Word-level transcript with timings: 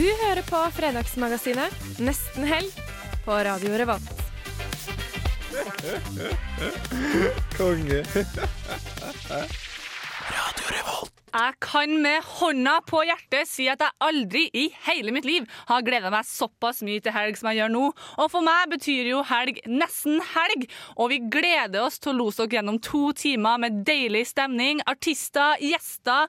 Du 0.00 0.06
hører 0.16 0.40
på 0.48 0.56
Fredagsmagasinet 0.72 1.74
Nesten 2.00 2.46
helg 2.48 2.72
på 3.20 3.34
Radio 3.44 3.74
Revolt. 3.76 4.22
Konge. 7.58 7.98
Radio 10.30 10.70
Revolt. 10.70 11.12
Jeg 11.34 11.58
kan 11.60 11.92
med 12.00 12.24
hånda 12.26 12.78
på 12.88 13.02
hjertet 13.10 13.50
si 13.50 13.68
at 13.68 13.84
jeg 13.84 13.98
aldri 14.06 14.46
i 14.56 14.64
hele 14.86 15.12
mitt 15.12 15.28
liv 15.28 15.44
har 15.68 15.84
gleda 15.84 16.08
meg 16.14 16.24
såpass 16.24 16.80
mye 16.86 17.04
til 17.04 17.12
helg 17.18 17.36
som 17.36 17.50
jeg 17.50 17.60
gjør 17.60 17.76
nå. 17.76 17.84
Og 17.92 18.32
for 18.32 18.46
meg 18.46 18.72
betyr 18.72 19.12
jo 19.12 19.20
helg 19.28 19.60
nesten 19.68 20.24
helg, 20.32 20.64
og 20.96 21.12
vi 21.12 21.20
gleder 21.28 21.84
oss 21.84 22.00
til 22.00 22.14
å 22.14 22.18
lose 22.22 22.40
dere 22.40 22.62
gjennom 22.62 22.80
to 22.88 23.12
timer 23.12 23.60
med 23.60 23.84
deilig 23.84 24.30
stemning, 24.32 24.80
artister, 24.88 25.60
gjester. 25.60 26.24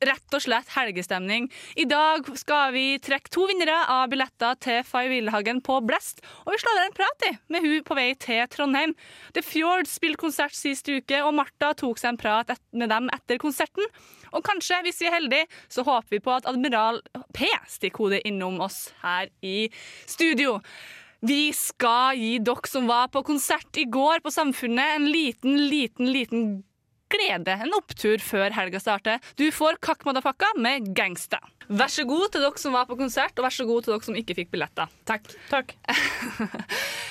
Rett 0.00 0.32
og 0.32 0.40
slett 0.40 0.70
helgestemning. 0.72 1.50
I 1.76 1.84
dag 1.84 2.24
skal 2.40 2.70
vi 2.72 2.84
trekke 3.04 3.28
to 3.34 3.42
vinnere 3.50 3.74
av 3.92 4.06
billetter 4.08 4.56
til 4.64 4.78
Fay 4.88 5.10
Willehagen 5.10 5.58
på 5.60 5.74
Blest. 5.84 6.22
Og 6.46 6.54
vi 6.54 6.60
slår 6.62 6.78
der 6.78 6.86
en 6.88 6.96
prat 6.96 7.26
i, 7.28 7.32
med 7.52 7.66
hun 7.66 7.82
på 7.84 7.96
vei 7.98 8.06
til 8.16 8.40
Trondheim. 8.48 8.94
The 9.36 9.42
Fjord 9.44 9.90
spilte 9.92 10.22
konsert 10.22 10.56
sist 10.56 10.88
uke, 10.88 11.18
og 11.20 11.34
Martha 11.36 11.74
tok 11.76 12.00
seg 12.00 12.14
en 12.14 12.20
prat 12.22 12.54
med 12.72 12.88
dem 12.88 13.10
etter 13.12 13.42
konserten. 13.42 13.84
Og 14.32 14.40
kanskje, 14.46 14.80
hvis 14.86 15.02
vi 15.02 15.10
er 15.10 15.18
heldige, 15.18 15.50
så 15.68 15.84
håper 15.84 16.16
vi 16.16 16.22
på 16.24 16.32
at 16.32 16.48
Admiral 16.48 17.02
P 17.36 17.52
stikker 17.68 18.06
hodet 18.06 18.22
innom 18.24 18.56
oss 18.64 18.86
her 19.04 19.28
i 19.44 19.68
studio. 20.08 20.56
Vi 21.20 21.50
skal 21.52 22.16
gi 22.16 22.38
dere 22.40 22.72
som 22.72 22.88
var 22.88 23.12
på 23.12 23.20
konsert 23.28 23.76
i 23.76 23.84
går 23.84 24.24
på 24.24 24.32
Samfunnet, 24.32 24.96
en 24.96 25.12
liten, 25.12 25.60
liten, 25.68 26.08
liten 26.08 26.50
glede. 27.12 27.56
En 27.64 27.74
opptur 27.76 28.22
før 28.24 28.54
helga 28.56 28.80
starter. 28.82 29.18
Du 29.40 29.48
får 29.54 29.78
Kakk 29.84 30.04
Madafakka 30.08 30.52
med 30.60 30.92
Gangsta. 30.96 31.40
Vær 31.70 31.90
så 31.92 32.02
god 32.08 32.32
til 32.34 32.42
dere 32.42 32.58
som 32.58 32.74
var 32.74 32.88
på 32.88 32.96
konsert, 32.98 33.36
og 33.38 33.46
vær 33.46 33.54
så 33.54 33.66
god 33.68 33.84
til 33.86 33.94
dere 33.94 34.06
som 34.08 34.16
ikke 34.18 34.34
fikk 34.40 34.48
billetter. 34.54 34.90
Takk. 35.10 35.30
Takk. 35.52 35.76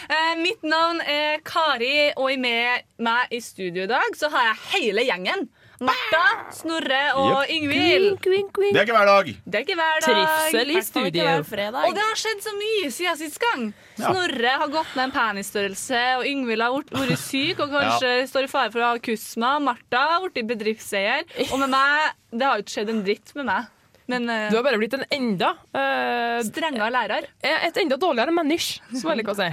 Eh, 0.10 0.32
Mitt 0.42 0.64
navn 0.66 1.04
er 1.06 1.38
Kari, 1.46 2.10
og 2.18 2.32
med 2.42 2.88
meg 3.06 3.30
i 3.30 3.38
studio 3.46 3.84
i 3.84 3.90
dag 3.92 4.16
så 4.18 4.26
har 4.34 4.48
jeg 4.48 4.64
hele 4.72 5.04
gjengen. 5.06 5.44
Martha, 5.80 6.24
Snorre 6.52 7.02
og 7.16 7.48
Yngvild 7.54 8.18
Det 8.20 8.74
er 8.74 8.84
ikke 8.84 8.96
hver 8.98 9.08
dag. 9.08 9.30
Det 9.46 9.60
er 9.60 9.64
ikke 9.64 9.78
hver 9.80 10.02
dag. 10.04 10.10
Trivsel 10.10 10.74
i 10.74 10.82
studiet. 10.84 11.54
Og 11.72 11.96
det 11.96 12.04
har 12.04 12.20
skjedd 12.20 12.44
så 12.44 12.54
mye 12.58 12.92
siden 12.92 13.20
sist 13.22 13.40
gang. 13.44 13.66
Snorre 13.96 14.56
har 14.64 14.74
gått 14.74 14.92
ned 14.98 15.06
en 15.08 15.16
penisstørrelse, 15.16 16.04
og 16.20 16.28
Yngvild 16.28 16.66
har 16.66 16.76
vært- 16.76 17.18
syk 17.24 17.60
og 17.64 17.72
kanskje 17.74 18.14
står 18.28 18.44
i 18.48 18.52
fare 18.52 18.72
for 18.74 18.84
å 18.84 18.92
ha 18.94 19.02
kusma. 19.04 19.56
Martha 19.64 20.06
har 20.16 20.30
blitt 20.30 20.48
bedriftseier. 20.52 21.24
Og 21.52 21.60
med 21.60 21.70
meg 21.70 22.16
Det 22.32 22.46
har 22.46 22.58
jo 22.60 22.64
ikke 22.64 22.76
skjedd 22.76 22.90
en 22.90 23.04
dritt 23.04 23.36
med 23.36 23.46
meg. 23.46 23.70
Men 24.10 24.26
uh, 24.30 24.50
Du 24.50 24.58
har 24.58 24.64
bare 24.66 24.78
blitt 24.82 24.94
en 24.98 25.06
enda 25.14 25.52
uh, 25.74 26.42
strengere 26.46 26.90
lærer. 26.94 27.28
Et 27.46 27.78
enda 27.78 27.98
dårligere 27.98 28.34
menneske, 28.34 28.82
som 28.98 29.12
jeg 29.14 29.22
liker 29.22 29.34
å 29.34 29.40
si. 29.40 29.50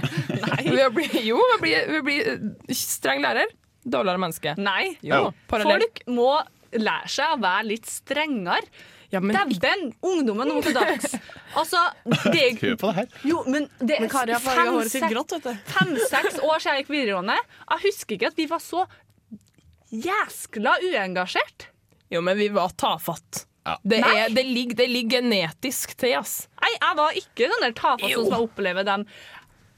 Jo, 1.29 1.37
vi 1.55 1.57
blir, 1.61 1.87
vi 1.87 1.93
ved 1.93 2.01
å 2.01 2.05
bli 2.05 2.17
eh, 2.19 2.73
streng 2.75 3.21
lærer, 3.23 3.49
dårligere 3.93 4.21
menneske. 4.21 4.53
Nei. 4.59 4.93
Jo. 5.05 5.31
Folk 5.49 6.03
må 6.11 6.29
lære 6.75 7.09
seg 7.11 7.33
å 7.37 7.41
være 7.41 7.65
litt 7.71 7.87
strengere. 7.89 8.67
Ja, 9.07 9.21
men, 9.23 9.31
Dæven! 9.37 9.85
Ungdommen 10.03 10.49
nå 10.51 10.57
til 10.65 10.75
dags. 10.75 11.13
Altså, 11.57 11.79
det 12.27 12.41
er 12.43 12.57
Hør 12.59 12.73
på 12.81 12.89
det 12.91 12.95
her. 12.97 13.13
Jo, 13.25 13.37
men 13.47 13.69
det 13.79 13.95
er 14.01 14.09
fem-seks- 14.11 15.07
grått, 15.13 15.31
vet 15.37 15.45
du. 15.47 15.61
Fem-seks 15.71 16.41
år 16.43 16.59
siden 16.59 16.75
jeg 16.75 16.83
gikk 16.83 16.91
videregående. 16.91 17.37
Jeg 17.71 17.83
husker 17.87 18.17
ikke 18.17 18.29
at 18.33 18.41
vi 18.41 18.47
var 18.51 18.61
så 18.61 18.83
jæskla 19.89 20.75
uengasjert. 20.83 21.69
jo, 22.11 22.21
men 22.21 22.37
vi 22.37 22.49
var 22.49 22.69
tafatt. 22.69 23.45
Ja. 23.67 23.77
Det, 23.83 23.97
er, 23.99 24.29
det, 24.31 24.43
ligger, 24.47 24.75
det 24.79 24.87
ligger 24.87 25.21
genetisk 25.21 25.95
til, 25.99 26.13
ass. 26.19 26.47
Nei, 26.61 26.69
jeg 26.75 26.95
var 26.99 27.17
ikke 27.19 27.49
sånn 27.51 27.65
der 27.65 27.73
tafatt 27.75 28.13
som 28.13 28.27
skal 28.29 28.45
oppleve 28.45 28.83
dem. 28.87 29.03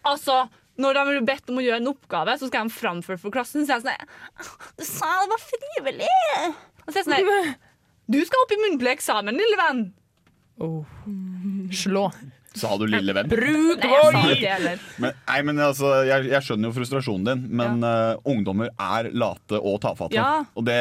Altså, 0.06 0.36
når 0.80 0.98
de 0.98 1.04
blir 1.12 1.26
bedt 1.28 1.52
om 1.52 1.60
å 1.60 1.64
gjøre 1.66 1.82
en 1.84 1.92
oppgave, 1.92 2.36
så 2.40 2.48
skal 2.50 2.70
de 2.70 2.76
framføre 2.80 3.20
for 3.22 3.34
klassen. 3.36 3.66
Så 3.68 3.78
jeg 3.78 3.86
sånn 3.86 4.74
Du 4.80 4.86
sa 4.88 5.12
det 5.24 5.30
var 5.34 5.44
frivillig! 5.46 6.12
Og 6.86 6.92
så 6.94 7.02
er 7.02 7.04
jeg 7.04 7.28
sånn 7.30 7.56
Du 8.10 8.20
skal 8.26 8.46
opp 8.46 8.56
i 8.56 8.62
muntlig 8.66 8.96
eksamen, 8.98 9.38
lille 9.38 9.60
venn! 9.60 9.82
Slå. 11.72 12.10
Sa 12.58 12.74
du 12.82 12.86
lille 12.90 13.14
venn? 13.14 13.30
Bruk 13.30 13.84
vold! 13.86 14.18
Men, 15.00 15.14
nei, 15.28 15.40
men 15.46 15.60
altså, 15.64 15.92
jeg, 16.08 16.26
jeg 16.32 16.46
skjønner 16.48 16.72
jo 16.72 16.76
frustrasjonen 16.80 17.28
din, 17.30 17.44
men 17.62 17.84
eh, 17.86 18.16
ungdommer 18.28 18.72
er 18.74 19.12
late 19.14 19.60
og 19.62 19.78
tafatte. 19.86 20.18
Ja. 20.18 20.42
Og 20.58 20.66
det, 20.68 20.80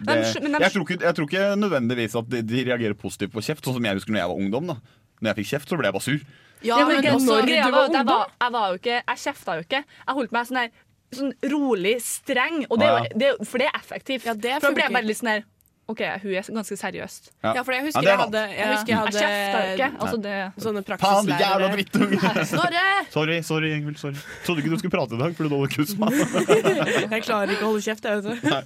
det 0.00 0.06
Men 0.08 0.24
men 0.46 0.56
de- 0.56 0.64
jeg, 0.64 0.72
tror 0.74 0.86
ikke, 0.88 0.98
jeg 1.04 1.18
tror 1.18 1.28
ikke 1.28 1.44
nødvendigvis 1.60 2.16
at 2.18 2.32
de, 2.32 2.40
de 2.48 2.64
reagerer 2.70 2.96
positivt 2.98 3.34
på 3.36 3.44
kjeft, 3.44 3.66
sånn 3.68 3.76
som 3.78 3.86
jeg 3.90 4.00
husker 4.00 4.16
når 4.16 4.22
jeg 4.24 4.32
var 4.32 4.42
ungdom. 4.46 4.72
da 4.72 4.78
Når 5.20 5.30
jeg 5.34 5.38
fikk 5.42 5.52
kjeft, 5.52 5.70
så 5.70 5.78
ble 5.80 5.90
jeg 5.90 5.98
bare 5.98 6.08
sur. 6.08 6.26
Ja, 6.62 6.78
Ja, 6.80 6.86
men 6.86 7.02
men 7.04 7.14
også, 7.14 7.40
greia 7.46 7.64
du 7.66 7.70
var 7.70 7.76
var 7.76 7.84
at 7.84 7.92
jeg, 7.92 8.00
ungdom? 8.00 8.16
var, 8.16 8.30
jeg 8.42 8.52
var 8.52 8.68
jo 8.68 8.74
ikke 8.80 8.96
Jeg 9.02 9.18
kjefta 9.26 9.54
jo 9.58 9.66
ikke. 9.66 9.82
Jeg 10.06 10.14
holdt 10.20 10.32
meg 10.32 10.46
sånn 10.48 10.62
her 10.64 10.70
Sånn 11.16 11.32
rolig 11.52 11.96
streng. 12.02 12.64
Og 12.70 12.80
det, 12.80 12.86
Ah, 12.90 13.04
ja. 13.04 13.12
det, 13.14 13.28
for 13.46 13.58
det 13.62 13.68
er 13.68 13.76
effektivt. 13.78 14.24
Ja, 14.26 14.34
det 14.34 14.56
for 14.60 14.72
da 14.72 14.74
ble 14.74 14.82
jeg 14.88 14.92
bare 14.96 15.06
litt 15.06 15.20
sånn 15.20 15.30
her 15.36 15.44
OK, 15.86 16.00
hun 16.02 16.32
er 16.34 16.42
ganske 16.50 16.74
seriøst. 16.80 17.28
ja, 17.46 17.62
for 17.62 17.70
jeg 17.72 17.84
husker 17.86 18.02
Ja, 18.02 18.08
jeg 18.10 18.18
hadde, 18.18 18.40
jeg 18.56 18.66
husker 18.72 18.90
jeg 18.90 18.98
Jeg 18.98 19.12
kjefta 19.14 19.60
ikke. 19.70 19.86
hadde 19.86 20.02
Altså, 20.02 20.18
det 20.24 20.64
sånne 20.64 20.82
Faen, 20.82 21.28
jævla 21.30 21.68
praksislærere. 21.68 21.68
drittunge! 21.76 22.46
Snorre! 22.50 22.86
Sorry, 23.14 23.36
sorry, 23.46 23.70
Ingvild. 23.76 23.98
Sorry. 24.02 24.18
Trodde 24.44 24.64
ikke 24.64 24.72
du 24.74 24.78
skulle 24.80 24.90
prate 24.96 25.14
i 25.14 25.20
dag 25.22 25.36
fordi 25.38 25.46
du 25.46 25.54
hadde 25.62 25.94
meg. 26.02 26.10
Jeg 27.14 27.22
klarer 27.22 27.54
ikke 27.54 27.62
å 27.62 27.70
holde 27.70 27.84
kjeft, 27.86 28.02
jeg, 28.02 28.18
vet 28.18 28.42
du. 28.42 28.50
Nei. 28.50 28.62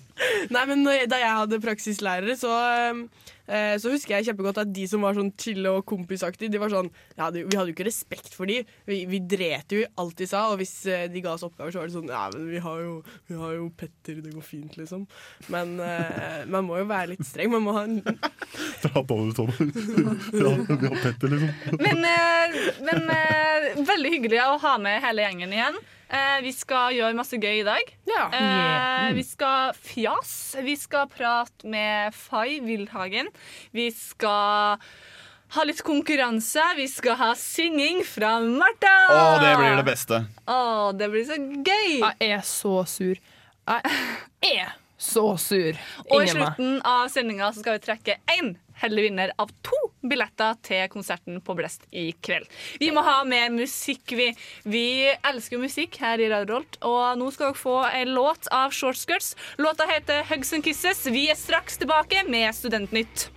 Nei, 0.57 0.65
men 0.72 0.84
Da 1.12 1.19
jeg 1.21 1.37
hadde 1.43 1.61
praksislærere, 1.61 2.39
så, 2.41 2.57
eh, 3.50 3.75
så 3.83 3.93
husker 3.93 4.16
jeg 4.16 4.31
kjempegodt 4.31 4.61
at 4.62 4.71
de 4.72 4.87
som 4.88 5.05
var 5.05 5.16
sånn 5.19 5.33
chille 5.41 5.72
og 5.75 5.84
kompisaktige, 5.88 6.53
de 6.53 6.61
var 6.62 6.72
sånn 6.72 6.91
ja, 7.19 7.31
de, 7.34 7.44
Vi 7.49 7.59
hadde 7.59 7.72
jo 7.72 7.77
ikke 7.77 7.88
respekt 7.88 8.34
for 8.37 8.50
de 8.50 8.61
Vi, 8.88 9.03
vi 9.11 9.21
dret 9.21 9.75
jo 9.75 9.83
i 9.83 9.88
alt 10.00 10.16
de 10.21 10.28
sa, 10.31 10.47
og 10.53 10.61
hvis 10.61 10.75
eh, 10.91 11.06
de 11.12 11.22
ga 11.25 11.34
oss 11.34 11.44
oppgaver, 11.47 11.75
så 11.75 11.83
var 11.83 11.91
det 11.91 11.97
sånn 11.97 12.10
Ja, 12.12 12.25
men 12.34 12.49
vi 12.53 12.62
har 12.65 12.83
jo, 12.84 12.97
vi 13.31 13.39
har 13.41 13.55
jo 13.59 13.69
Petter, 13.81 14.19
det 14.25 14.34
går 14.34 14.44
fint, 14.44 14.77
liksom. 14.78 15.06
Men 15.53 15.77
eh, 15.84 16.43
man 16.50 16.66
må 16.66 16.81
jo 16.81 16.89
være 16.91 17.15
litt 17.15 17.25
streng. 17.27 17.53
Man 17.53 17.65
må 17.65 17.75
ha 17.77 17.84
en 17.87 18.00
Prata 18.83 19.16
du 19.16 19.31
sånn? 19.37 19.53
Ja, 20.34 20.53
vi 20.66 20.91
har 20.91 20.99
Petter, 21.05 21.33
liksom. 21.33 21.78
Men, 21.81 22.05
eh, 22.06 22.60
men 22.87 23.87
veldig 23.89 24.12
hyggelig 24.16 24.43
å 24.44 24.59
ha 24.62 24.77
med 24.83 25.00
hele 25.05 25.25
gjengen 25.27 25.56
igjen. 25.56 25.81
Eh, 26.10 26.41
vi 26.43 26.50
skal 26.54 26.97
gjøre 26.97 27.15
masse 27.15 27.38
gøy 27.38 27.60
i 27.60 27.66
dag. 27.66 27.93
Ja. 28.10 28.25
Eh, 28.34 29.12
vi 29.15 29.22
skal 29.26 29.71
fjas. 29.78 30.32
Vi 30.66 30.75
skal 30.78 31.06
prate 31.12 31.71
med 31.71 32.16
Fay 32.16 32.59
Wildhagen. 32.66 33.31
Vi 33.76 33.87
skal 33.94 34.81
ha 35.54 35.65
litt 35.66 35.82
konkurranse. 35.87 36.65
Vi 36.78 36.88
skal 36.91 37.19
ha 37.21 37.31
synging 37.38 38.03
fra 38.06 38.37
Martha. 38.43 38.94
Å, 39.15 39.22
det 39.43 39.54
blir 39.60 39.78
det 39.78 39.87
beste. 39.87 40.22
Å, 40.50 40.60
det 40.98 41.10
blir 41.15 41.26
så 41.31 41.38
gøy! 41.38 42.00
Jeg 42.03 42.34
er 42.34 42.44
så 42.47 42.75
sur. 42.91 43.22
Jeg 43.71 44.54
er 44.56 44.75
så 45.00 45.27
sur. 45.41 45.78
Og 46.10 46.25
i 46.27 46.31
slutten 46.34 46.81
av 46.87 47.06
sendinga 47.12 47.53
skal 47.56 47.78
vi 47.78 47.87
trekke 47.87 48.19
én 48.34 48.56
heldig 48.80 49.06
vinner 49.08 49.32
av 49.41 49.52
to 49.66 49.78
billetter 50.00 50.56
til 50.64 50.86
konserten 50.92 51.41
på 51.44 51.56
Blest 51.59 51.86
i 51.92 52.10
kveld. 52.24 52.48
Vi 52.80 52.91
må 52.94 53.04
ha 53.04 53.21
mer 53.28 53.50
musikk, 53.53 54.15
vi. 54.16 54.30
Vi 54.65 54.84
elsker 55.28 55.60
musikk 55.60 56.00
her 56.00 56.21
i 56.22 56.30
Radio 56.32 56.56
Rolt, 56.56 56.80
og 56.80 57.21
nå 57.21 57.30
skal 57.34 57.50
dere 57.50 57.60
få 57.60 57.77
en 57.91 58.15
låt 58.16 58.48
av 58.54 58.74
Shortskirts. 58.77 59.34
Låta 59.60 59.88
heter 59.91 60.24
Hugs 60.30 60.54
and 60.56 60.65
Kisses. 60.65 61.04
Vi 61.06 61.28
er 61.30 61.38
straks 61.38 61.80
tilbake 61.80 62.24
med 62.28 62.54
Studentnytt. 62.56 63.28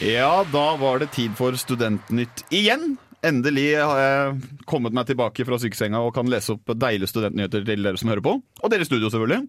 Ja, 0.00 0.44
da 0.52 0.76
var 0.76 0.98
det 1.02 1.10
tid 1.12 1.34
for 1.36 1.56
Studentnytt 1.58 2.44
igjen. 2.54 2.96
Endelig 3.26 3.72
har 3.74 3.98
jeg 3.98 4.58
kommet 4.70 4.94
meg 4.94 5.08
tilbake 5.08 5.42
fra 5.46 5.58
sykesenga 5.58 5.98
og 6.06 6.12
kan 6.14 6.28
lese 6.30 6.54
opp 6.54 6.70
deilige 6.78 7.10
studentnyheter 7.10 7.64
til 7.66 7.82
dere 7.82 7.98
som 7.98 8.12
hører 8.12 8.22
på. 8.22 8.34
Og 8.62 8.70
dere 8.70 8.84
i 8.84 8.88
studio, 8.88 9.10
selvfølgelig. 9.10 9.48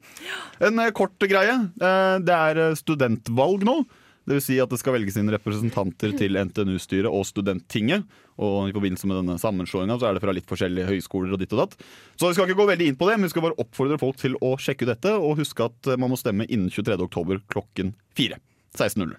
En 0.66 0.82
eh, 0.82 0.94
kort 0.98 1.22
greie. 1.30 1.54
Eh, 1.78 2.16
Det 2.26 2.38
er 2.38 2.62
eh, 2.64 2.78
studentvalg 2.80 3.66
nå. 3.68 3.84
Det 4.30 4.36
vil 4.38 4.44
si 4.46 4.58
at 4.62 4.70
det 4.70 4.78
skal 4.82 4.94
velges 4.94 5.16
inn 5.18 5.30
representanter 5.34 6.12
til 6.18 6.36
NTNU-styret 6.38 7.10
og 7.10 7.24
Studenttinget. 7.26 8.04
Og 8.42 8.70
i 8.70 8.74
forbindelse 8.76 9.10
med 9.10 9.22
denne 9.22 9.38
sammenslåinga 9.42 9.96
er 10.06 10.18
det 10.18 10.22
fra 10.26 10.34
litt 10.38 10.50
forskjellige 10.50 10.90
høyskoler 10.90 11.34
og 11.34 11.42
ditt 11.42 11.54
og 11.56 11.64
datt. 11.64 11.78
Så 12.18 12.30
vi 12.30 12.38
skal 12.38 12.50
ikke 12.50 12.60
gå 12.62 12.68
veldig 12.70 12.90
inn 12.92 12.98
på 13.00 13.10
det, 13.10 13.18
men 13.18 13.26
vi 13.26 13.34
skal 13.34 13.46
bare 13.48 13.58
oppfordre 13.62 13.98
folk 14.02 14.20
til 14.22 14.38
å 14.46 14.54
sjekke 14.62 14.86
ut 14.86 14.92
dette. 14.96 15.16
Og 15.18 15.40
huske 15.42 15.66
at 15.70 15.94
man 15.98 16.14
må 16.14 16.20
stemme 16.22 16.46
innen 16.50 16.70
23. 16.74 16.98
oktober 17.06 17.42
klokken 17.54 17.94
4. 18.18 18.38
16.00. 18.78 19.18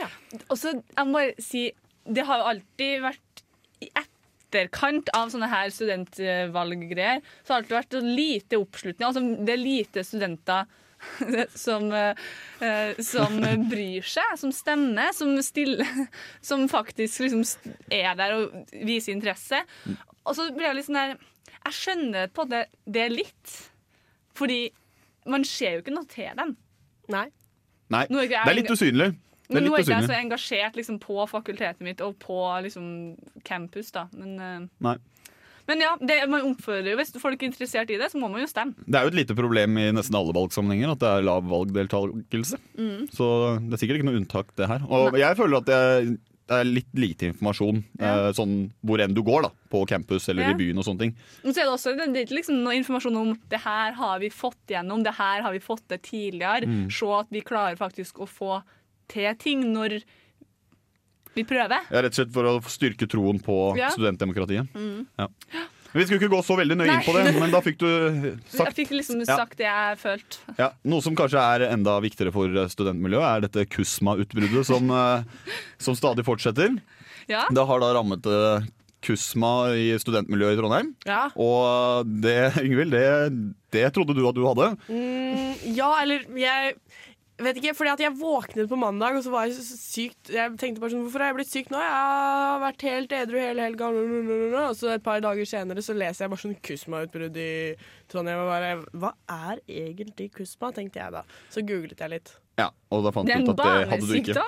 Ja. 0.00 0.10
Og 0.48 0.58
så, 0.58 0.74
jeg 0.74 1.06
må 1.06 1.18
bare 1.20 1.34
si, 1.42 1.68
det 2.10 2.26
har 2.26 2.42
jo 2.42 2.50
alltid 2.56 3.02
vært 3.04 3.41
i 3.82 3.88
etterkant 4.52 5.10
av 5.16 5.32
sånne 5.32 5.48
her 5.50 5.72
studentvalggreier, 5.72 7.22
så 7.42 7.54
har 7.54 7.62
det 7.62 7.64
alltid 7.64 7.78
vært 7.78 7.96
så 7.96 8.02
lite 8.06 8.60
oppslutning. 8.60 9.06
Altså, 9.08 9.24
det 9.42 9.54
er 9.54 9.62
lite 9.62 10.04
studenter 10.06 10.70
som, 11.64 11.88
eh, 11.92 13.00
som 13.02 13.40
bryr 13.70 14.06
seg, 14.06 14.36
som 14.38 14.52
stemmer, 14.54 15.10
som 15.16 15.34
stiller 15.42 15.88
Som 16.44 16.68
faktisk 16.70 17.24
liksom 17.24 17.42
er 17.90 18.14
der 18.18 18.36
og 18.36 18.70
viser 18.86 19.16
interesse. 19.16 19.64
Og 20.22 20.36
så 20.38 20.46
blir 20.54 20.68
jeg 20.68 20.78
litt 20.78 20.86
sånn 20.86 21.00
der 21.00 21.16
Jeg 21.56 21.78
skjønner 21.80 22.30
på 22.34 22.46
det, 22.50 22.66
det 22.86 23.08
litt, 23.10 23.58
fordi 24.38 24.64
man 25.30 25.44
ser 25.46 25.76
jo 25.76 25.82
ikke 25.84 25.94
noe 25.94 26.08
til 26.10 26.30
dem. 26.38 26.56
Nei. 27.12 27.28
Nei, 27.92 28.06
er 28.08 28.30
det 28.32 28.40
er 28.40 28.56
litt 28.56 28.72
usynlig. 28.72 29.12
Det 29.52 29.60
Men 29.60 29.68
nå 29.68 29.76
er 29.76 29.84
ikke 29.84 29.98
jeg 30.00 30.08
så 30.08 30.18
engasjert 30.18 30.78
liksom, 30.78 30.98
på 31.02 31.26
fakultetet 31.30 31.84
mitt 31.84 32.00
og 32.04 32.16
på 32.22 32.38
liksom, 32.64 32.86
campus, 33.44 33.92
da. 33.94 34.06
Men, 34.16 34.32
eh, 34.40 34.64
Nei. 34.86 34.96
men 35.68 35.84
ja, 35.84 35.92
det, 36.00 36.18
man 36.32 36.48
oppfører 36.48 36.92
jo 36.92 36.96
Hvis 36.98 37.12
folk 37.20 37.42
er 37.42 37.50
interessert 37.50 37.92
i 37.92 38.00
det, 38.00 38.10
så 38.12 38.20
må 38.22 38.32
man 38.32 38.42
jo 38.42 38.50
stemme. 38.50 38.74
Det 38.86 38.98
er 38.98 39.06
jo 39.06 39.12
et 39.12 39.20
lite 39.20 39.36
problem 39.38 39.78
i 39.78 39.90
nesten 39.94 40.16
alle 40.18 40.34
valgsammenhenger 40.36 40.96
at 40.96 41.04
det 41.04 41.12
er 41.12 41.28
lav 41.28 41.46
valgdeltakelse. 41.52 42.60
Mm. 42.78 43.08
Så 43.12 43.30
det 43.68 43.76
er 43.76 43.84
sikkert 43.84 44.00
ikke 44.00 44.10
noe 44.10 44.20
unntak, 44.22 44.52
det 44.58 44.70
her. 44.72 44.84
Og 44.88 45.18
jeg 45.20 45.38
føler 45.38 45.60
at 45.60 45.68
det 45.68 45.80
er, 45.92 46.12
det 46.52 46.58
er 46.58 46.68
litt 46.68 46.90
lite 46.98 47.28
informasjon 47.30 47.78
ja. 48.00 48.32
sånn 48.36 48.56
hvor 48.84 49.00
enn 49.00 49.14
du 49.16 49.22
går, 49.24 49.46
da. 49.46 49.52
På 49.72 49.84
campus 49.88 50.28
eller 50.28 50.48
Ja. 50.48 50.52
i 50.52 50.58
byen 50.58 50.80
og 50.80 50.86
sånne 50.88 51.06
ting. 51.06 51.14
Men 51.44 51.54
så 51.54 51.62
er 51.62 51.68
det 51.68 51.76
også 51.76 51.94
det 51.96 52.08
er 52.10 52.26
ikke 52.26 52.40
liksom 52.40 52.62
noe 52.64 52.76
informasjon 52.76 53.16
om 53.22 53.32
det 53.52 53.62
her 53.62 53.96
har 53.96 54.20
vi 54.20 54.28
fått 54.34 54.74
gjennom, 54.74 55.04
det 55.06 55.14
her 55.16 55.44
har 55.46 55.54
vi 55.54 55.62
fått 55.62 55.86
til 55.88 56.02
tidligere. 56.10 56.68
Mm. 56.68 56.86
Se 56.92 57.08
at 57.16 57.30
vi 57.32 57.44
klarer 57.46 57.78
faktisk 57.80 58.20
å 58.20 58.28
få 58.28 58.62
til 59.12 59.28
ting 59.40 59.66
når 59.74 59.98
vi 61.36 61.44
prøver. 61.48 61.84
Ja, 61.92 62.02
rett 62.04 62.12
og 62.12 62.18
slett 62.20 62.32
for 62.34 62.48
å 62.50 62.56
styrke 62.68 63.06
troen 63.08 63.38
på 63.40 63.60
Ja. 63.78 63.88
studentdemokratiet. 63.94 64.68
Mm. 64.76 65.06
Ja. 65.18 65.28
Vi 65.92 66.04
skulle 66.06 66.20
ikke 66.22 66.32
gå 66.32 66.40
så 66.44 66.56
veldig 66.56 66.76
nøye 66.80 66.88
inn 66.94 67.02
på 67.04 67.12
det, 67.12 67.34
men 67.36 67.50
da 67.52 67.60
fikk 67.60 67.78
du 67.82 67.88
sagt 68.48 68.70
Jeg 68.70 68.76
fikk 68.78 68.92
liksom 68.96 69.20
sagt 69.28 69.58
det 69.60 69.66
jeg 69.68 69.98
følte. 70.00 70.38
ja, 70.56 70.70
Noe 70.88 71.04
som 71.04 71.16
kanskje 71.16 71.40
er 71.40 71.66
enda 71.68 71.98
viktigere 72.00 72.32
for 72.32 72.48
studentmiljøet, 72.72 73.26
er 73.28 73.44
dette 73.44 73.66
Kusma-utbruddet 73.72 74.64
som, 74.68 74.88
eh, 74.88 75.24
som 75.80 75.96
stadig 75.96 76.24
fortsetter. 76.24 76.78
Ja. 77.28 77.44
Det 77.52 77.66
har 77.68 77.80
da 77.84 77.92
rammet 77.98 78.24
eh, 78.28 78.64
Kusma 79.04 79.52
i 79.76 79.90
studentmiljøet 80.00 80.56
i 80.56 80.60
Trondheim. 80.62 80.92
Ja. 81.08 81.26
Og 81.36 82.08
det, 82.24 82.38
Yngvild, 82.64 82.92
det, 82.96 83.52
det 83.74 83.88
trodde 83.96 84.16
du 84.16 84.24
at 84.28 84.36
du 84.36 84.44
hadde. 84.48 84.70
Mm, 84.88 85.76
ja, 85.76 85.90
eller 86.04 86.24
jeg 86.40 86.76
vet 87.46 87.58
ikke, 87.60 87.74
fordi 87.78 87.92
at 87.92 88.02
jeg 88.04 88.14
våknet 88.18 88.68
på 88.70 88.78
mandag, 88.80 89.16
og 89.18 89.24
så 89.24 89.32
var 89.32 89.46
jeg 89.48 89.56
så 89.58 89.76
sykt 89.78 90.32
Jeg 90.34 90.52
tenkte 90.60 90.82
bare 90.82 90.92
sånn, 90.94 91.04
hvorfor 91.06 91.24
har 91.24 91.32
jeg 91.32 91.38
blitt 91.40 91.52
syk 91.52 91.72
nå? 91.72 91.80
Jeg 91.82 91.96
har 91.96 92.60
vært 92.64 92.84
helt 92.88 93.16
edru 93.18 93.38
hele 93.40 93.66
helga. 93.68 93.88
Og 94.68 94.76
så 94.78 94.92
et 94.94 95.04
par 95.06 95.22
dager 95.24 95.48
senere 95.48 95.84
så 95.84 95.96
leser 95.96 96.26
jeg 96.26 96.34
bare 96.34 96.44
sånn 96.44 96.58
Kusma-utbrudd 96.68 97.40
i 97.40 97.50
Trondheim. 98.12 98.44
Og 98.44 98.52
bare 98.52 98.74
Hva 98.92 99.14
er 99.52 99.64
egentlig 99.66 100.30
Kusma, 100.36 100.72
tenkte 100.76 101.02
jeg 101.02 101.16
da. 101.18 101.24
Så 101.52 101.64
googlet 101.66 102.00
jeg 102.00 102.16
litt. 102.18 102.36
Ja, 102.60 102.68
Og 102.92 103.00
da 103.06 103.10
fant 103.14 103.30
er 103.32 103.40
du 103.40 103.48
ut 103.48 103.54
at 103.54 103.62
det 103.64 103.90
hadde 103.90 104.08
du 104.10 104.16
ikke. 104.18 104.42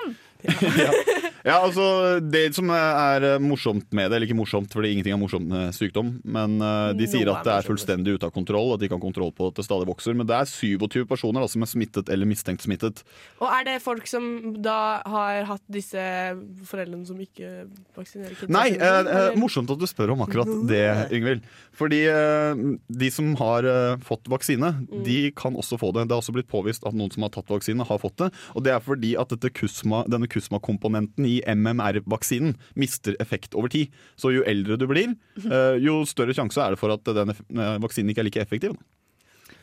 Barnesykdom. 0.47 1.13
Ja, 1.45 1.59
altså 1.61 2.17
Det 2.25 2.55
som 2.57 2.71
er 2.73 3.37
morsomt 3.43 3.91
med 3.93 4.09
det, 4.09 4.17
eller 4.17 4.25
ikke 4.25 4.37
morsomt, 4.39 4.71
fordi 4.73 4.95
ingenting 4.95 5.13
er 5.13 5.19
morsomt 5.21 5.45
med 5.45 5.75
sykdom, 5.77 6.15
men 6.25 6.55
eh, 6.57 6.93
de 6.97 7.05
sier 7.09 7.29
at 7.29 7.45
det 7.45 7.53
er 7.53 7.67
fullstendig 7.67 8.15
ute 8.17 8.25
av 8.25 8.33
kontroll, 8.33 8.71
at 8.73 8.81
de 8.81 8.87
ikke 8.87 8.97
har 8.97 9.03
kontroll 9.03 9.29
på 9.35 9.51
at 9.51 9.59
det 9.59 9.65
stadig 9.67 9.85
vokser. 9.85 10.17
Men 10.17 10.25
det 10.25 10.39
er 10.39 10.49
27 10.49 11.05
personer 11.05 11.45
da, 11.45 11.49
som 11.51 11.61
er 11.61 11.69
smittet 11.69 12.09
eller 12.09 12.29
mistenkt 12.29 12.65
smittet. 12.65 13.03
Og 13.37 13.45
er 13.51 13.67
det 13.67 13.75
folk 13.85 14.09
som 14.09 14.25
da 14.65 15.03
har 15.05 15.45
hatt 15.51 15.61
disse 15.69 16.01
foreldrene 16.65 17.05
som 17.05 17.21
ikke 17.21 17.67
vaksinerer 17.93 18.33
Ikke 18.33 18.49
Nei, 18.49 18.71
eh, 18.73 19.11
eh, 19.13 19.37
morsomt 19.37 19.69
at 19.69 19.81
du 19.81 19.85
spør 19.89 20.15
om 20.15 20.25
akkurat 20.25 20.49
det, 20.65 20.87
Yngvild. 21.13 21.45
Fordi 21.77 22.01
eh, 22.09 22.65
de 22.87 23.11
som 23.13 23.29
har 23.43 23.69
eh, 23.69 24.01
fått 24.05 24.33
vaksine, 24.33 24.71
de 25.05 25.19
kan 25.37 25.53
også 25.53 25.77
få 25.81 25.91
det. 25.93 26.07
Det 26.07 26.15
har 26.17 26.23
også 26.23 26.35
blitt 26.35 26.49
påvist 26.49 26.89
at 26.89 26.97
noen 26.97 27.13
som 27.13 27.27
har 27.27 27.33
tatt 27.35 27.53
vaksine, 27.53 27.85
har 27.85 28.01
fått 28.01 28.17
det. 28.23 28.31
Og 28.57 28.65
det 28.65 28.73
er 28.73 28.83
fordi 28.83 29.13
at 29.19 29.29
dette 29.35 29.53
kusma, 29.53 30.05
denne 30.09 30.29
kusma-komponenten 30.35 31.27
i 31.29 31.39
MMR-vaksinen 31.47 32.55
mister 32.79 33.17
effekt 33.23 33.55
over 33.55 33.71
tid. 33.71 33.93
Så 34.19 34.33
jo 34.35 34.45
eldre 34.47 34.77
du 34.79 34.87
blir, 34.91 35.15
eh, 35.45 35.79
jo 35.83 36.03
større 36.09 36.35
sjanse 36.35 36.61
er 36.61 36.75
det 36.75 36.81
for 36.81 36.93
at 36.93 37.07
denne 37.15 37.35
eh, 37.35 37.79
vaksinen 37.83 38.13
ikke 38.13 38.25
er 38.25 38.29
like 38.29 38.43
effektiv. 38.43 38.77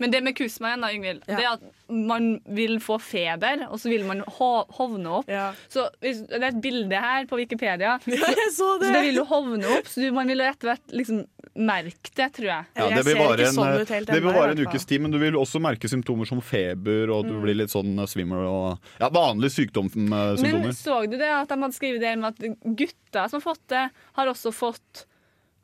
Men 0.03 0.15
det 0.15 0.23
med 0.27 0.37
kusma 0.39 0.73
igjen, 0.73 0.85
da, 0.87 0.91
Yngvild, 0.97 1.23
Ja. 1.29 1.37
det 1.39 1.45
er 1.47 1.53
at 1.53 1.93
man 1.93 2.29
vil 2.57 2.79
få 2.83 2.97
feber, 3.03 3.67
og 3.69 3.79
så 3.81 3.91
vil 3.93 4.07
man 4.09 4.23
ho 4.39 4.51
hovne 4.79 5.19
opp. 5.21 5.31
Ja. 5.31 5.51
Så 5.71 5.87
hvis, 6.03 6.23
Det 6.27 6.41
er 6.41 6.49
et 6.51 6.63
bilde 6.65 7.03
her 7.05 7.29
på 7.31 7.39
Wikipedia. 7.39 7.99
ja, 8.07 8.33
jeg 8.33 8.51
så 8.57 8.73
Så 8.73 8.81
det! 8.81 8.93
det 8.95 9.05
vil 9.09 9.21
jo 9.23 9.27
hovne 9.29 9.69
opp, 9.77 9.89
så 9.91 10.03
du, 10.03 10.09
man 10.17 10.31
vil 10.31 10.41
etter 10.43 10.73
hvert 10.73 10.95
liksom 10.95 11.25
merke 11.53 12.13
det, 12.17 12.29
tror 12.33 12.49
jeg. 12.49 12.69
Ja, 12.79 12.89
det 12.89 13.05
vil 13.05 13.19
vare 13.21 13.45
en, 13.45 13.55
sånn 13.55 13.75
eh, 13.77 14.05
det 14.09 14.21
en 14.23 14.63
ukes 14.65 14.87
tid, 14.89 15.03
men 15.05 15.13
du 15.13 15.19
vil 15.21 15.37
også 15.37 15.61
merke 15.61 15.91
symptomer 15.91 16.29
som 16.29 16.41
feber, 16.45 17.13
og 17.13 17.29
du 17.29 17.35
blir 17.43 17.59
litt 17.59 17.73
sånn 17.73 17.93
svimmer 18.09 18.23
svimmel 18.23 18.47
og 18.49 18.93
ja, 19.03 19.09
vanlige 19.13 19.57
sykdomssymptomer. 19.59 20.59
Men 20.63 20.77
så 20.77 21.03
du 21.07 21.19
det 21.21 21.31
at 21.35 21.51
de 21.51 21.59
hadde 21.61 21.77
skrevet 21.77 22.03
det 22.05 22.13
med 22.21 22.31
at 22.33 22.77
gutter 22.79 23.29
som 23.29 23.41
har 23.41 23.45
fått 23.45 23.65
det, 23.73 23.87
har 24.19 24.33
også 24.33 24.53
fått 24.55 25.07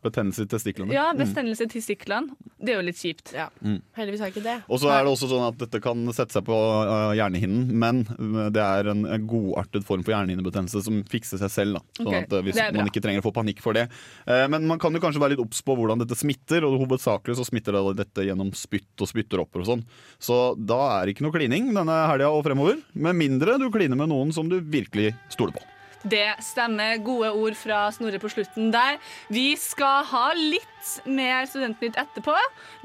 Betennelse 0.03 0.45
i 0.45 0.47
testiklene. 0.47 0.93
ja, 0.95 1.09
Mm. 1.13 1.23
i 1.27 1.55
til 1.55 1.69
testiklene? 1.73 2.37
Det 2.59 2.73
er 2.73 2.77
jo 2.79 2.85
litt 2.87 2.99
kjipt. 2.99 3.33
Ja. 3.35 3.49
Heldigvis 3.97 4.21
har 4.21 4.31
jeg 4.31 4.37
ikke 4.37 4.45
det. 4.45 4.57
Og 4.69 4.79
så 4.79 4.91
er 4.95 5.03
det 5.05 5.11
også 5.11 5.29
sånn 5.31 5.47
at 5.47 5.59
dette 5.59 5.81
kan 5.83 6.05
sette 6.15 6.37
seg 6.37 6.45
på 6.47 6.55
uh, 6.55 7.15
hjernehinnen, 7.19 7.67
men 7.75 8.05
øh, 8.19 8.51
det 8.55 8.63
er 8.63 8.91
en 8.93 9.07
en 9.07 9.27
godartet 9.27 9.87
form 9.87 10.05
for 10.07 10.15
hjernehinnebetennelse 10.15 10.83
som 10.85 11.01
fikser 11.11 11.41
seg 11.43 11.51
selv. 11.51 11.79
Da. 11.79 11.83
Sånn 11.99 12.11
okay. 12.11 12.27
at 12.27 12.35
uh, 12.35 12.43
hvis 12.47 12.61
man 12.75 12.91
ikke 12.91 13.03
trenger 13.05 13.23
å 13.23 13.29
få 13.29 13.35
panikk 13.35 13.63
for 13.65 13.79
det. 13.79 13.89
Uh, 14.27 14.47
Men 14.51 14.67
man 14.71 14.79
kan 14.79 14.95
jo 14.95 15.03
kanskje 15.03 15.23
være 15.23 15.37
litt 15.37 15.45
obs 15.45 15.63
på 15.63 15.77
hvordan 15.79 16.03
dette 16.03 16.19
smitter, 16.19 16.67
og 16.67 16.79
hovedsakelig 16.85 17.39
så 17.39 17.47
smitter 17.49 17.79
det 17.79 17.97
dette 18.05 18.27
gjennom 18.29 18.53
spytt 18.55 19.03
og 19.03 19.11
spytteropper 19.11 19.65
og 19.65 19.71
sånn. 19.73 19.87
Så 20.19 20.39
da 20.59 20.81
er 20.99 21.07
det 21.07 21.17
ikke 21.17 21.27
noe 21.27 21.35
klining 21.35 21.73
denne 21.75 21.99
helga 22.11 22.31
og 22.35 22.45
fremover, 22.47 22.79
med 22.95 23.19
mindre 23.19 23.59
du 23.59 23.69
kliner 23.75 23.99
med 23.99 24.11
noen 24.13 24.35
som 24.35 24.51
du 24.51 24.61
virkelig 24.61 25.15
stoler 25.33 25.59
på. 25.59 25.67
Det 26.03 26.39
stemmer. 26.45 26.97
Gode 27.03 27.33
ord 27.33 27.59
fra 27.59 27.89
Snorre 27.93 28.21
på 28.23 28.31
slutten 28.31 28.73
der. 28.75 28.99
Vi 29.29 29.57
skal 29.59 30.07
ha 30.13 30.31
litt 30.37 30.95
mer 31.05 31.47
Studentnytt 31.51 31.99
etterpå. 31.99 32.37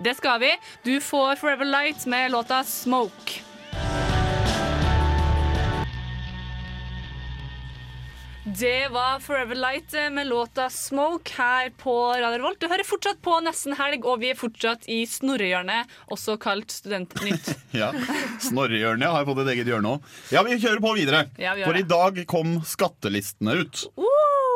Det 0.01 0.18
skal 0.18 0.42
vi. 0.42 0.54
Du 0.83 0.98
får 1.00 1.36
Forever 1.42 1.65
Light 1.69 2.06
med 2.06 2.32
låta 2.32 2.63
'Smoke'. 2.63 3.52
Det 8.60 8.88
var 8.91 9.19
Forever 9.19 9.55
Light 9.55 9.93
med 10.12 10.27
låta 10.27 10.69
'Smoke' 10.69 11.31
her 11.38 11.69
på 11.69 12.13
Radio 12.13 12.38
Revolt. 12.38 12.60
Du 12.60 12.67
hører 12.67 12.83
fortsatt 12.86 13.22
på 13.22 13.39
Nesten 13.41 13.74
helg, 13.77 14.05
og 14.05 14.19
vi 14.22 14.29
er 14.33 14.38
fortsatt 14.38 14.86
i 14.91 15.05
Snorrehjørnet, 15.10 15.89
også 16.12 16.36
kalt 16.38 16.72
Studentnytt. 16.72 17.50
Ja, 17.74 17.89
Snorrehjørnet 18.43 19.10
har 19.10 19.25
fått 19.25 19.41
et 19.41 19.50
eget 19.55 19.72
hjørne 19.72 19.95
òg. 19.95 20.12
Ja, 20.36 20.43
vi 20.45 20.60
kjører 20.62 20.83
på 20.83 20.93
videre. 21.00 21.24
Ja, 21.41 21.55
vi 21.57 21.65
For 21.65 21.79
i 21.79 21.86
dag 21.88 22.19
kom 22.29 22.60
skattelistene 22.67 23.55
ut. 23.63 23.86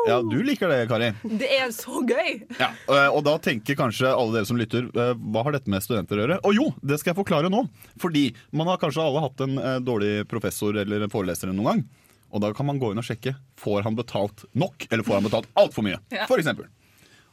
Ja, 0.06 0.20
Du 0.22 0.38
liker 0.46 0.70
det, 0.70 0.84
Kari. 0.88 1.10
Det 1.24 1.48
er 1.58 1.72
så 1.74 2.04
gøy! 2.06 2.44
Ja, 2.60 2.70
øh, 2.86 3.08
og 3.18 3.24
da 3.26 3.34
tenker 3.42 3.74
kanskje 3.76 4.12
alle 4.12 4.38
dere 4.38 4.46
som 4.48 4.60
lytter 4.60 4.86
øh, 4.94 5.14
Hva 5.18 5.42
har 5.48 5.56
dette 5.58 5.68
med 5.72 5.82
studenter 5.82 6.20
å 6.20 6.22
gjøre? 6.22 6.38
Og 6.46 6.54
jo, 6.54 6.68
det 6.86 7.00
skal 7.00 7.12
jeg 7.16 7.18
forklare 7.24 7.50
nå. 7.50 7.64
Fordi 7.98 8.28
man 8.54 8.70
har 8.70 8.78
kanskje 8.78 9.02
alle 9.02 9.24
hatt 9.26 9.42
en 9.48 9.58
dårlig 9.84 10.28
professor 10.30 10.78
eller 10.78 11.08
foreleser 11.10 11.50
noen 11.50 11.72
gang. 11.72 11.88
Og 12.28 12.42
da 12.44 12.52
kan 12.56 12.68
man 12.68 12.80
gå 12.80 12.92
inn 12.92 13.00
og 13.00 13.06
sjekke 13.06 13.34
Får 13.58 13.86
han 13.86 13.96
betalt 13.98 14.44
nok, 14.52 14.88
eller 14.90 15.06
får 15.06 15.18
han 15.18 15.28
betalt 15.28 15.48
altfor 15.58 15.86
mye. 15.86 16.00
Ja. 16.14 16.26
For 16.30 16.40
eksempel. 16.40 16.68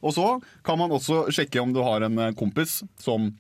Og 0.06 0.14
så 0.16 0.28
kan 0.66 0.80
man 0.80 0.94
også 0.94 1.26
sjekke 1.34 1.62
om 1.62 1.74
du 1.74 1.82
har 1.86 2.06
en 2.06 2.20
øh, 2.20 2.36
kompis 2.38 2.84
som 3.02 3.32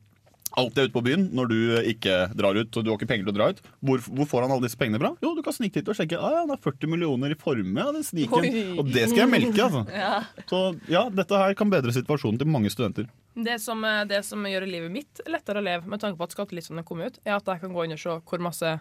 alltid 0.55 0.79
er 0.79 0.87
ute 0.87 0.95
på 0.95 1.03
byen 1.03 1.25
når 1.35 1.49
du 1.51 1.55
øh, 1.75 1.87
ikke 1.91 2.13
drar 2.37 2.57
ut 2.57 2.77
og 2.77 2.85
du 2.85 2.89
har 2.89 2.97
ikke 2.97 3.09
penger 3.09 3.27
til 3.27 3.33
å 3.33 3.37
dra 3.37 3.49
ut. 3.51 3.59
Hvor, 3.85 4.05
hvor 4.17 4.29
får 4.31 4.45
han 4.45 4.53
alle 4.55 4.67
disse 4.67 4.79
pengene 4.79 5.01
fra? 5.01 5.11
Jo, 5.25 5.33
du 5.37 5.43
kan 5.45 5.55
snike 5.55 5.81
dit 5.81 5.91
og 5.91 5.97
sjekke. 5.97 6.19
Ah, 6.19 6.33
ja, 6.33 6.43
han 6.45 6.53
har 6.53 6.61
40 6.63 6.91
millioner 6.93 7.35
i 7.35 7.37
formue. 7.39 7.75
Ja, 7.81 7.91
den 7.95 8.07
sniken. 8.07 8.47
Oi. 8.47 8.63
Og 8.79 8.89
det 8.89 9.09
skal 9.11 9.25
jeg 9.25 9.33
melke, 9.33 9.67
altså. 9.67 9.83
Så 10.51 10.63
ja, 10.91 11.05
dette 11.13 11.41
her 11.41 11.57
kan 11.59 11.73
bedre 11.73 11.93
situasjonen 11.95 12.41
til 12.41 12.49
mange 12.49 12.71
studenter. 12.73 13.09
Det 13.35 13.59
som, 13.61 13.83
eh, 13.85 14.05
det 14.09 14.21
som 14.25 14.45
gjør 14.47 14.67
livet 14.69 14.93
mitt 14.93 15.21
lettere 15.27 15.59
å 15.61 15.65
leve, 15.65 15.89
med 15.91 16.01
tanke 16.01 16.17
på 16.21 16.29
at 16.29 16.37
skattelistene 16.37 16.85
kommer 16.87 17.11
ut, 17.11 17.19
er 17.27 17.37
at 17.37 17.51
jeg 17.51 17.65
kan 17.65 17.75
gå 17.75 17.85
inn 17.85 17.97
og 17.97 18.01
se 18.01 18.17
hvor 18.23 18.43
masse 18.43 18.77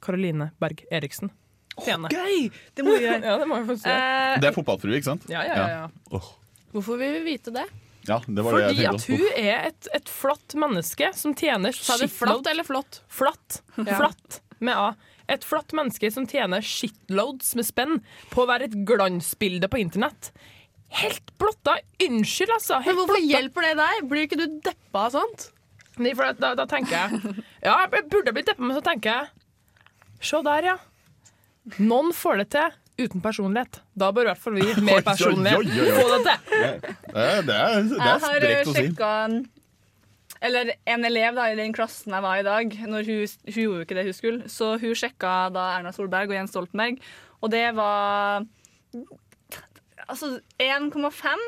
Karoline 0.00 0.50
Berg 0.62 0.86
Eriksen 0.88 1.34
tjener. 1.84 2.14
Gøy! 2.14 2.48
Det 2.76 2.84
må 2.86 2.96
vi 2.96 3.04
gjøre. 3.06 3.20
Ja, 3.30 3.36
det 3.42 3.46
må 3.50 3.58
jeg 3.60 3.68
få 3.70 3.76
se. 3.82 3.92
Eh, 3.94 4.34
Det 4.42 4.48
er 4.50 4.56
fotballfrue, 4.56 4.96
ikke 5.00 5.10
sant? 5.12 5.26
Ja, 5.32 5.42
ja, 5.46 5.56
ja, 5.60 5.68
ja. 5.82 5.86
Oh. 6.16 6.30
Hvorfor 6.74 6.98
vil 7.00 7.16
vi 7.18 7.22
vite 7.32 7.52
det? 7.54 7.66
Ja, 8.08 8.16
det 8.26 8.42
var 8.46 8.56
det 8.56 8.68
Fordi 8.70 8.80
jeg 8.80 8.88
at 8.88 9.04
hun 9.10 9.18
også. 9.20 9.32
er 9.36 9.66
et, 9.68 9.88
et 9.98 10.08
flatt 10.08 10.54
menneske 10.56 11.10
som 11.14 11.34
tjener 11.36 11.74
Sa 11.76 11.98
du 12.00 12.06
flatt 12.08 12.46
eller 12.48 12.64
flott? 12.64 13.02
Flatt. 13.12 13.60
Ja. 13.84 13.98
Flatt 13.98 14.38
med 14.60 14.76
A. 14.76 14.86
Et 15.30 15.44
flatt 15.46 15.70
menneske 15.76 16.08
som 16.10 16.24
tjener 16.26 16.64
shitloads 16.64 17.52
med 17.58 17.66
spenn 17.68 18.00
på 18.32 18.42
å 18.42 18.48
være 18.50 18.66
et 18.70 18.74
glansbilde 18.88 19.68
på 19.70 19.78
internett. 19.82 20.32
helt 21.00 21.30
blotta. 21.38 21.76
Unnskyld, 22.02 22.50
altså. 22.56 22.80
Men 22.86 22.96
hvorfor 22.98 23.14
blotta. 23.20 23.30
hjelper 23.30 23.66
det 23.68 23.74
deg? 23.78 24.00
Blir 24.10 24.26
ikke 24.26 24.40
du 24.40 24.46
deppa 24.64 25.04
av 25.06 25.14
sånt? 25.14 25.50
Nei, 26.00 26.14
for 26.16 26.32
da, 26.40 26.54
da 26.56 26.64
tenker 26.70 26.96
jeg 26.96 27.34
Ja, 27.66 27.76
jeg 27.84 28.06
burde 28.10 28.32
blitt 28.32 28.48
deppa, 28.48 28.62
men 28.64 28.76
så 28.78 28.82
tenker 28.86 29.10
jeg 29.20 29.28
Se 30.24 30.40
der, 30.46 30.66
ja. 30.72 30.76
Noen 31.78 32.14
får 32.16 32.42
det 32.42 32.48
til 32.56 32.76
uten 33.00 33.22
personlighet. 33.24 33.80
Da 33.96 34.10
bør 34.12 34.28
i 34.28 34.32
hvert 34.32 34.42
fall 34.42 34.58
vi 34.58 34.66
med 34.88 35.04
personlighet 35.06 35.72
få 35.96 36.10
det 36.12 36.20
til. 36.26 36.44
Det 36.50 37.24
er, 37.24 37.40
det 37.46 37.56
er, 37.56 37.88
det 37.88 38.10
er 38.10 38.22
sprekt 38.26 38.70
å 38.70 38.76
si. 38.76 39.48
Eller 40.40 40.70
en 40.88 41.04
elev 41.04 41.36
da, 41.36 41.50
i 41.52 41.56
den 41.58 41.74
klassen 41.76 42.14
jeg 42.16 42.24
var 42.24 42.40
i 42.40 42.44
dag, 42.46 42.76
når 42.88 43.08
hun, 43.08 43.32
hun 43.44 43.58
gjorde 43.60 43.80
jo 43.82 43.84
ikke 43.84 43.96
det 43.98 44.06
hun 44.06 44.16
skulle, 44.16 44.48
så 44.48 44.70
hun 44.80 44.94
sjekka 44.96 45.32
da 45.52 45.66
Erna 45.76 45.92
Solberg 45.92 46.32
og 46.32 46.38
Jens 46.38 46.54
Stoltenberg, 46.54 47.02
og 47.44 47.52
det 47.52 47.66
var 47.76 48.46
altså 50.06 50.38
1,5. 50.56 51.44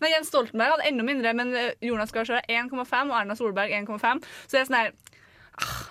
Nei, 0.00 0.10
Jens 0.14 0.32
Stoltenberg 0.32 0.74
hadde 0.74 0.88
enda 0.88 1.04
mindre, 1.06 1.34
men 1.36 1.52
Jonas 1.84 2.12
Gahr 2.14 2.24
Støre 2.24 2.40
1,5 2.48 2.72
og 3.12 3.18
Erna 3.20 3.36
Solberg 3.36 3.76
1,5. 3.76 4.24
Så 4.46 4.56
det 4.56 4.62
er 4.62 4.70
sånn 4.70 4.80
her 4.80 4.90
ah, 5.60 5.84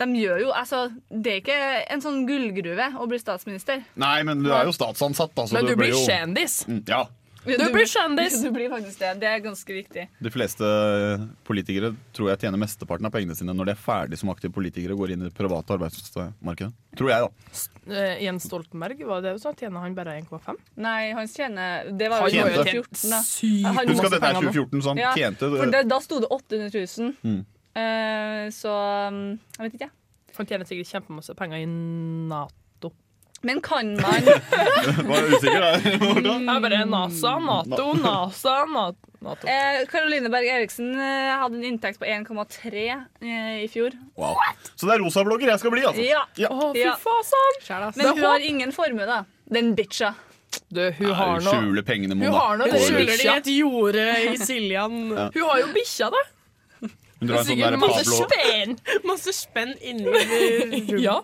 De 0.00 0.06
gjør 0.16 0.40
jo 0.46 0.50
Altså, 0.56 0.86
det 1.12 1.32
er 1.34 1.40
ikke 1.42 1.60
en 1.92 2.00
sånn 2.04 2.22
gullgruve 2.28 2.90
å 2.96 3.06
bli 3.10 3.18
statsminister. 3.20 3.82
Nei, 4.00 4.18
men 4.24 4.42
du 4.42 4.50
er 4.52 4.64
jo 4.68 4.72
statsansatt, 4.76 5.34
Altså, 5.36 5.52
Men 5.58 5.66
du 5.68 5.76
blir 5.76 5.92
jo- 5.92 6.04
kjendis. 6.08 6.62
Mm, 6.68 6.84
Ja. 6.88 7.06
Du 7.40 7.56
blir 7.72 7.86
kjendis. 7.88 8.34
Du 8.44 8.50
blir 8.52 8.68
faktisk 8.68 8.98
det. 9.00 9.14
Det 9.22 9.28
er 9.30 9.38
ganske 9.40 9.72
viktig. 9.72 10.02
De 10.20 10.30
fleste 10.32 10.66
politikere 11.48 11.94
tror 12.12 12.28
jeg 12.28 12.42
tjener 12.44 12.60
mesteparten 12.60 13.08
av 13.08 13.12
pengene 13.14 13.36
sine 13.38 13.54
når 13.56 13.70
de 13.70 13.72
er 13.72 13.80
ferdig 13.80 14.18
som 14.20 14.28
aktive 14.32 14.52
politikere 14.52 14.92
og 14.92 15.00
går 15.04 15.14
inn 15.14 15.24
i 15.24 15.28
det 15.30 15.34
private 15.38 15.72
arbeidsmarkedet. 15.78 16.72
Tror 17.00 17.12
jeg, 17.12 17.24
da. 17.24 17.62
Uh, 17.88 18.16
Jens 18.26 18.44
Stoltenberg, 18.44 19.00
var 19.08 19.22
det 19.24 19.32
sånn? 19.40 19.56
Tjener 19.56 19.80
han 19.86 19.96
bare 19.96 20.18
1,5? 20.20 20.58
Nei, 20.84 21.12
han 21.16 21.26
tjener 21.32 21.88
Det 21.96 22.10
var 22.12 22.26
Han 22.26 22.34
jo 22.34 22.44
har 22.44 22.60
2014, 22.60 23.08
da. 23.08 23.22
Han- 23.70 23.88
Husk 23.88 24.04
at 24.04 24.12
dette 24.18 24.28
er 24.28 24.40
2014, 24.42 24.82
så 24.84 24.88
han 24.92 25.00
Ja, 25.00 25.14
tjente 25.16 25.50
det, 25.72 25.88
da 25.88 25.98
sto 26.04 26.20
det 26.20 26.28
800 26.30 26.70
000. 26.76 27.16
Mm. 27.24 27.40
Eh, 27.78 28.48
så 28.54 28.72
um, 29.10 29.20
jeg 29.58 29.66
vet 29.66 29.74
ikke. 29.78 29.88
jeg. 29.88 30.36
Han 30.38 30.48
tjener 30.48 30.68
sikkert 30.68 30.90
kjempemasse 30.94 31.34
penger 31.38 31.60
i 31.62 31.66
Nato. 31.68 32.92
Men 33.42 33.60
kan 33.64 33.94
man 33.96 34.26
Var 35.08 35.22
du 35.24 35.36
usikker 35.36 35.60
der. 35.64 35.78
Det 35.80 36.32
er 36.34 36.60
bare 36.60 36.80
NASA, 36.84 37.38
Nato, 37.40 37.86
NASA, 37.96 38.56
Nato. 39.20 39.46
Karoline 39.90 40.28
eh, 40.28 40.32
Berg 40.32 40.48
Eriksen 40.48 40.90
eh, 40.92 41.30
hadde 41.40 41.56
en 41.60 41.64
inntekt 41.72 42.00
på 42.00 42.08
1,3 42.08 42.82
eh, 42.84 43.62
i 43.64 43.68
fjor. 43.72 43.96
Wow. 44.20 44.36
Så 44.74 44.88
det 44.88 44.96
er 44.96 45.04
rosablogger 45.04 45.52
jeg 45.54 45.62
skal 45.62 45.74
bli, 45.74 45.84
altså. 45.88 46.04
Ja. 46.04 46.24
Ja. 46.40 46.50
Å, 46.52 46.72
fy 46.76 46.84
Ja. 46.84 46.96
fasan! 47.00 47.94
Men 47.96 48.12
hun 48.12 48.26
har 48.28 48.44
ingen 48.44 48.72
formue, 48.76 49.08
da. 49.08 49.22
Den 49.50 49.72
bitcha. 49.78 50.14
Du, 50.68 50.82
hun 50.98 51.12
har 51.14 51.38
Nei, 51.38 51.44
noe 51.46 51.54
Skjule 51.54 51.82
pengene, 51.86 52.16
Hun 52.18 52.24
Mona. 52.26 52.38
har 52.42 52.58
noe 52.58 52.70
Hun 52.72 52.82
skjuler 52.82 53.12
det 53.14 53.24
i 53.24 53.30
et 53.36 53.50
jorde 53.54 54.04
i 54.26 54.36
Siljan. 54.40 54.96
Hun 55.14 55.44
har 55.46 55.60
jo 55.62 55.70
bikkja, 55.74 56.10
da. 56.12 56.22
Hun 57.20 57.28
drar 57.28 57.42
en 57.42 57.44
sånn 57.44 57.58
Sikkert 57.58 57.74
der 57.74 57.82
Pablo, 57.82 58.18
spenn. 58.24 58.70
Masse 59.04 59.32
spenn 59.36 59.74
inni 59.84 60.06
rumpen. 60.14 61.02
Ja. 61.04 61.16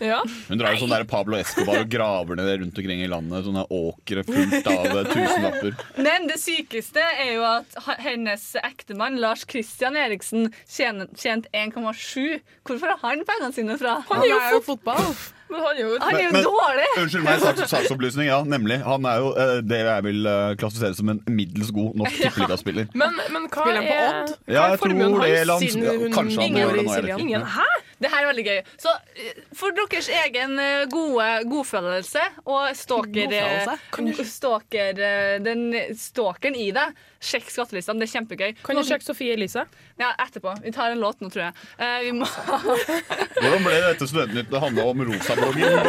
ja. 0.00 0.20
hun 0.48 0.62
drar 0.62 0.72
en 0.72 0.80
sånn 0.80 0.94
der 0.94 1.04
Pablo 1.10 1.36
Escobar 1.36 1.82
og 1.82 1.90
graver 1.92 2.40
ned 2.40 2.48
rundt 2.62 2.80
omkring 2.80 3.02
i 3.04 3.10
landet. 3.12 3.44
Sånne 3.44 3.66
åkre 3.68 4.24
fullt 4.28 4.70
av 4.72 4.88
eh, 4.88 5.10
tusenlapper. 5.10 5.76
Men 6.00 6.30
det 6.30 6.38
sykeste 6.40 7.04
er 7.04 7.34
jo 7.34 7.44
at 7.50 7.76
hennes 8.00 8.48
ektemann 8.62 9.20
Lars 9.20 9.44
Christian 9.48 9.98
Eriksen 10.00 10.48
tjente 10.64 11.52
1,7. 11.52 12.40
Hvorfor 12.64 12.96
har 12.96 13.04
han 13.04 13.26
pengene 13.28 13.52
sine 13.52 13.76
fra? 13.80 14.00
Han 14.08 14.24
er 14.24 14.56
jo 14.56 14.64
fotball. 14.72 15.04
Men 15.52 15.60
han 15.66 15.76
er 15.76 15.82
jo 15.84 15.90
Han 16.00 16.14
er 16.16 16.22
jo 16.22 16.30
Men- 16.32 16.38
men- 16.38 16.48
dårlig! 16.48 16.88
Unnskyld 17.02 17.24
meg, 17.26 17.40
saks, 17.44 17.70
saksopplysning. 17.74 18.26
Ja, 18.32 18.38
nemlig. 18.54 18.78
Han 18.86 19.04
er 19.12 19.16
jo 19.22 19.30
eh, 19.44 19.54
det 19.72 19.80
jeg 19.84 20.04
vil 20.08 20.26
eh, 20.26 20.54
klassifisere 20.62 20.96
som 20.98 21.12
en 21.12 21.20
middels 21.28 21.70
god 21.76 21.94
norsk 22.02 22.16
tippeligaspiller. 22.24 22.88
Men, 22.94 23.18
men 23.34 23.48
hva 23.52 23.66
Spiller 23.66 23.82
han 23.82 23.90
på 23.90 23.96
er 24.00 24.22
Odd? 24.22 24.34
Ja, 24.48 24.64
er 24.64 24.70
jeg 24.74 24.82
formuen 24.82 25.12
tror 25.12 25.24
det 25.28 25.38
hans? 25.38 25.50
han- 25.52 25.68
siden 25.68 25.84
ja, 25.84 25.96
hun- 26.02 26.12
Kanskje 26.16 26.40
han 26.46 26.56
gjør 26.60 26.72
det 26.76 26.84
nå. 26.86 26.92
Jeg 26.96 27.02
vet 27.02 27.10
ikke. 27.12 27.20
Ingen 27.28 27.42
Hæ? 27.56 27.68
Det 28.02 28.10
her 28.12 28.24
er 28.24 28.30
veldig 28.32 28.44
gøy. 28.48 28.60
Så 28.82 28.92
eh, 29.16 29.40
for 29.56 29.74
deres 29.78 30.08
egen 30.22 30.58
eh, 30.58 30.84
gode 30.92 31.28
godfølelse 31.52 32.24
og 32.44 32.72
stalker, 32.76 33.30
Godfølelse? 33.30 33.78
eh, 34.18 34.24
stalker 34.32 35.02
den 35.46 35.64
stalkeren 35.98 36.58
i 36.58 36.68
deg, 36.74 36.96
sjekk 37.22 37.50
skattelistene. 37.54 38.02
Det 38.02 38.08
er 38.10 38.14
kjempegøy. 38.16 38.56
Kan 38.66 38.78
du 38.78 38.82
sjekke 38.86 39.06
Sofie 39.06 39.36
Elise? 39.36 39.64
Ja, 40.00 40.10
etterpå. 40.24 40.56
Vi 40.64 40.72
tar 40.74 40.90
en 40.96 41.00
låt 41.02 41.20
nå, 41.22 41.30
tror 41.30 41.46
jeg. 41.48 41.70
Eh, 41.78 41.98
vi 42.08 42.12
må 42.18 42.26
Hvordan 43.42 43.64
ble 43.64 43.78
dette 43.86 44.08
Studentnytt? 44.10 44.50
Det 44.52 44.60
handla 44.62 44.84
om 44.90 45.06
rosabloggen? 45.08 45.80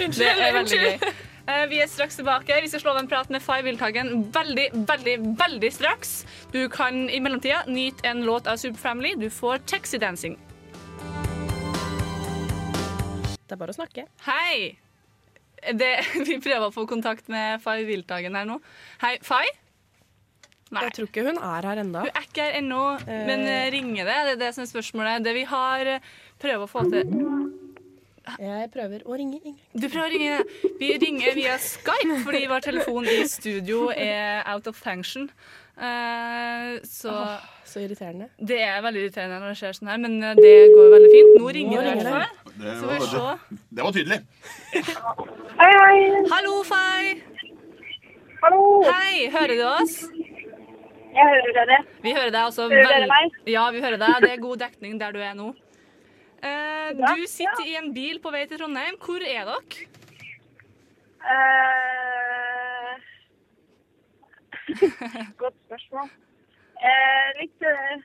Det, 0.00 0.10
Det 0.18 0.32
er 0.32 0.52
veldig 0.56 0.80
gøy. 0.84 1.14
Eh, 1.44 1.66
Vi 1.68 1.80
er 1.84 1.88
straks 1.92 2.16
tilbake. 2.16 2.56
Vi 2.64 2.70
skal 2.72 2.80
slå 2.80 2.94
av 2.94 3.02
en 3.02 3.08
prat 3.10 3.28
med 3.34 3.42
Fay 3.44 3.60
Wildhagen 3.66 4.14
veldig, 4.32 4.70
veldig, 4.88 5.16
veldig 5.40 5.72
straks. 5.76 6.14
Du 6.54 6.62
kan 6.72 7.04
i 7.12 7.20
mellomtida 7.20 7.64
nyte 7.68 8.08
en 8.08 8.24
låt 8.24 8.48
av 8.48 8.56
Superfamily. 8.62 9.14
Du 9.20 9.28
får 9.30 9.60
Taxi 9.68 10.00
Dancing. 10.00 10.38
Det 13.54 13.60
er 13.60 13.62
bare 13.68 13.74
å 13.76 13.76
snakke. 13.76 14.02
Hei! 14.26 14.54
Det, 15.78 15.90
vi 16.26 16.40
prøver 16.42 16.64
å 16.66 16.72
få 16.74 16.88
kontakt 16.90 17.28
med 17.30 17.62
Fay 17.62 17.84
Wiltagen 17.86 18.34
her 18.34 18.48
nå. 18.48 18.56
Hei, 18.98 19.12
Fay? 19.22 19.46
Nei. 20.74 20.82
Jeg 20.88 20.94
tror 20.96 21.06
ikke 21.06 21.22
hun 21.28 21.38
er 21.38 21.68
her 21.70 21.80
ennå. 21.84 22.02
Hun 22.02 22.18
er 22.18 22.26
ikke 22.26 22.48
her 22.48 22.58
ennå, 22.58 22.80
men 23.06 23.44
eh, 23.46 23.68
ringer 23.70 24.08
det? 24.10 24.16
Det 24.26 24.32
er 24.32 24.40
det 24.40 24.48
som 24.56 24.64
er 24.64 24.70
spørsmålet. 24.72 25.22
Det 25.22 25.36
vi 25.36 25.44
har 25.46 25.86
prøvd 25.86 26.10
prøver 26.42 26.66
å 26.66 26.72
få 26.72 26.82
til 26.90 27.14
Jeg 28.42 28.70
prøver 28.74 29.04
å 29.06 29.18
ringe 29.20 29.38
Ingrid. 29.38 29.62
Du 29.70 29.86
prøver 29.86 30.08
å 30.08 30.12
ringe. 30.16 30.72
Vi 30.80 30.88
ringer 31.04 31.38
via 31.38 31.54
Skype 31.62 32.24
fordi 32.26 32.46
vår 32.50 32.66
telefon 32.72 33.06
i 33.06 33.20
studio 33.30 33.92
er 33.94 34.42
out 34.50 34.66
of 34.66 34.80
function. 34.82 35.30
Uh, 35.74 36.82
så 36.86 37.14
Så 37.66 37.80
irriterende. 37.82 38.28
det 38.38 38.60
er 38.62 38.82
veldig 38.82 39.00
irriterende 39.06 39.38
når 39.42 39.54
det 39.54 39.60
skjer 39.62 39.78
sånn 39.78 39.88
her, 39.90 40.02
men 40.02 40.18
eh, 40.22 40.36
det 40.38 40.52
går 40.74 40.92
veldig 40.92 41.08
fint. 41.10 41.32
Nå 41.38 41.54
ringer 41.56 41.80
det 41.80 41.86
i 41.86 41.94
ringer 41.94 42.10
fall. 42.12 42.43
Det, 42.58 42.74
Så 42.80 42.86
vi 42.86 42.98
var, 42.98 43.06
se. 43.06 43.16
det, 43.50 43.58
det 43.76 43.82
var 43.86 43.92
tydelig. 43.92 44.18
Hei, 45.60 45.72
hei. 45.80 45.98
Hallo, 46.32 46.54
Fay. 46.68 47.14
Hallo. 48.44 48.62
Hei, 48.90 49.28
hører 49.32 49.54
du 49.58 49.64
oss? 49.68 49.96
Jeg 51.14 51.26
hører 51.30 51.52
dere. 51.60 51.78
Vi 52.02 52.12
hører 52.14 52.30
deg 52.34 52.42
også. 52.48 52.68
Hører 52.70 52.88
dere 52.88 53.00
vel- 53.04 53.12
meg? 53.12 53.36
Ja, 53.48 53.68
vi 53.70 53.80
hører 53.84 53.98
deg. 54.02 54.14
Det 54.24 54.30
er 54.34 54.42
god 54.42 54.58
dekning 54.64 54.98
der 55.00 55.12
du 55.14 55.20
er 55.22 55.34
nå. 55.38 55.52
Eh, 56.44 56.90
du 56.98 57.26
sitter 57.30 57.64
i 57.66 57.76
en 57.80 57.92
bil 57.94 58.18
på 58.20 58.30
vei 58.34 58.44
til 58.50 58.58
Trondheim. 58.60 58.98
Hvor 59.00 59.22
er 59.22 59.44
dere? 59.48 59.60
Eh, 61.24 62.92
Godt 65.40 65.56
spørsmål. 65.66 66.10
Eh, 66.84 67.28
litt, 67.40 67.62
eh, 67.64 68.02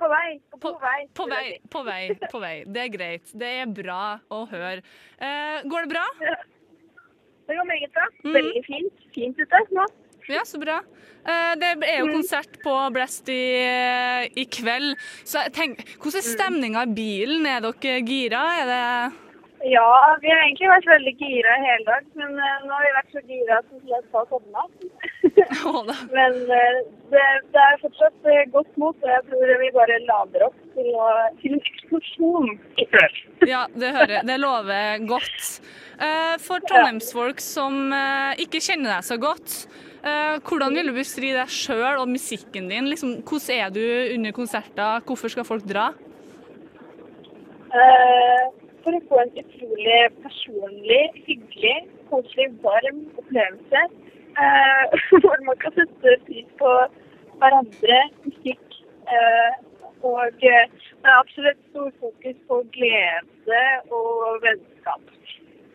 på 0.00 0.08
vei. 0.12 0.28
På, 0.52 0.58
På, 0.60 0.72
vei. 0.82 0.98
på 1.16 1.26
vei, 1.30 1.46
på 1.72 1.82
vei, 1.86 2.02
på 2.32 2.40
vei. 2.42 2.54
Det 2.66 2.82
er 2.84 2.92
greit. 2.92 3.32
Det 3.32 3.52
er 3.62 3.72
bra 3.78 4.18
å 4.32 4.42
høre. 4.50 4.82
Eh, 5.18 5.62
går 5.68 5.86
det 5.86 5.92
bra? 5.94 6.04
Det 7.46 7.54
går 7.56 7.68
meget 7.68 7.92
bra. 7.94 8.08
Mm. 8.24 8.34
Veldig 8.38 8.64
fint. 8.66 9.06
Fint 9.14 9.38
ute 9.40 9.62
nå. 9.76 9.86
Ja, 10.26 10.42
så 10.48 10.58
bra. 10.58 10.80
Eh, 11.26 11.52
det 11.60 11.68
er 11.86 12.00
jo 12.00 12.08
konsert 12.10 12.58
på 12.64 12.72
Blest 12.94 13.28
i, 13.30 13.42
i 14.34 14.46
kveld. 14.50 14.96
Så 15.22 15.44
tenk, 15.54 15.84
hvordan 16.00 16.18
er 16.22 16.26
stemninga 16.26 16.82
i 16.88 16.96
bilen? 16.96 17.46
Er 17.46 17.62
dere 17.62 18.00
gira? 18.06 18.42
Er 18.62 18.72
det 18.72 18.82
Ja, 19.66 20.16
vi 20.22 20.30
har 20.30 20.42
egentlig 20.44 20.68
vært 20.70 20.88
veldig 20.90 21.12
gira 21.18 21.54
i 21.56 21.64
hele 21.64 21.86
dag, 21.88 22.04
men 22.18 22.36
eh, 22.38 22.58
nå 22.66 22.74
har 22.74 22.84
vi 22.84 22.90
vært 22.96 23.14
så 23.14 23.22
gira 23.26 23.56
at 23.58 23.72
vi 23.72 23.94
har 23.94 24.28
sovna. 24.30 24.66
Men 26.16 26.36
eh, 26.54 26.76
det, 27.10 27.24
det 27.54 27.62
er 27.62 27.80
fortsatt 27.82 28.28
eh, 28.30 28.44
godt 28.52 28.78
mot, 28.80 28.96
og 29.02 29.10
jeg 29.10 29.24
tror 29.30 29.50
vi 29.62 29.72
bare 29.74 29.98
lader 30.06 30.46
opp 30.46 30.60
til, 30.76 30.92
å, 30.94 31.08
til 31.40 31.56
en 31.56 31.64
eksplosjon. 31.72 32.54
Ja, 33.46 33.66
det 33.76 33.90
hører 33.94 34.24
Det 34.26 34.36
lover 34.40 35.02
godt. 35.06 35.42
For 36.42 36.62
trondheimsfolk 36.64 37.40
som 37.44 37.92
ikke 38.42 38.62
kjenner 38.64 38.96
deg 38.96 39.04
så 39.06 39.18
godt, 39.20 39.54
hvordan 40.48 40.74
vil 40.76 40.90
du 40.90 40.94
beskrive 40.96 41.38
deg 41.38 41.52
sjøl 41.52 42.00
og 42.00 42.10
musikken 42.10 42.70
din? 42.72 42.88
Liksom, 42.90 43.20
hvordan 43.28 43.60
er 43.60 43.74
du 43.76 43.84
under 44.16 44.34
konserter? 44.36 45.04
Hvorfor 45.06 45.32
skal 45.32 45.46
folk 45.48 45.68
dra? 45.68 45.90
Eh, 47.76 48.65
for 48.86 48.94
å 48.96 49.02
få 49.10 49.18
en 49.24 49.32
utrolig 49.42 49.98
personlig, 50.22 51.02
hyggelig, 51.26 51.76
koselig, 52.10 52.48
varm 52.64 53.02
opplevelse. 53.18 53.82
eh, 54.38 54.96
hvor 55.24 55.42
man 55.48 55.58
kan 55.62 55.74
sette 55.74 56.16
pris 56.28 56.46
på 56.60 56.72
hverandre, 57.40 57.98
musikk. 58.24 58.80
eh, 59.10 59.62
og 60.06 60.36
det 60.40 60.52
er 60.54 61.12
absolutt 61.18 61.58
stor 61.70 61.90
fokus 62.00 62.36
på 62.48 62.58
glede 62.76 63.62
og 63.90 64.42
vennskap. 64.46 65.00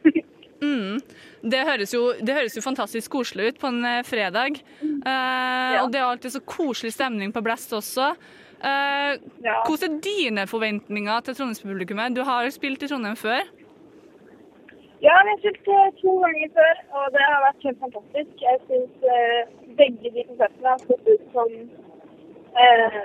Mm. 0.62 1.00
Det, 1.42 1.58
høres 1.66 1.90
jo, 1.96 2.02
det 2.22 2.36
høres 2.38 2.54
jo 2.54 2.62
fantastisk 2.62 3.10
koselig 3.16 3.48
ut 3.50 3.56
på 3.64 3.70
en 3.72 3.80
eh, 3.90 4.04
fredag. 4.06 4.60
Eh, 4.86 5.78
Og 5.82 5.88
det 5.90 5.98
er 5.98 6.06
alltid 6.06 6.36
så 6.36 6.42
koselig 6.46 6.92
stemning 6.94 7.34
på 7.34 7.42
Blest 7.42 7.74
også. 7.74 8.12
Eh, 8.64 9.12
Ja. 9.44 9.56
hvordan 9.68 9.96
er 9.98 10.02
dine 10.06 10.44
forventninger 10.48 11.20
til 11.26 11.36
Trondheimspublikummet? 11.36 12.16
Du 12.16 12.24
har 12.24 12.50
spilt 12.50 12.84
i 12.84 12.88
Trondheim 12.88 13.16
før. 13.16 13.42
Ja, 15.02 15.16
vi 15.26 15.30
har 15.34 15.40
spilt 15.42 15.68
eh, 15.68 15.88
to 16.02 16.12
ganger 16.24 16.50
før, 16.58 16.74
og 16.98 17.06
det 17.16 17.24
har 17.32 17.40
vært 17.48 17.64
helt 17.66 17.80
fantastisk. 17.86 18.34
Jeg 18.48 18.58
syns 18.68 18.94
uh, 19.18 19.42
begge 19.80 20.12
de 20.16 20.24
konsertene 20.30 20.68
har 20.74 20.78
stått 20.86 21.08
ut 21.14 21.24
som 21.34 21.50
eh, 22.64 23.00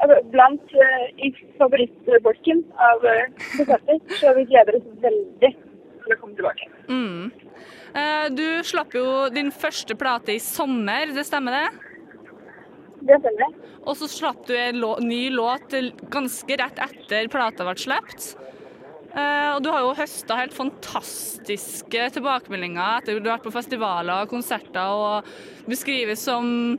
altså, 0.00 0.16
blant 0.32 0.74
eh, 0.86 1.04
i 1.26 1.28
favorittbolken 1.58 2.64
av 2.88 3.04
eh, 3.04 3.26
konserter. 3.56 4.00
Så 4.20 4.32
vi 4.38 4.46
gleder 4.48 4.78
oss 4.80 4.88
veldig 5.04 5.52
til 6.04 6.14
å 6.16 6.20
komme 6.22 6.38
tilbake. 6.40 6.70
Mm. 6.88 7.32
Eh, 7.94 8.26
Du 8.40 8.46
slapp 8.64 8.96
jo 8.96 9.28
din 9.34 9.52
første 9.52 9.94
plate 9.94 10.32
i 10.34 10.40
sommer, 10.42 11.12
det 11.12 11.26
stemmer 11.28 11.60
det? 11.60 11.93
Det 13.04 13.20
stemmer. 13.20 13.54
Og 13.84 13.98
så 14.00 14.08
slapp 14.08 14.46
du 14.48 14.54
en 14.56 14.80
ny 15.04 15.28
låt 15.34 15.76
ganske 16.12 16.58
rett 16.60 16.80
etter 16.86 17.28
plata 17.32 17.66
ble 17.66 17.76
sluppet. 17.80 18.34
Eh, 19.14 19.50
og 19.54 19.60
du 19.62 19.68
har 19.70 19.84
jo 19.84 19.94
høsta 19.94 20.40
helt 20.40 20.54
fantastiske 20.56 22.08
tilbakemeldinger 22.16 22.98
etter 22.98 23.20
du 23.20 23.28
har 23.28 23.36
vært 23.36 23.46
på 23.46 23.54
festivaler 23.54 24.24
og 24.24 24.32
konserter 24.32 24.90
og 24.90 25.28
beskrives 25.70 26.24
som 26.26 26.74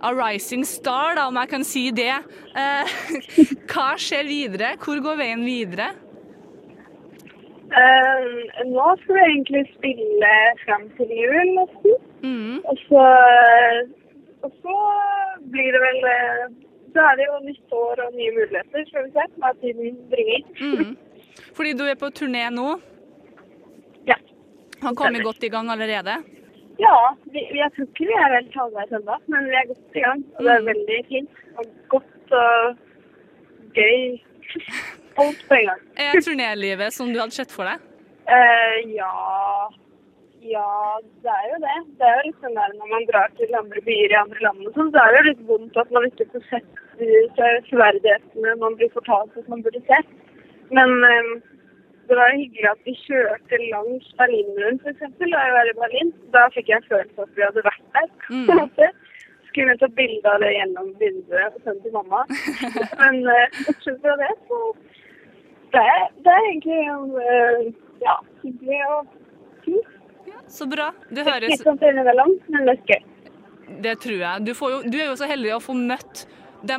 a 0.00 0.12
rising 0.14 0.62
star, 0.64 1.16
da, 1.18 1.26
om 1.28 1.40
jeg 1.40 1.50
kan 1.50 1.66
si 1.66 1.88
det. 1.96 2.12
Eh, 2.54 2.94
hva 3.72 3.88
skjer 4.00 4.28
videre? 4.28 4.76
Hvor 4.80 5.02
går 5.02 5.18
veien 5.18 5.42
videre? 5.44 5.90
Eh, 7.70 8.30
nå 8.66 8.86
skal 9.02 9.16
vi 9.16 9.26
egentlig 9.26 9.64
spille 9.74 10.30
fram 10.64 10.86
til 10.98 11.12
jul 11.14 11.52
nesten. 11.58 11.98
Mm. 12.22 12.56
Og 12.70 12.80
så, 12.86 13.04
og 14.42 14.50
så 14.62 14.76
blir 15.52 15.70
det 15.76 15.80
vel 15.86 15.98
eh, 16.14 16.44
Så 16.94 16.98
er 17.06 17.14
det 17.20 17.26
jo 17.28 17.36
nytt 17.46 17.72
år 17.78 18.00
og 18.06 18.14
nye 18.18 18.32
muligheter, 18.34 18.84
skal 18.88 19.04
vi 19.06 19.10
se, 19.14 19.24
hva 19.38 19.50
tiden 19.60 19.98
bringer. 20.10 20.40
Mm. 20.60 20.96
Fordi 21.54 21.72
du 21.78 21.84
er 21.86 21.94
på 22.00 22.08
turné 22.18 22.48
nå? 22.50 22.64
Ja. 24.08 24.16
Han 24.82 24.96
kom 24.98 25.14
jo 25.14 25.22
godt 25.28 25.44
i 25.46 25.50
gang 25.54 25.70
allerede? 25.70 26.16
Ja, 26.80 26.96
vi, 27.30 27.44
vi- 27.52 27.60
jeg 27.62 27.70
tror 27.76 27.86
ikke 27.86 28.08
vi 28.10 28.16
er 28.18 28.34
helt 28.34 28.56
halvveis 28.58 28.92
ennå, 28.98 29.16
men 29.30 29.46
vi 29.52 29.54
er 29.60 29.68
godt 29.70 29.96
i 30.00 30.02
gang. 30.06 30.24
Og 30.36 30.44
det 30.44 30.52
er 30.56 30.60
Mm. 30.64 30.66
veldig 30.72 30.98
fint 31.08 31.30
og 31.58 31.64
godt 31.94 32.34
og 32.42 32.76
gøy. 33.78 34.18
Alt 35.20 35.44
på 35.48 35.54
en 35.54 35.66
gang. 35.70 35.80
Er 35.96 36.20
turnélivet 36.26 36.90
som 36.92 37.12
du 37.12 37.20
hadde 37.20 37.34
sett 37.38 37.52
for 37.54 37.64
deg? 37.70 37.78
Uh, 38.30 38.76
ja 38.96 39.12
Ja, 40.40 40.98
det 41.22 41.32
er 41.36 41.46
jo 41.50 41.56
det. 41.64 41.76
Det 42.00 42.06
er 42.08 42.14
jo 42.16 42.26
litt 42.28 42.44
sånn 42.44 42.56
der 42.56 42.72
når 42.78 42.92
man 42.94 43.06
drar 43.10 43.32
til 43.36 43.56
andre 43.58 43.82
byer 43.84 44.14
i 44.14 44.20
andre 44.22 44.44
land 44.46 44.68
og 44.70 44.78
sånn, 44.78 44.92
så 44.94 45.02
er 45.02 45.12
det 45.12 45.20
jo 45.20 45.28
litt 45.28 45.42
vondt 45.50 45.80
at 45.82 45.92
man 45.96 46.06
ikke 46.08 46.26
får 46.32 46.46
sett 46.48 46.80
de 47.00 47.20
severdighetene 47.68 48.56
man 48.62 48.76
blir 48.80 48.92
fortalt 48.94 49.36
at 49.36 49.50
man 49.52 49.64
burde 49.66 49.82
sett. 49.90 50.08
Men 50.72 50.94
um, 51.12 51.30
det 52.08 52.16
var 52.16 52.32
jo 52.32 52.40
hyggelig 52.40 52.70
at 52.70 52.88
vi 52.88 52.96
kjørte 53.02 53.60
langs 53.66 54.08
Berlinmuren, 54.20 54.80
f.eks. 54.80 55.04
Da 55.20 55.44
jeg 55.44 55.54
var 55.58 55.70
i 55.70 55.76
Berlin. 55.82 56.14
Da 56.34 56.46
fikk 56.56 56.72
jeg 56.72 56.80
en 56.80 56.88
følelse 56.88 57.20
av 57.20 57.28
at 57.28 57.36
vi 57.36 57.46
hadde 57.46 57.66
vært 57.68 57.86
der. 57.98 58.10
Mm. 58.32 58.98
Skulle 59.50 59.76
ta 59.78 59.90
bilde 60.00 60.32
av 60.32 60.40
det 60.44 60.54
gjennom 60.56 60.90
vinduet 61.02 61.56
og 61.58 61.62
sende 61.66 61.84
til 61.84 61.96
mamma. 61.98 62.24
Men 63.02 63.22
bortsett 63.28 63.96
uh, 63.96 64.02
fra 64.06 64.18
det, 64.24 64.34
så 64.48 64.60
det 65.74 65.86
er, 65.94 66.04
det 66.24 66.34
er 66.34 66.46
egentlig 66.48 66.82
eh, 67.30 67.64
ja, 68.02 68.16
hyggelig 68.42 68.80
og 68.96 69.16
fint. 69.64 69.96
Så 70.50 70.66
bra. 70.70 70.88
Det 71.14 71.22
høres 71.26 71.52
Slitsomt 71.54 71.82
innimellom, 71.86 72.32
men 72.50 72.66
det 72.68 72.74
er 72.76 72.82
gøy. 72.90 73.02
Det 73.84 73.96
tror 74.02 74.18
jeg. 74.24 74.46
Du, 74.48 74.52
får 74.58 74.70
jo, 74.74 74.78
du 74.90 74.96
er 74.98 75.06
jo 75.12 75.16
så 75.20 75.28
heldig 75.30 75.52
å 75.56 75.60
få 75.62 75.76
møtt 75.78 76.24
de 76.66 76.76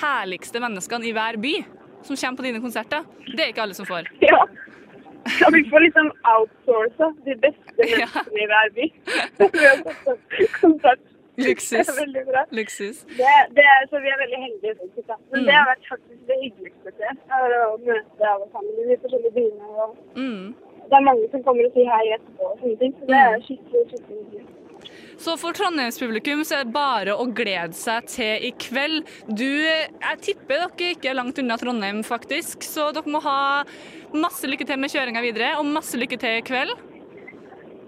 herligste 0.00 0.62
menneskene 0.64 1.06
i 1.10 1.12
hver 1.16 1.36
by 1.42 1.52
som 2.06 2.16
kommer 2.16 2.38
på 2.40 2.46
dine 2.48 2.60
konserter. 2.64 3.04
Det 3.28 3.42
er 3.44 3.52
ikke 3.52 3.66
alle 3.66 3.76
som 3.78 3.86
får. 3.88 4.08
Ja. 4.30 4.40
Ja, 5.40 5.48
vi 5.50 5.64
får 5.66 5.82
liksom 5.82 6.08
outsourca 6.30 7.08
de 7.26 7.34
beste 7.42 7.72
menneskene 7.82 8.42
i 8.44 8.46
hver 8.52 8.68
by. 8.76 8.84
Luksus. 11.36 11.88
Luksus. 12.50 13.00
Det, 13.18 13.32
det 13.56 13.64
er, 13.74 13.82
så 13.90 13.98
vi 14.00 14.08
er 14.08 14.18
veldig 14.22 14.38
heldige. 14.44 14.72
Men 14.78 15.40
Mm. 15.40 15.46
det 15.48 15.54
har 15.58 15.66
vært 15.72 15.84
faktisk 15.90 16.20
det 16.30 16.36
hyggeligste 16.42 16.90
Å 17.36 17.76
møte 17.88 18.22
alle 18.32 18.46
sammen 18.54 18.72
i 18.80 18.86
de 18.92 18.96
forskjellige 19.02 19.34
byene. 19.36 19.66
Og 19.84 19.96
Mm. 20.16 20.54
Det 20.90 20.98
er 20.98 21.06
mange 21.06 21.30
som 21.32 21.42
kommer 21.46 21.66
og 21.68 21.74
sier 21.74 21.88
hei 21.90 22.04
etterpå 22.16 22.52
og 22.52 22.60
sånne 22.62 22.78
ting. 22.82 22.94
Så 22.98 23.08
det 23.10 23.22
er 23.22 23.42
skikkelig, 23.46 23.82
skikkelig 23.90 24.20
hyggelig. 24.20 24.44
Så 25.16 25.32
for 25.40 25.56
Trondheims-publikum 25.56 26.42
så 26.44 26.58
er 26.58 26.66
det 26.66 26.74
bare 26.74 27.14
å 27.16 27.24
glede 27.38 27.76
seg 27.76 28.08
til 28.12 28.44
i 28.48 28.50
kveld. 28.60 29.08
Du, 29.26 29.48
jeg 29.48 30.20
tipper 30.26 30.66
dere 30.66 30.90
ikke 30.92 31.10
er 31.10 31.16
langt 31.16 31.40
unna 31.40 31.56
Trondheim, 31.60 32.02
faktisk. 32.06 32.66
Så 32.66 32.90
dere 32.94 33.12
må 33.12 33.22
ha 33.24 33.38
masse 34.12 34.48
lykke 34.48 34.68
til 34.68 34.78
med 34.82 34.92
kjøringa 34.92 35.24
videre, 35.24 35.54
og 35.60 35.72
masse 35.72 35.98
lykke 35.98 36.20
til 36.20 36.38
i 36.42 36.44
kveld. 36.46 36.74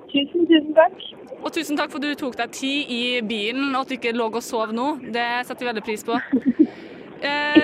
Tusen, 0.09 0.49
tusen 0.49 0.73
takk. 0.77 0.99
Og 1.39 1.53
tusen 1.55 1.79
takk 1.79 1.93
for 1.93 2.01
at 2.01 2.09
du 2.09 2.19
tok 2.19 2.39
deg 2.41 2.57
tid 2.57 2.93
i 2.97 3.03
bilen, 3.29 3.69
og 3.75 3.85
at 3.85 3.93
du 3.93 3.99
ikke 3.99 4.17
lå 4.17 4.31
og 4.33 4.43
sov 4.43 4.73
nå. 4.75 4.95
Det 5.05 5.29
setter 5.45 5.67
vi 5.67 5.73
veldig 5.75 5.87
pris 5.87 6.07
på. 6.09 6.17
Eh, 7.23 7.63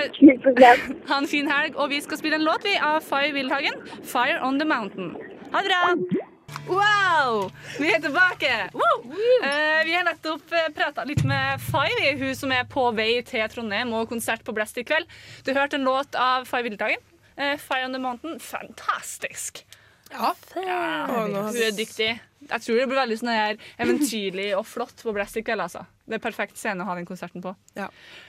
ha 1.09 1.17
en 1.17 1.27
fin 1.27 1.47
helg, 1.51 1.75
og 1.79 1.89
vi 1.89 2.01
skal 2.03 2.19
spille 2.19 2.39
en 2.39 2.45
låt 2.47 2.65
vi 2.65 2.75
av 2.77 3.01
Fay 3.05 3.31
Wildhagen. 3.35 3.77
'Fire 4.03 4.39
On 4.43 4.59
The 4.59 4.67
Mountain'. 4.67 5.13
Ha 5.51 5.61
det 5.61 5.71
bra! 5.71 6.23
Wow! 6.67 7.51
Vi 7.79 7.91
er 7.93 8.01
tilbake! 8.01 8.51
Wow. 8.73 9.05
Eh, 9.43 9.85
vi 9.85 9.93
har 9.95 10.05
nettopp 10.07 10.51
uh, 10.51 10.67
prata 10.75 11.05
litt 11.05 11.23
med 11.27 11.61
Fay, 11.61 12.15
hun 12.19 12.35
som 12.35 12.51
er 12.51 12.67
på 12.69 12.87
vei 12.97 13.21
til 13.27 13.45
Trondheim 13.51 13.93
og 13.93 14.09
konsert 14.09 14.43
på 14.45 14.55
Blest 14.55 14.77
i 14.81 14.85
kveld. 14.87 15.07
Du 15.45 15.53
hørte 15.53 15.79
en 15.79 15.87
låt 15.87 16.17
av 16.19 16.47
Fay 16.49 16.65
Wildhagen. 16.65 17.01
Eh, 17.35 17.57
'Fire 17.59 17.85
On 17.85 17.93
The 17.93 18.01
Mountain'. 18.01 18.39
Fantastisk! 18.41 19.65
Ja. 20.11 20.31
Hun 20.53 21.35
er 21.35 21.75
dyktig. 21.75 22.13
Jeg 22.45 22.61
tror 22.61 22.77
det 22.77 22.87
blir 22.87 22.99
veldig 22.99 23.17
sånn 23.19 23.33
her 23.33 23.57
eventyrlig 23.81 24.51
og 24.57 24.65
flott 24.69 25.01
på 25.01 25.13
Blest 25.15 25.37
i 25.39 25.43
kveld. 25.45 25.63
altså. 25.65 25.85
Det 26.05 26.19
er 26.19 26.23
perfekt 26.23 26.59
scene 26.61 26.83
å 26.83 26.89
ha 26.89 26.95
den 26.97 27.07
konserten 27.09 27.41
på. 27.43 27.55
Ja. 27.77 27.87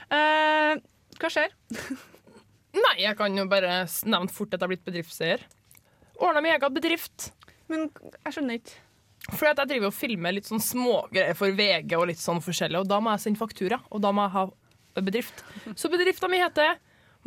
Eh, 0.09 0.79
hva 1.21 1.31
skjer? 1.33 1.53
Nei, 2.83 2.95
jeg 3.01 3.17
kan 3.17 3.37
jo 3.37 3.47
bare 3.49 3.83
nevne 4.05 4.33
fort 4.33 4.51
at 4.53 4.59
jeg 4.59 4.65
har 4.65 4.73
blitt 4.73 4.85
bedriftseier. 4.85 5.45
Ordna 6.17 6.43
med 6.43 6.55
egen 6.57 6.75
bedrift. 6.75 7.31
Men 7.71 7.87
jeg 8.23 8.35
skjønner 8.35 8.59
ikke. 8.59 8.75
Fordi 9.27 9.49
at 9.51 9.61
jeg 9.63 9.71
driver 9.73 9.89
og 9.89 9.95
filmer 9.97 10.35
litt 10.35 10.47
sånn 10.47 10.61
smågreier 10.63 11.35
for 11.35 11.51
VG 11.57 11.95
og 11.97 12.05
litt 12.11 12.21
sånn 12.21 12.39
forskjellig, 12.43 12.79
og 12.79 12.87
da 12.87 12.99
må 13.03 13.11
jeg 13.15 13.25
sende 13.25 13.41
faktura, 13.41 13.81
og 13.91 14.03
da 14.03 14.13
må 14.15 14.23
jeg 14.23 14.35
ha 14.37 14.45
bedrift. 15.03 15.41
Så 15.75 15.91
bedrifta 15.91 16.29
mi 16.31 16.39
heter 16.39 16.77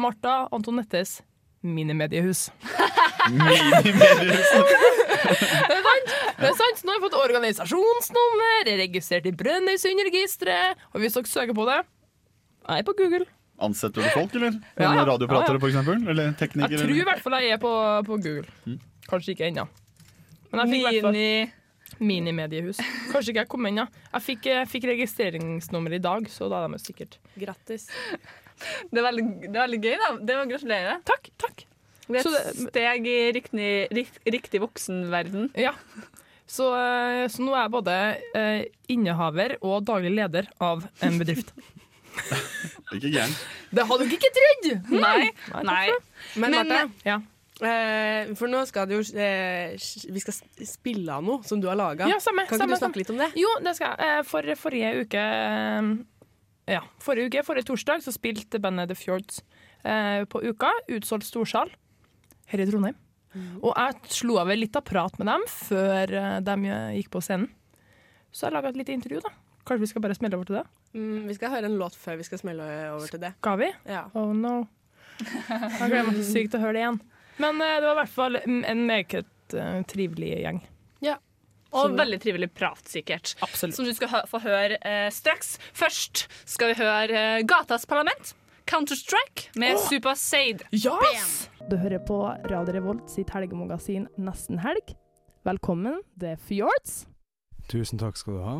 Martha 0.00 0.46
Antonettes 0.55 1.18
Minimediehus. 1.61 2.46
Minimediehus. 3.31 4.48
Det 4.57 5.76
er 5.76 5.85
sant. 5.85 6.14
Det 6.40 6.48
er 6.48 6.57
sant. 6.57 6.81
Nå 6.87 6.94
har 6.94 6.96
jeg 6.96 7.05
fått 7.05 7.18
organisasjonsnummer, 7.20 8.70
er 8.70 8.81
registrert 8.81 9.29
i 9.29 9.35
Brønnøysundregisteret, 9.37 10.81
og 10.94 11.05
hvis 11.05 11.18
dere 11.18 11.29
søker 11.35 11.59
på 11.59 11.68
det 11.68 11.83
Jeg 11.83 12.81
er 12.81 12.87
på 12.88 12.96
Google. 12.96 13.29
Ansetter 13.61 14.03
du 14.05 14.09
folk, 14.14 14.35
eller? 14.38 14.57
Ja, 14.79 14.90
ja. 14.96 15.05
Radiopratere, 15.09 15.55
Ja, 15.55 15.59
ja. 15.59 15.62
for 15.62 15.68
eksempel? 15.73 16.03
Eller 16.09 16.33
teknikere? 16.40 16.73
Jeg 16.79 16.85
tror 16.87 16.96
i 16.96 17.07
hvert 17.11 17.23
fall 17.25 17.38
jeg 17.40 17.55
er 17.57 17.62
på, 17.62 17.73
på 18.09 18.18
Google. 18.25 18.77
Kanskje 19.11 19.35
ikke 19.37 19.49
ennå. 19.51 19.66
Men 20.51 20.62
jeg 20.64 20.70
fikk 20.73 20.81
i 20.81 21.01
hvert 21.01 21.09
fall 21.09 22.01
Minimediehus. 22.01 22.79
Kanskje 23.11 23.33
ikke 23.35 23.42
jeg 23.44 23.51
kom 23.51 23.66
ennå. 23.68 23.85
Jeg 24.14 24.25
fikk, 24.27 24.46
jeg 24.53 24.68
fikk 24.70 24.87
registreringsnummer 24.92 25.96
i 25.99 26.03
dag, 26.03 26.29
så 26.31 26.49
da 26.53 26.62
er 26.64 26.73
de 26.77 26.81
sikkert 26.83 27.18
Grattis. 27.38 27.88
Det 28.90 29.01
er 29.01 29.07
veldig, 29.07 29.25
det 29.49 29.55
er 29.57 29.64
veldig 29.64 29.81
gøy, 29.83 29.96
da. 30.05 30.11
Det 30.29 30.38
var 30.38 30.49
Gratulerer. 30.55 31.03
Takk, 31.09 31.31
takk. 31.40 31.66
Det 32.11 32.20
er 32.20 32.27
Så 32.27 32.33
et 32.37 32.62
steg 32.68 33.07
i 33.07 33.18
riktig, 33.37 33.68
riktig 34.35 34.61
voksenverden. 34.62 35.51
Ja. 35.59 35.75
Så, 36.51 36.66
eh, 36.75 37.27
så 37.31 37.44
nå 37.46 37.53
er 37.55 37.62
jeg 37.68 37.73
både 37.77 37.96
eh, 38.35 38.64
innehaver 38.90 39.55
og 39.62 39.85
daglig 39.87 40.11
leder 40.16 40.49
av 40.59 40.83
en 41.07 41.20
bedrift. 41.20 41.53
Ikke 42.96 43.11
gæren. 43.14 43.35
Det 43.70 43.85
hadde 43.87 44.06
du 44.09 44.14
ikke 44.16 44.30
trodd! 44.37 44.70
Nei. 44.90 45.28
Nei. 45.54 45.62
Nei. 45.68 45.85
Men, 46.37 46.50
Men, 46.56 46.70
Marte, 46.70 46.80
Ja. 47.06 47.16
eh, 47.62 48.33
for 48.38 48.50
nå 48.50 48.62
skal 48.66 48.88
det 48.90 48.96
jo 48.98 49.04
eh, 49.20 49.76
Vi 50.11 50.22
skal 50.24 50.35
spille 50.66 51.14
av 51.14 51.22
noe 51.26 51.44
som 51.46 51.61
du 51.62 51.68
har 51.70 51.78
laga. 51.78 52.09
Ja, 52.11 52.18
samme, 52.22 52.46
kan 52.48 52.56
ikke 52.59 52.64
samme, 52.64 52.78
du 52.78 52.83
snakke 52.83 53.02
litt 53.02 53.12
om 53.14 53.20
det? 53.22 53.30
Jo, 53.38 53.52
det 53.62 53.76
skal 53.78 53.94
jeg. 53.94 54.16
Eh, 54.18 54.24
For 54.26 54.50
forrige 54.59 54.90
uke 55.04 55.22
eh, 55.26 55.92
Ja, 56.74 56.83
forrige 57.02 57.30
uke, 57.30 57.44
forrige 57.46 57.68
torsdag, 57.70 58.02
så 58.06 58.14
spilte 58.14 58.61
bandet 58.62 58.90
The 58.90 58.98
Fjords 58.98 59.40
eh, 59.85 60.24
på 60.30 60.42
Uka. 60.50 60.72
Utsolgt 60.90 61.26
storsal 61.30 61.70
her 62.50 62.62
i 62.62 62.66
Trondheim. 62.66 62.98
Og 63.62 63.70
jeg 63.78 64.11
slo 64.11 64.40
av 64.42 64.48
litt 64.50 64.74
av 64.74 64.83
prat 64.83 65.14
med 65.20 65.28
dem 65.30 65.44
før 65.46 66.11
de 66.42 66.54
gikk 66.98 67.12
på 67.14 67.20
scenen. 67.22 67.46
Så 68.35 68.48
jeg 68.48 68.54
laga 68.56 68.72
et 68.72 68.78
lite 68.78 68.90
intervju, 68.94 69.20
da. 69.22 69.30
Kanskje 69.66 69.85
vi 69.85 69.90
skal 69.92 70.02
bare 70.02 70.16
smelle 70.18 70.35
over 70.38 70.48
til 70.48 70.56
det? 70.59 70.64
Mm, 70.96 71.29
vi 71.29 71.37
skal 71.37 71.53
høre 71.55 71.70
en 71.70 71.79
låt 71.79 71.94
før 71.98 72.18
vi 72.18 72.26
skal 72.26 72.40
smelle 72.42 72.66
over 72.90 73.07
til 73.11 73.22
det. 73.22 73.33
Skal 73.38 73.61
vi? 73.62 73.70
Ja. 73.87 74.05
Oh 74.18 74.33
no. 74.35 74.64
Jeg 75.20 75.90
gleder 75.90 76.09
meg 76.09 76.18
så 76.18 76.26
sykt 76.26 76.55
til 76.55 76.61
å 76.61 76.64
høre 76.64 76.76
det 76.76 76.85
igjen. 76.85 77.00
Men 77.40 77.62
uh, 77.62 77.76
det 77.76 77.87
var 77.87 77.94
i 77.94 78.00
hvert 78.00 78.14
fall 78.16 78.40
en 78.42 78.85
meget 78.88 79.55
uh, 79.55 79.81
trivelig 79.88 80.33
gjeng. 80.40 80.61
Ja. 81.05 81.16
Og 81.76 81.94
veldig 81.94 82.18
trivelig 82.24 82.50
prat, 82.57 82.83
sikkert. 82.90 83.37
Absolutt. 83.46 83.76
Som 83.79 83.87
du 83.87 83.94
skal 83.94 84.11
hø 84.11 84.24
få 84.31 84.40
høre 84.42 84.81
uh, 84.83 85.07
straks. 85.14 85.55
Først 85.76 86.26
skal 86.48 86.72
vi 86.72 86.81
høre 86.83 87.24
Gatas 87.46 87.87
Parlament. 87.87 88.35
Counter-Strike 88.70 89.50
med 89.59 89.79
Super 89.83 90.14
Said. 90.14 90.62
Yes! 90.70 91.48
Du 91.70 91.76
hører 91.76 92.03
på 92.07 92.22
Radio 92.50 92.74
Revolt 92.76 93.11
sitt 93.11 93.33
helgemagasin 93.35 94.07
Nesten 94.18 94.61
helg. 94.62 94.94
Velkommen, 95.46 96.03
det 96.20 96.37
er 96.37 96.44
Fjords. 96.46 97.00
Tusen 97.70 97.98
takk 97.98 98.18
skal 98.20 98.38
du 98.38 98.44
ha. 98.44 98.59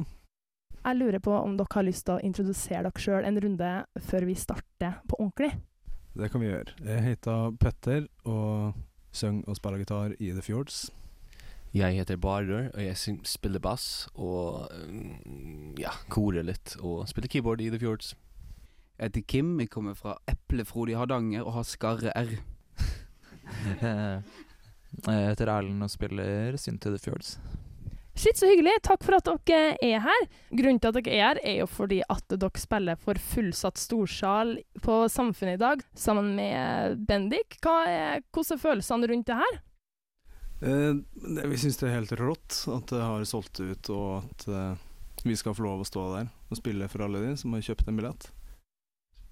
Jeg 0.81 0.97
lurer 0.97 1.21
på 1.21 1.33
om 1.37 1.59
dere 1.59 1.77
har 1.77 1.85
lyst 1.85 2.07
til 2.09 2.17
å 2.17 2.23
introdusere 2.25 2.87
dere 2.87 3.03
sjøl 3.05 3.27
en 3.29 3.41
runde 3.45 3.73
før 4.01 4.25
vi 4.29 4.37
starter 4.39 5.03
på 5.09 5.19
ordentlig. 5.19 5.51
Det 6.17 6.31
kan 6.33 6.41
vi 6.41 6.49
gjøre. 6.49 6.73
Jeg 6.87 7.05
heter 7.05 7.53
Petter 7.61 8.07
og 8.25 8.79
synger 9.13 9.51
og 9.51 9.59
spiller 9.59 9.83
gitar 9.83 10.17
i 10.17 10.33
The 10.33 10.43
Fjords. 10.43 10.89
Jeg 11.77 12.01
heter 12.01 12.17
Barer, 12.19 12.71
og 12.75 12.81
jeg 12.83 13.19
spiller 13.29 13.63
bass 13.63 14.09
og 14.17 14.73
mm, 14.91 15.77
ja, 15.79 15.93
korer 16.11 16.49
litt 16.49 16.75
og 16.81 17.05
spiller 17.07 17.31
keyboard 17.31 17.63
i 17.63 17.69
The 17.71 17.79
Fjords. 17.79 18.15
Jeg 18.99 19.13
heter 19.13 19.27
Kim, 19.29 19.53
jeg 19.61 19.71
kommer 19.71 19.95
fra 19.95 20.17
Eplefrode 20.29 20.97
i 20.97 20.99
Hardanger 20.99 21.45
og 21.45 21.61
har 21.61 21.69
skarre 21.69 22.13
R. 22.17 22.35
Jeg 25.07 25.29
heter 25.31 25.47
Erlend 25.47 25.85
og 25.87 25.91
spiller 25.93 26.57
synt 26.59 26.83
til 26.83 26.97
The 26.97 26.99
Fjords. 26.99 27.37
Shit, 28.21 28.37
så 28.37 28.47
hyggelig. 28.51 28.75
Takk 28.85 29.01
for 29.07 29.17
at 29.17 29.29
dere 29.49 29.79
er 29.81 30.03
her. 30.05 30.25
Grunnen 30.53 30.77
til 30.83 30.91
at 30.91 30.97
dere 30.99 31.13
er 31.15 31.23
her, 31.25 31.39
er 31.41 31.55
jo 31.63 31.67
fordi 31.73 32.03
at 32.05 32.35
dere 32.35 32.61
spiller 32.61 32.99
for 33.01 33.17
fullsatt 33.17 33.81
storsal 33.81 34.59
på 34.85 34.97
Samfunnet 35.09 35.57
i 35.57 35.63
dag, 35.63 35.85
sammen 35.97 36.35
med 36.37 36.99
Bendik. 37.09 37.57
Hva 37.65 37.79
er, 37.89 38.27
hvordan 38.29 38.59
er 38.59 38.61
følelsene 38.67 39.09
rundt 39.09 39.31
det 39.31 39.39
her? 39.41 39.57
Eh, 40.61 41.01
det, 41.31 41.47
vi 41.49 41.63
syns 41.65 41.81
det 41.81 41.89
er 41.89 41.97
helt 41.97 42.13
rått 42.21 42.61
at 42.69 42.93
det 42.93 43.01
har 43.01 43.25
solgt 43.25 43.63
ut, 43.63 43.93
og 43.97 44.13
at 44.21 44.47
eh, 44.53 44.85
vi 45.25 45.41
skal 45.41 45.57
få 45.57 45.65
lov 45.71 45.81
å 45.81 45.89
stå 45.89 46.07
der 46.19 46.29
og 46.29 46.61
spille 46.61 46.93
for 46.93 47.09
alle 47.09 47.25
de 47.25 47.33
som 47.41 47.57
har 47.57 47.65
kjøpt 47.71 47.89
en 47.89 48.05
billett. 48.05 48.29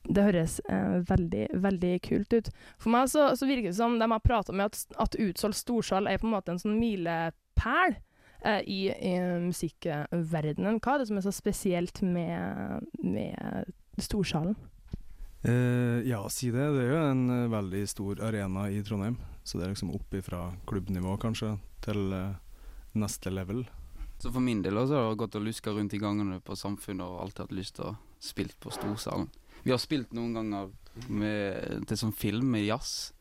Det 0.09 0.29
høres 0.31 0.61
eh, 0.65 0.99
veldig, 1.13 1.51
veldig 1.61 1.95
kult 2.09 2.33
ut. 2.33 2.53
For 2.81 2.97
meg 2.97 3.13
så, 3.13 3.35
så 3.37 3.53
virker 3.53 3.69
det 3.69 3.77
som 3.85 4.01
de 4.01 4.13
har 4.17 4.25
prata 4.25 4.57
med 4.57 4.73
at, 4.73 4.87
at 4.97 5.21
utsolgt 5.21 5.61
storsal 5.61 6.09
er 6.09 6.17
på 6.17 6.31
en 6.31 6.39
måte 6.39 6.57
en 6.57 6.65
sånn 6.65 6.81
milepæl 6.81 8.01
i, 8.47 8.87
i 8.89 9.15
musikkverdenen. 9.43 10.79
Hva 10.79 10.95
er 10.95 11.03
det 11.03 11.09
som 11.11 11.19
er 11.19 11.25
så 11.27 11.33
spesielt 11.35 12.03
med, 12.07 12.85
med 13.03 13.73
storsalen? 13.99 14.55
Eh, 15.43 16.09
ja, 16.09 16.29
si 16.29 16.51
det. 16.51 16.67
Det 16.75 16.85
er 16.85 16.93
jo 16.93 17.03
en 17.13 17.31
eh, 17.31 17.51
veldig 17.53 17.83
stor 17.89 18.23
arena 18.27 18.67
i 18.71 18.83
Trondheim. 18.83 19.19
Så 19.45 19.59
det 19.59 19.67
er 19.67 19.75
liksom 19.75 19.95
opp 19.95 20.15
ifra 20.19 20.49
klubbnivå, 20.69 21.15
kanskje, 21.23 21.55
til 21.85 22.13
eh, 22.13 22.39
neste 22.99 23.33
level. 23.33 23.63
Så 24.19 24.33
for 24.35 24.43
min 24.43 24.65
del 24.65 24.81
også 24.81 24.99
har 24.99 25.13
det 25.13 25.21
gått 25.21 25.39
og 25.39 25.47
luska 25.47 25.73
rundt 25.75 25.95
i 25.95 26.03
gangene 26.03 26.41
på 26.43 26.57
Samfunnet 26.59 27.07
og 27.07 27.23
alltid 27.23 27.45
hatt 27.45 27.55
lyst 27.55 27.77
til 27.79 27.93
å 27.93 27.97
spille 28.19 28.57
på 28.59 28.73
storsalen. 28.75 29.29
Vi 29.63 29.71
har 29.71 29.79
spilt 29.83 30.11
noen 30.17 30.35
ganger 30.35 30.73
med, 31.07 31.87
til 31.87 32.01
sånn 32.01 32.15
film 32.17 32.51
med 32.51 32.67
jazz. 32.67 33.13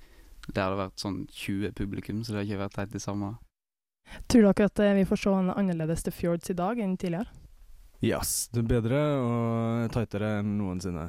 Der 0.47 0.63
har 0.63 0.73
det 0.73 0.81
vært 0.81 1.01
sånn 1.03 1.19
20 1.29 1.75
publikum, 1.77 2.23
så 2.23 2.33
det 2.33 2.39
har 2.39 2.47
ikke 2.47 2.63
vært 2.63 2.79
helt 2.81 2.95
det 2.95 3.03
samme. 3.03 3.35
Tror 4.27 4.47
dere 4.49 4.69
at 4.69 4.83
eh, 4.83 4.95
vi 4.97 5.05
får 5.07 5.21
se 5.23 5.35
en 5.35 5.53
annerledes 5.53 6.03
The 6.05 6.13
Fjords 6.15 6.49
i 6.51 6.57
dag 6.57 6.79
enn 6.83 6.97
tidligere? 6.99 7.29
Yes, 8.05 8.49
det 8.53 8.61
er 8.61 8.69
bedre 8.69 8.99
og 9.19 9.93
tightere 9.95 10.37
enn 10.41 10.57
noensinne. 10.59 11.07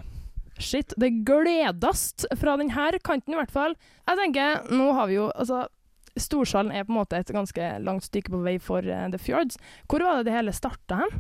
Shit, 0.59 0.95
det 0.97 1.11
gledast 1.29 2.27
fra 2.41 2.57
denne 2.59 3.01
kanten 3.05 3.35
i 3.35 3.39
hvert 3.39 3.53
fall. 3.55 3.77
Jeg 4.09 4.19
tenker, 4.19 4.63
nå 4.75 4.91
har 4.97 5.11
vi 5.11 5.19
jo 5.21 5.29
altså 5.35 5.67
Storsalen 6.19 6.73
er 6.75 6.83
på 6.83 6.91
en 6.91 6.99
måte 6.99 7.19
et 7.21 7.31
ganske 7.31 7.67
langt 7.85 8.03
stykke 8.09 8.33
på 8.35 8.41
vei 8.43 8.57
for 8.59 8.83
uh, 8.83 9.07
The 9.13 9.21
Fjords. 9.23 9.59
Hvor 9.87 10.03
var 10.03 10.19
det 10.19 10.27
det 10.27 10.35
hele 10.35 10.55
starta 10.57 11.03
hen? 11.05 11.13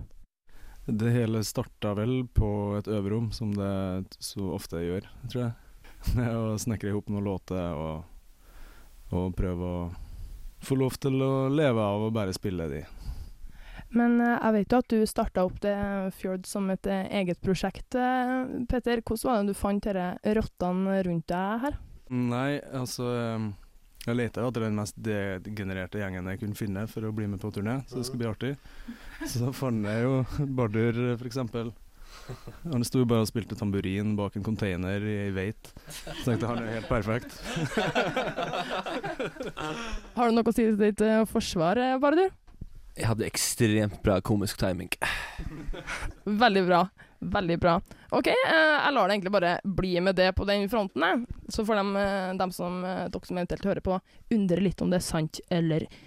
Det 0.88 1.12
hele 1.12 1.44
starta 1.44 1.92
vel 1.94 2.24
på 2.34 2.50
et 2.80 2.88
øverom, 2.88 3.28
som 3.30 3.52
det 3.54 4.16
så 4.18 4.48
ofte 4.56 4.80
gjør, 4.82 5.06
tror 5.28 5.42
jeg. 5.44 5.52
Med 6.16 6.34
å 6.34 6.58
snekre 6.58 6.90
i 6.90 6.96
hop 6.96 7.12
noen 7.12 7.28
låter 7.28 7.78
og, 7.78 8.08
og 9.12 9.36
prøve 9.38 9.68
å 9.68 9.80
få 10.64 10.78
lov 10.78 10.96
til 11.00 11.20
å 11.22 11.32
leve 11.52 11.82
av 11.82 12.06
å 12.08 12.14
bare 12.14 12.34
spille 12.36 12.68
de. 12.70 12.82
Men 13.94 14.18
eh, 14.20 14.34
jeg 14.36 14.54
vet 14.56 14.72
jo 14.74 14.80
at 14.82 14.90
du 14.92 14.98
starta 15.08 15.44
opp 15.48 15.60
det 15.64 15.76
Fjord 16.18 16.48
som 16.48 16.68
et 16.72 16.88
eh, 16.90 17.06
eget 17.20 17.40
prosjekt, 17.44 17.96
eh, 17.96 18.34
Petter. 18.68 19.00
Hvordan 19.00 19.30
var 19.30 19.40
det 19.40 19.54
du 19.54 19.58
fant 19.58 19.88
disse 19.88 20.34
rottene 20.38 20.98
rundt 21.06 21.28
deg 21.30 21.64
her? 21.64 21.78
Nei, 22.08 22.60
altså 22.72 23.08
eh, 23.12 23.48
Jeg 24.06 24.16
leta 24.16 24.44
etter 24.46 24.64
den 24.64 24.78
mest 24.78 24.96
degenererte 25.04 26.00
gjengen 26.00 26.30
jeg 26.32 26.40
kunne 26.40 26.56
finne 26.56 26.86
for 26.88 27.04
å 27.08 27.12
bli 27.16 27.26
med 27.28 27.40
på 27.42 27.50
turné, 27.52 27.80
så 27.88 27.98
det 27.98 28.06
skulle 28.08 28.24
bli 28.24 28.30
artig. 28.30 28.54
Så 29.24 29.42
da 29.42 29.52
fant 29.56 29.88
jeg 29.88 30.04
jo 30.06 30.22
Bardur, 30.56 31.00
for 31.18 31.28
eksempel. 31.28 31.72
Han 32.72 32.84
sto 32.86 33.02
jo 33.02 33.08
bare 33.08 33.24
og 33.24 33.30
spilte 33.30 33.56
tamburin 33.58 34.16
bak 34.18 34.36
en 34.38 34.46
container 34.46 35.02
i 35.02 35.16
ei 35.26 35.32
veit. 35.34 35.72
Så 35.88 36.24
tenkte 36.24 36.50
han 36.50 36.62
er 36.62 36.78
helt 36.78 36.90
perfekt. 36.90 37.30
Har 40.18 40.28
du 40.28 40.36
noe 40.36 40.46
å 40.46 40.54
si 40.54 40.64
til 40.64 40.78
ditt 40.80 41.02
uh, 41.04 41.24
forsvar, 41.28 41.80
eh, 41.80 41.98
Bardur? 42.02 42.30
Jeg 42.98 43.06
hadde 43.06 43.28
ekstremt 43.28 44.00
bra 44.02 44.18
komisk 44.24 44.58
timing. 44.58 44.90
Veldig 46.26 46.64
bra. 46.66 46.88
Veldig 47.18 47.58
bra. 47.62 47.76
OK, 48.14 48.26
eh, 48.30 48.34
jeg 48.34 48.94
lar 48.94 49.08
det 49.08 49.16
egentlig 49.16 49.34
bare 49.34 49.52
bli 49.62 50.00
med 50.02 50.14
det 50.18 50.32
på 50.38 50.46
den 50.46 50.68
fronten, 50.70 51.02
jeg. 51.02 51.42
Så 51.54 51.64
får 51.66 51.80
dem, 51.80 51.96
eh, 51.98 52.34
dem 52.38 52.52
som, 52.54 52.82
dere 52.82 53.26
som 53.26 53.38
eventuelt 53.38 53.68
hører 53.70 53.86
på, 53.86 54.00
undre 54.34 54.60
litt 54.62 54.82
om 54.82 54.90
det 54.90 55.00
er 55.00 55.06
sant 55.06 55.40
eller 55.50 55.86
ikke. 55.86 56.04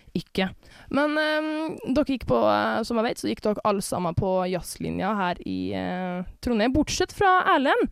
Men 0.91 1.17
eh, 1.19 1.49
dere 1.95 2.15
gikk 2.15 2.27
på, 2.29 2.39
eh, 2.51 2.81
som 2.87 2.99
jeg 2.99 3.07
vet, 3.07 3.21
så 3.21 3.29
gikk 3.31 3.43
dere 3.45 3.65
alle 3.67 3.83
sammen 3.85 4.17
på 4.17 4.33
jazzlinja 4.51 5.13
her 5.17 5.41
i 5.47 5.59
eh, 5.77 6.23
Trondheim, 6.43 6.73
bortsett 6.75 7.15
fra 7.15 7.39
Erlend. 7.55 7.91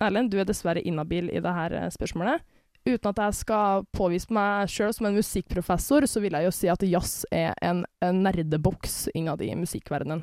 Erlend, 0.00 0.30
du 0.30 0.38
er 0.40 0.46
dessverre 0.48 0.84
inhabil 0.86 1.28
i 1.32 1.42
dette 1.42 1.68
eh, 1.76 1.90
spørsmålet. 1.94 2.44
Uten 2.88 3.10
at 3.10 3.20
jeg 3.20 3.36
skal 3.42 3.84
påvise 3.92 4.32
meg 4.32 4.70
sjøl 4.72 4.94
som 4.96 5.08
en 5.08 5.18
musikkprofessor, 5.18 6.06
så 6.08 6.22
vil 6.24 6.36
jeg 6.38 6.46
jo 6.46 6.54
si 6.54 6.70
at 6.72 6.84
jazz 6.86 7.26
er 7.34 7.52
en, 7.64 7.82
en 8.04 8.22
nerdeboks 8.24 9.08
innad 9.18 9.42
i 9.44 9.50
musikkverdenen. 9.58 10.22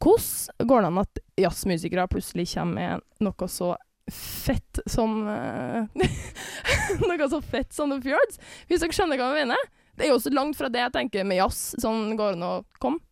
Hvordan 0.00 0.66
går 0.68 0.80
det 0.80 0.88
an 0.90 1.02
at 1.02 1.20
jazzmusikere 1.40 2.08
plutselig 2.10 2.48
kommer 2.54 2.74
med 2.98 3.24
noe 3.26 3.48
så 3.52 3.74
fett 4.10 4.80
som 4.90 5.20
eh, 5.30 6.08
Noe 7.06 7.28
så 7.30 7.38
fett 7.44 7.72
som 7.76 7.92
The 7.92 8.00
Fjords? 8.02 8.40
Hvis 8.66 8.82
dere 8.82 8.96
skjønner 8.96 9.20
hva 9.20 9.30
jeg 9.36 9.46
mener? 9.46 9.68
Det 10.00 10.06
er 10.06 10.14
jo 10.14 10.16
også 10.16 10.32
langt 10.32 10.56
fra 10.56 10.70
det 10.72 10.80
jeg 10.80 10.92
tenker 10.94 11.26
med 11.28 11.36
jazz, 11.36 11.74
sånn 11.76 12.14
går 12.16 12.32
det 12.32 12.38
an 12.38 12.46
å 12.46 12.52
komme, 12.80 13.02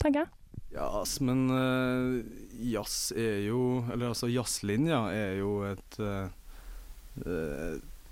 tenker 0.00 0.24
jeg. 0.24 0.30
Jazz, 0.72 1.18
men 1.20 1.42
uh, 1.52 2.16
jazz 2.60 3.10
er 3.16 3.38
jo 3.46 3.82
Eller 3.88 4.10
altså 4.10 4.28
jazzlinja 4.28 4.98
er 5.16 5.38
jo 5.40 5.52
et 5.64 5.96
uh, 6.00 6.28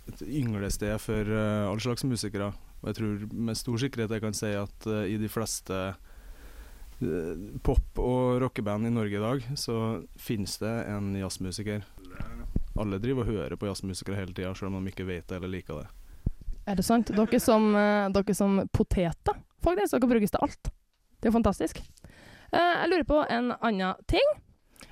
et 0.07 0.23
ynglested 0.25 1.01
for 1.01 1.33
uh, 1.33 1.71
alle 1.71 1.81
slags 1.81 2.05
musikere. 2.05 2.53
Og 2.83 2.91
jeg 2.91 2.99
tror 3.01 3.27
med 3.33 3.59
stor 3.59 3.81
sikkerhet 3.81 4.15
jeg 4.17 4.25
kan 4.25 4.37
si 4.37 4.53
at 4.57 4.89
uh, 4.89 5.05
i 5.09 5.17
de 5.21 5.33
fleste 5.33 5.81
pop- 7.65 8.01
og 8.01 8.39
rockeband 8.41 8.89
i 8.89 8.93
Norge 8.93 9.19
i 9.19 9.21
dag, 9.21 9.43
så 9.61 9.75
finnes 10.17 10.55
det 10.63 10.75
en 10.89 11.11
jazzmusiker. 11.19 11.85
Alle 12.77 13.01
driver 13.01 13.25
og 13.25 13.33
hører 13.33 13.57
på 13.61 13.69
jazzmusikere 13.69 14.17
hele 14.17 14.33
tida, 14.33 14.55
selv 14.57 14.73
om 14.73 14.81
de 14.81 14.93
ikke 14.93 15.05
vet 15.09 15.29
det 15.29 15.37
eller 15.37 15.53
liker 15.53 15.83
det. 15.83 15.91
Er 16.67 16.75
det 16.75 16.83
sant? 16.83 17.13
Dere 17.15 17.41
som, 17.41 17.69
eh, 17.77 18.09
dere 18.11 18.35
som 18.35 18.59
poteter, 18.73 19.35
faktisk. 19.63 19.93
Dere 19.95 20.11
brukes 20.11 20.31
til 20.35 20.43
alt. 20.43 20.73
Det 21.21 21.29
er 21.29 21.31
jo 21.31 21.39
fantastisk. 21.39 21.79
Eh, 22.53 22.75
jeg 22.83 22.91
lurer 22.91 23.07
på 23.07 23.21
en 23.31 23.53
annen 23.61 23.95
ting. 24.11 24.27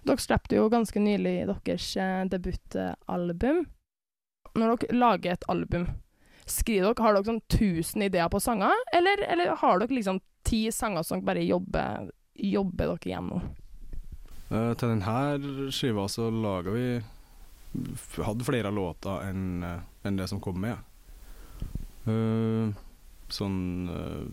Dere 0.04 0.22
slapp 0.22 0.46
jo 0.52 0.68
ganske 0.70 1.00
nylig 1.02 1.48
deres 1.48 1.96
eh, 1.96 2.22
debutalbum. 2.30 3.64
Når 4.54 4.76
dere 4.76 4.98
lager 5.00 5.32
et 5.32 5.48
album, 5.48 5.88
skriver 6.46 6.94
dere, 6.94 7.02
har 7.02 7.18
dere 7.18 7.30
sånn 7.32 7.42
1000 7.50 8.06
ideer 8.06 8.30
på 8.30 8.40
sanger, 8.40 8.87
eller, 8.94 9.26
eller 9.26 9.56
har 9.58 9.82
dere 9.82 9.98
liksom 9.98 10.22
ti 10.46 10.68
sanger 10.70 11.02
som 11.02 11.24
bare 11.26 11.42
jobber, 11.42 12.10
jobber 12.34 12.94
dere 12.94 13.14
gjennom? 13.16 13.50
Uh, 14.52 14.74
til 14.78 14.92
denne 14.92 15.72
skiva 15.72 16.04
så 16.12 16.28
laga 16.30 16.70
vi 16.70 16.87
Hadde 18.22 18.44
flere 18.46 18.70
låter 18.70 19.24
enn 19.26 19.64
en 19.66 20.18
det 20.20 20.28
som 20.30 20.38
kom 20.38 20.60
med. 20.62 20.78
Sånn 22.04 23.60
eh, 23.90 24.24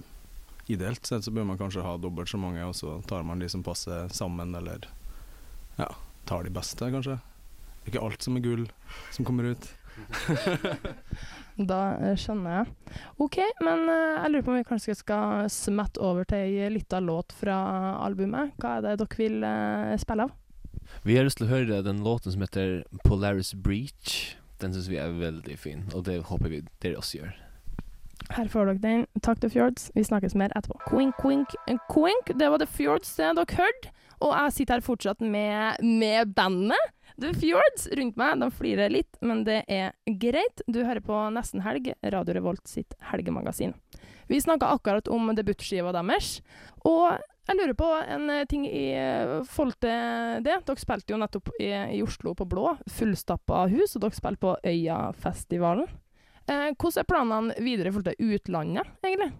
Ideelt 0.72 1.04
sett 1.04 1.26
så 1.26 1.32
bør 1.36 1.44
man 1.50 1.58
kanskje 1.60 1.84
ha 1.84 1.98
dobbelt 2.00 2.30
så 2.32 2.38
mange, 2.40 2.62
og 2.64 2.76
så 2.78 2.94
tar 3.10 3.26
man 3.28 3.42
de 3.42 3.50
som 3.52 3.64
passer 3.66 4.08
sammen, 4.16 4.54
eller 4.56 4.86
ja, 5.76 5.90
tar 6.30 6.46
de 6.46 6.54
beste, 6.54 6.88
kanskje. 6.94 7.18
Ikke 7.90 8.00
alt 8.00 8.24
som 8.24 8.38
er 8.38 8.46
gull 8.46 8.68
som 9.12 9.28
kommer 9.28 9.52
ut. 9.52 9.68
Da 11.60 11.80
eh, 12.00 12.16
skjønner 12.20 12.62
jeg. 12.62 13.00
OK, 13.22 13.38
men 13.66 13.84
eh, 13.92 14.22
jeg 14.22 14.32
lurer 14.32 14.46
på 14.46 14.54
om 14.54 14.60
vi 14.60 14.68
kanskje 14.70 14.96
skal 14.98 15.50
smette 15.52 16.02
over 16.02 16.26
til 16.26 16.40
ei 16.40 16.70
lita 16.72 17.02
låt 17.04 17.36
fra 17.36 17.58
albumet. 18.00 18.56
Hva 18.62 18.78
er 18.78 18.86
det 18.86 18.96
dere 19.02 19.20
vil 19.20 19.44
eh, 19.46 19.98
spille 20.02 20.30
av? 20.30 20.38
Vi 21.06 21.18
har 21.18 21.28
lyst 21.28 21.42
til 21.42 21.48
å 21.50 21.52
høre 21.52 21.84
den 21.86 22.02
låten 22.06 22.34
som 22.34 22.44
heter 22.44 22.82
Polaris 23.04 23.54
Breach. 23.54 24.38
Den 24.64 24.74
syns 24.76 24.90
vi 24.92 25.00
er 25.02 25.14
veldig 25.18 25.58
fin, 25.60 25.86
og 25.96 26.06
det 26.08 26.22
håper 26.30 26.52
vi 26.52 26.64
dere 26.84 27.00
også 27.02 27.22
gjør. 27.22 27.36
Her 28.32 28.48
får 28.48 28.70
dere 28.70 28.80
den. 28.80 29.02
Takk 29.24 29.42
til 29.44 29.52
Fjords. 29.52 29.90
Vi 29.96 30.04
snakkes 30.08 30.38
mer 30.40 30.54
etterpå. 30.56 30.78
Quink, 30.88 31.18
quink, 31.20 31.56
quink. 31.92 32.32
Det 32.40 32.48
var 32.52 32.62
The 32.62 32.70
Fjords 32.70 33.12
det 33.18 33.34
dere 33.36 33.58
hørte. 33.60 33.92
Og 34.22 34.32
jeg 34.38 34.54
sitter 34.56 34.78
her 34.78 34.86
fortsatt 34.86 35.24
med, 35.26 35.82
med 35.84 36.34
bandet. 36.38 36.92
The 37.22 37.34
Fjords 37.36 37.88
rundt 37.98 38.18
meg, 38.18 38.40
de 38.40 38.48
flirer 38.56 38.94
litt, 38.94 39.18
men 39.26 39.44
det 39.46 39.64
er 39.68 39.92
greit. 40.22 40.64
Du 40.70 40.80
hører 40.86 41.02
på 41.04 41.18
Nesten 41.34 41.64
Helg, 41.66 41.92
Radio 42.14 42.38
Revolt 42.38 42.70
sitt 42.70 42.96
helgemagasin. 43.12 43.76
Vi 44.32 44.40
snakka 44.40 44.70
akkurat 44.72 45.10
om 45.12 45.34
debutskiva 45.36 45.92
deres, 45.94 46.38
og 46.88 47.20
jeg 47.50 47.58
lurer 47.58 47.76
på 47.76 47.90
en 48.00 48.30
eh, 48.32 48.46
ting 48.48 48.64
i 48.70 48.86
eh, 48.96 49.42
forhold 49.50 49.76
til 49.84 50.46
det. 50.46 50.62
Dere 50.70 50.80
spilte 50.80 51.12
jo 51.12 51.20
nettopp 51.20 51.52
i, 51.60 51.72
i 51.98 52.00
Oslo 52.06 52.32
på 52.38 52.48
Blå, 52.48 52.78
fullstappa 52.88 53.66
hus, 53.74 53.98
og 53.98 54.06
dere 54.06 54.18
spilte 54.18 54.46
på 54.46 54.56
Øyafestivalen. 54.72 55.90
Eh, 56.52 56.74
hvordan 56.76 57.00
er 57.00 57.08
planene 57.08 57.64
videre 57.64 57.88
i 57.88 57.94
forhold 57.96 58.12
til 58.12 58.36
utlandet, 58.36 58.88
egentlig? 59.06 59.32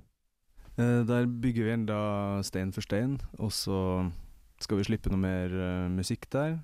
Eh, 0.80 1.02
der 1.08 1.28
bygger 1.28 1.68
vi 1.68 1.74
enda 1.74 2.00
stein 2.48 2.72
for 2.72 2.86
stein, 2.86 3.18
og 3.40 3.52
så 3.52 3.80
skal 4.62 4.80
vi 4.80 4.88
slippe 4.88 5.12
noe 5.12 5.20
mer 5.20 5.52
eh, 5.52 5.90
musikk 5.92 6.30
der. 6.32 6.60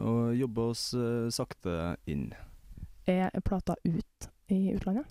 Og 0.00 0.36
jobbe 0.36 0.64
oss 0.72 0.90
sakte 1.32 1.96
inn. 2.04 2.26
Er 3.08 3.32
plata 3.40 3.78
ut 3.80 4.26
i 4.52 4.74
utlandet? 4.74 5.08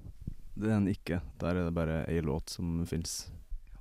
Det 0.54 0.69
er 0.69 0.78
den 0.78 0.91
ikke. 0.91 1.19
Der 1.41 1.58
er 1.58 1.65
det 1.65 1.73
bare 1.73 2.04
ei 2.06 2.21
låt 2.21 2.54
som 2.54 2.84
fins. 2.86 3.32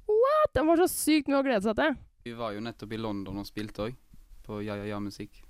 What?! 0.09 0.55
Den 0.57 0.67
var 0.71 0.81
så 0.81 0.89
sykt 0.89 1.29
mye 1.29 1.43
å 1.43 1.47
glede 1.47 1.61
seg 1.67 1.77
til. 1.77 1.99
Vi 2.25 2.33
var 2.39 2.55
jo 2.57 2.65
nettopp 2.65 2.95
i 2.97 3.01
London 3.01 3.43
og 3.43 3.49
spilte 3.49 3.91
òg, 3.91 3.99
på 4.47 4.63
Ja 4.65 4.79
Ja 4.81 4.89
Ja 4.95 5.01
Musikk. 5.03 5.43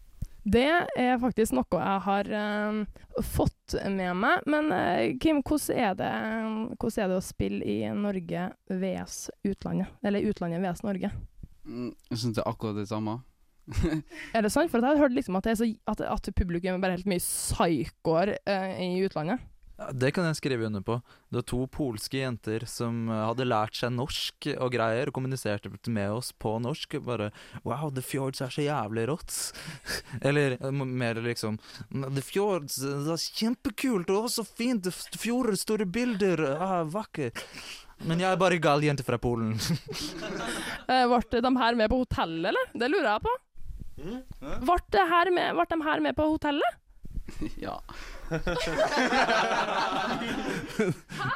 Det 0.45 0.67
er 0.99 1.15
faktisk 1.23 1.55
noe 1.57 1.79
jeg 1.81 2.01
har 2.05 2.29
uh, 2.35 3.23
fått 3.23 3.54
med 3.73 4.17
meg. 4.21 4.43
Men 4.51 4.73
eh, 4.73 5.15
Kim, 5.21 5.41
hvordan 5.43 5.79
er, 5.79 5.95
det, 5.99 6.11
hvordan 6.79 7.05
er 7.05 7.13
det 7.13 7.19
å 7.19 7.25
spille 7.25 7.65
i 7.65 7.79
Norge 7.97 8.49
VS 8.69 9.31
utlandet? 9.49 9.95
Eller 10.05 10.27
utlandet 10.29 10.63
VS 10.63 10.85
Norge? 10.85 11.11
Mm, 11.65 11.95
jeg 12.11 12.21
syns 12.21 12.37
det 12.37 12.45
er 12.45 12.51
akkurat 12.51 12.77
det 12.77 12.89
samme. 12.91 13.23
Er 14.37 14.45
det 14.45 14.51
sant? 14.53 14.69
For 14.69 14.77
jeg 14.77 14.93
har 14.93 15.01
hørt 15.01 15.15
liksom 15.17 15.39
at, 15.39 15.49
så, 15.57 15.65
at, 15.89 16.01
at 16.05 16.27
publikum 16.37 16.75
er 16.75 16.83
bare 16.83 16.99
helt 16.99 17.09
mye 17.09 17.23
psykoer 17.23 18.35
eh, 18.37 18.75
i 18.85 18.91
utlandet. 19.07 19.41
Ja, 19.75 19.89
det 19.91 20.13
kan 20.15 20.27
jeg 20.29 20.37
skrive 20.39 20.69
under 20.69 20.83
på. 20.87 21.01
Det 21.33 21.41
var 21.41 21.47
to 21.51 21.65
polske 21.67 22.21
jenter 22.21 22.63
som 22.71 23.09
eh, 23.11 23.23
hadde 23.27 23.47
lært 23.49 23.75
seg 23.75 23.91
norsk 23.97 24.47
og 24.55 24.69
greier, 24.71 25.11
og 25.11 25.17
kommuniserte 25.17 25.73
med 25.91 26.13
oss 26.15 26.31
på 26.31 26.53
norsk. 26.63 26.95
Bare 27.03 27.33
'Wow, 27.65 27.91
The 27.91 28.05
Fjords 28.07 28.41
er 28.45 28.55
så 28.55 28.63
jævlig 28.63 29.09
rått'. 29.11 29.51
Eller 30.29 30.55
eh, 30.61 30.71
mer 30.71 31.19
liksom 31.19 31.59
'The 31.91 32.23
Fjords, 32.23 32.79
eh, 32.79 33.03
det 33.03 33.17
er 33.17 33.25
kjempekult, 33.41 34.11
og 34.15 34.31
så 34.31 34.47
fint, 34.47 34.87
fjorder, 35.19 35.59
store 35.59 35.87
bilder, 35.87 36.45
ah, 36.55 36.85
vakkert'. 36.87 37.43
Men 38.07 38.23
jeg 38.23 38.31
er 38.31 38.39
bare 38.39 38.59
gal 38.63 38.83
jente 38.83 39.03
fra 39.07 39.19
Polen. 39.19 39.59
Eh, 40.85 41.07
Ble 41.09 41.41
de 41.41 41.51
her 41.57 41.75
med 41.75 41.89
på 41.89 41.97
hotellet, 42.03 42.51
eller? 42.51 42.67
Det 42.77 42.89
lurer 42.93 43.07
jeg 43.09 43.23
på. 43.25 43.31
Ble, 43.97 44.77
ble 45.57 45.67
de 45.71 45.79
her 45.87 46.01
med 46.05 46.17
på 46.19 46.27
hotellet? 46.29 46.84
ja. 47.65 47.77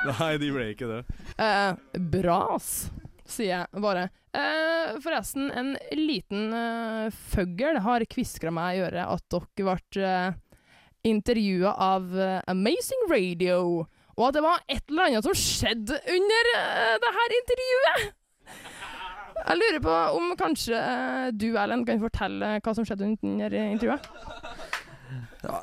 Nei, 0.09 0.33
de 0.40 0.48
ble 0.53 0.70
ikke 0.72 0.88
det. 0.90 1.01
Eh, 1.40 1.72
bra, 2.12 2.38
ass, 2.57 2.70
sier 3.29 3.51
jeg 3.55 3.66
bare. 3.85 4.05
Eh, 4.37 4.98
forresten, 5.03 5.44
en 5.51 5.77
liten 5.96 6.53
eh, 6.55 7.09
føggel 7.33 7.79
har 7.85 8.05
kviskra 8.11 8.51
meg 8.55 8.77
i 8.77 8.83
øret 8.88 9.07
at 9.09 9.24
dere 9.33 9.64
ble 9.64 9.77
eh, 10.05 10.33
intervjua 11.09 11.72
av 11.88 12.03
eh, 12.18 12.40
Amazing 12.51 13.03
Radio, 13.11 13.59
og 14.18 14.24
at 14.29 14.35
det 14.37 14.44
var 14.44 14.59
et 14.66 14.85
eller 14.90 15.05
annet 15.09 15.24
som 15.29 15.37
skjedde 15.38 15.96
under 16.14 16.44
eh, 16.57 16.94
det 17.05 17.11
her 17.18 17.29
intervjuet. 17.40 18.01
Jeg 19.38 19.57
lurer 19.61 19.81
på 19.85 19.94
om 20.18 20.24
kanskje 20.38 20.77
eh, 20.77 21.29
du, 21.33 21.48
Erlend, 21.57 21.87
kan 21.88 22.03
fortelle 22.03 22.46
hva 22.59 22.72
som 22.77 22.85
skjedde 22.87 23.05
under 23.22 23.51
intervjuet? 23.68 24.05
Ja, 25.42 25.62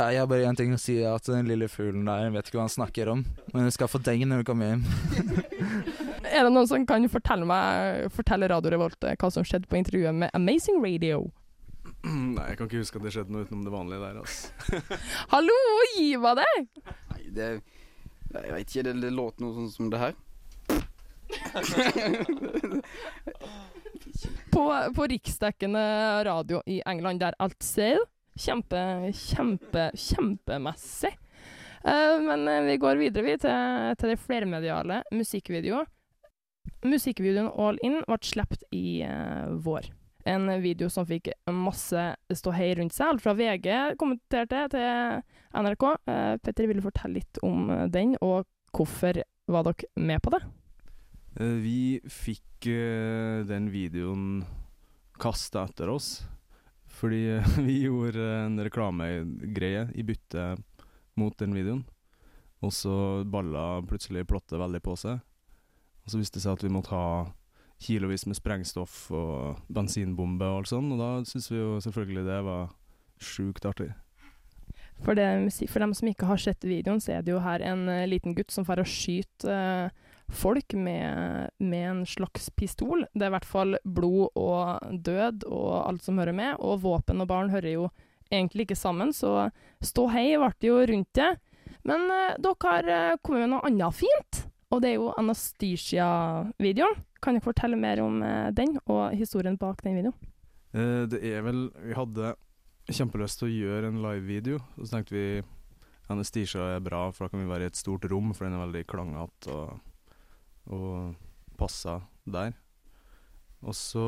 jeg 0.00 0.22
har 0.22 0.28
bare 0.30 0.46
én 0.48 0.56
ting 0.56 0.72
å 0.72 0.78
si, 0.80 0.94
at 1.04 1.26
den 1.28 1.48
lille 1.50 1.66
fuglen 1.68 2.06
der 2.08 2.30
vet 2.32 2.46
ikke 2.48 2.56
hva 2.56 2.64
han 2.64 2.72
snakker 2.72 3.10
om. 3.12 3.24
Men 3.52 3.66
du 3.68 3.72
skal 3.74 3.90
få 3.90 4.00
den 4.00 4.28
når 4.30 4.40
du 4.40 4.48
kommer 4.48 4.72
hjem. 4.72 4.84
Er 6.30 6.46
det 6.46 6.52
noen 6.54 6.68
som 6.70 6.84
kan 6.86 7.02
fortelle 7.10 7.44
meg 7.48 8.06
Fortelle 8.14 8.46
Radio 8.48 8.70
Revolt 8.70 9.02
eh, 9.04 9.16
hva 9.18 9.28
som 9.34 9.44
skjedde 9.44 9.66
på 9.68 9.76
intervjuet 9.80 10.14
med 10.14 10.30
Amazing 10.36 10.78
Radio? 10.84 11.24
Nei, 12.06 12.44
jeg 12.52 12.56
kan 12.56 12.68
ikke 12.68 12.80
huske 12.80 13.00
at 13.00 13.04
det 13.04 13.12
skjedde 13.16 13.34
noe 13.34 13.44
utenom 13.44 13.64
det 13.66 13.72
vanlige 13.74 14.04
der, 14.04 14.20
altså. 14.22 14.80
Hallo, 15.34 15.56
gi 15.96 16.08
meg 16.22 16.38
det! 16.38 16.54
Nei, 17.10 17.22
det 17.34 17.48
Jeg 17.50 18.54
vet 18.54 18.70
ikke, 18.70 18.84
det, 18.86 18.94
det 19.02 19.10
låt 19.12 19.42
noe 19.42 19.52
sånn 19.58 19.72
som 19.74 19.90
det 19.92 20.00
her. 20.00 20.14
På, 24.50 24.64
på 24.94 25.06
riksdekkende 25.08 25.82
radio 26.26 26.58
i 26.68 26.80
England, 26.88 27.20
der 27.22 27.36
alt 27.40 27.62
ser 27.64 27.98
kjempe, 28.38 29.10
kjempe, 29.16 29.90
kjempemessig. 29.96 31.14
Uh, 31.80 32.20
men 32.20 32.48
eh, 32.48 32.62
vi 32.66 32.76
går 32.76 32.98
videre 33.00 33.24
vi, 33.24 33.38
til, 33.40 33.94
til 33.96 34.12
det 34.12 34.20
flermediale 34.20 35.00
musikkvideoet. 35.16 35.88
Musikkvideoen 36.84 37.48
All 37.60 37.80
In 37.84 38.02
ble 38.04 38.18
sluppet 38.24 38.66
i 38.76 39.00
uh, 39.04 39.48
vår. 39.64 39.88
En 40.28 40.44
video 40.60 40.90
som 40.92 41.06
fikk 41.08 41.30
masse 41.56 42.02
ståhei 42.36 42.74
rundt 42.76 42.92
seg. 42.92 43.14
Alt 43.14 43.24
fra 43.24 43.32
VG 43.38 43.96
kommenterte 44.00 44.66
til 44.74 45.22
NRK. 45.56 45.86
Uh, 46.04 46.36
Petter, 46.44 46.68
vil 46.68 46.82
du 46.82 46.84
fortelle 46.84 47.22
litt 47.22 47.40
om 47.46 47.72
den, 47.88 48.12
og 48.20 48.44
hvorfor 48.76 49.22
var 49.50 49.66
dere 49.66 49.88
med 49.96 50.20
på 50.22 50.34
det? 50.36 50.42
Vi 51.64 51.80
fikk 52.10 52.66
den 53.48 53.70
videoen 53.72 54.42
kasta 55.20 55.64
etter 55.70 55.88
oss. 55.94 56.10
Fordi 57.00 57.40
vi 57.66 57.80
gjorde 57.86 58.26
en 58.44 58.60
reklamegreie 58.60 59.88
i 59.96 60.04
bytte 60.06 60.52
mot 61.20 61.36
den 61.40 61.56
videoen. 61.56 61.84
Og 62.60 62.72
så 62.76 63.24
balla 63.24 63.80
plutselig 63.88 64.26
plottet 64.28 64.60
veldig 64.60 64.82
på 64.84 64.96
seg. 65.00 65.20
Og 66.04 66.12
så 66.12 66.20
viste 66.20 66.38
det 66.38 66.44
seg 66.44 66.58
at 66.58 66.64
vi 66.66 66.72
måtte 66.72 66.92
ha 66.92 67.30
kilovis 67.80 68.26
med 68.28 68.36
sprengstoff 68.36 69.06
og 69.16 69.60
bensinbombe 69.72 70.44
og 70.44 70.60
alt 70.60 70.68
sånn, 70.68 70.90
og 70.92 71.00
da 71.00 71.10
syntes 71.24 71.48
vi 71.48 71.56
jo 71.56 71.78
selvfølgelig 71.80 72.24
det 72.26 72.40
var 72.44 72.66
sjukt 73.20 73.64
artig. 73.68 73.88
For, 75.00 75.16
det, 75.16 75.28
for 75.72 75.80
dem 75.80 75.94
som 75.96 76.10
ikke 76.10 76.28
har 76.28 76.40
sett 76.40 76.66
videoen, 76.66 77.00
så 77.00 77.16
er 77.16 77.24
det 77.24 77.32
jo 77.32 77.40
her 77.40 77.64
en 77.64 77.86
eh, 77.88 78.08
liten 78.08 78.36
gutt 78.36 78.52
som 78.52 78.66
får 78.68 78.82
å 78.82 78.88
skyte 78.88 79.48
eh, 79.48 80.09
folk 80.30 80.74
med, 80.74 81.50
med 81.58 81.86
en 81.90 82.04
slags 82.06 82.50
pistol. 82.56 83.04
Det 83.14 83.26
er 83.26 83.32
i 83.32 83.36
hvert 83.36 83.48
fall 83.48 83.76
blod 83.84 84.30
og 84.38 84.94
død 85.06 85.46
og 85.48 85.72
alt 85.88 86.06
som 86.06 86.20
hører 86.20 86.36
med, 86.36 86.56
og 86.58 86.82
våpen 86.84 87.22
og 87.22 87.30
barn 87.30 87.52
hører 87.52 87.72
jo 87.74 87.90
egentlig 88.30 88.68
ikke 88.68 88.78
sammen, 88.78 89.12
så 89.12 89.50
stå 89.82 90.06
hei 90.14 90.26
ble 90.38 90.52
det 90.62 90.70
jo 90.70 90.80
rundt 90.92 91.12
det. 91.18 91.30
Men 91.86 92.06
eh, 92.14 92.36
dere 92.38 92.66
har 92.66 92.90
eh, 92.94 93.18
kommet 93.24 93.44
med 93.44 93.54
noe 93.54 93.66
annet 93.66 93.96
fint, 93.96 94.42
og 94.70 94.82
det 94.82 94.92
er 94.92 94.98
jo 95.00 95.12
Anastasia-videoen. 95.18 97.00
Kan 97.20 97.36
dere 97.36 97.44
fortelle 97.44 97.78
mer 97.80 98.02
om 98.04 98.20
eh, 98.24 98.50
den, 98.56 98.76
og 98.86 99.16
historien 99.18 99.58
bak 99.60 99.82
den 99.84 99.98
videoen? 99.98 100.30
Eh, 100.72 101.06
det 101.10 101.22
er 101.26 101.42
vel 101.46 101.68
Vi 101.82 101.96
hadde 101.98 102.34
kjempelyst 102.90 103.40
til 103.40 103.50
å 103.50 103.54
gjøre 103.54 103.90
en 103.90 104.02
live-video, 104.02 104.60
og 104.76 104.86
så 104.86 104.98
tenkte 104.98 105.16
vi 105.16 105.26
Anastasia 106.10 106.72
er 106.74 106.82
bra, 106.82 107.04
for 107.14 107.26
da 107.26 107.32
kan 107.32 107.42
vi 107.42 107.50
være 107.50 107.68
i 107.68 107.70
et 107.70 107.78
stort 107.78 108.06
rom, 108.10 108.32
for 108.34 108.46
den 108.46 108.56
er 108.56 108.64
veldig 108.64 108.86
klangete 108.90 109.54
og, 109.54 109.78
og 110.70 111.14
passa 111.60 112.00
der. 112.24 112.54
Og 113.60 113.76
så 113.76 114.02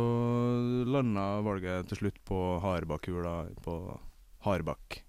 landa 0.88 1.42
valget 1.44 1.90
til 1.90 2.04
slutt 2.04 2.20
på 2.24 2.38
Harebakkula 2.62 3.34
på 3.64 3.76
Harbakk. 4.46 5.02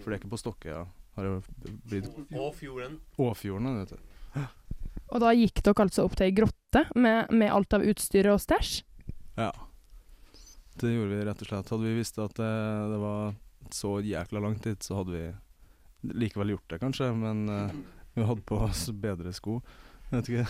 For 0.00 0.08
det 0.08 0.16
er 0.16 0.20
ikke 0.22 0.32
på 0.32 0.40
Stokkøya. 0.40 0.84
Har 1.18 1.26
det 1.26 1.72
blitt 1.90 2.08
Åfjorden. 2.32 3.00
Åfjorden, 3.20 3.80
vet 3.82 3.92
du. 3.96 4.44
Og 5.08 5.22
da 5.24 5.32
gikk 5.32 5.62
dere 5.64 5.86
altså 5.86 6.04
opp 6.04 6.14
til 6.18 6.28
ei 6.28 6.36
grotte 6.36 6.84
med, 6.94 7.32
med 7.32 7.52
alt 7.52 7.74
av 7.76 7.84
utstyret 7.88 8.34
og 8.34 8.42
stæsj? 8.44 8.72
Ja. 9.38 9.50
Det 10.78 10.92
gjorde 10.92 11.16
vi 11.16 11.26
rett 11.26 11.42
og 11.42 11.50
slett. 11.50 11.72
Hadde 11.72 11.88
vi 11.88 11.96
visst 11.96 12.20
at 12.22 12.36
det, 12.38 12.54
det 12.92 12.98
var 13.02 13.36
så 13.74 13.98
jækla 14.04 14.42
langt 14.44 14.64
dit, 14.68 14.84
så 14.84 15.00
hadde 15.00 15.16
vi 15.16 16.12
likevel 16.22 16.54
gjort 16.54 16.68
det, 16.70 16.80
kanskje. 16.84 17.08
Men 17.16 17.48
uh, 17.48 17.72
vi 18.14 18.26
hadde 18.28 18.44
på 18.46 18.60
oss 18.68 18.86
bedre 18.94 19.32
sko. 19.36 19.58
Vet 20.10 20.28
ikke. 20.28 20.46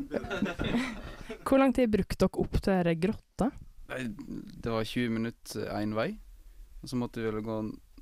Hvor 1.46 1.58
lang 1.58 1.74
tid 1.74 1.90
brukte 1.92 2.24
dere 2.24 2.42
opp 2.44 2.56
til 2.58 2.72
denne 2.72 2.94
grotta? 3.00 3.50
Nei, 3.90 4.02
det 4.62 4.70
var 4.70 4.86
20 4.86 5.14
minutter 5.16 5.70
én 5.74 5.94
vei. 5.98 6.10
Og 6.80 6.88
så 6.88 6.96
måtte 6.96 7.20
vi 7.20 7.28
vel 7.28 7.42
gå 7.44 7.56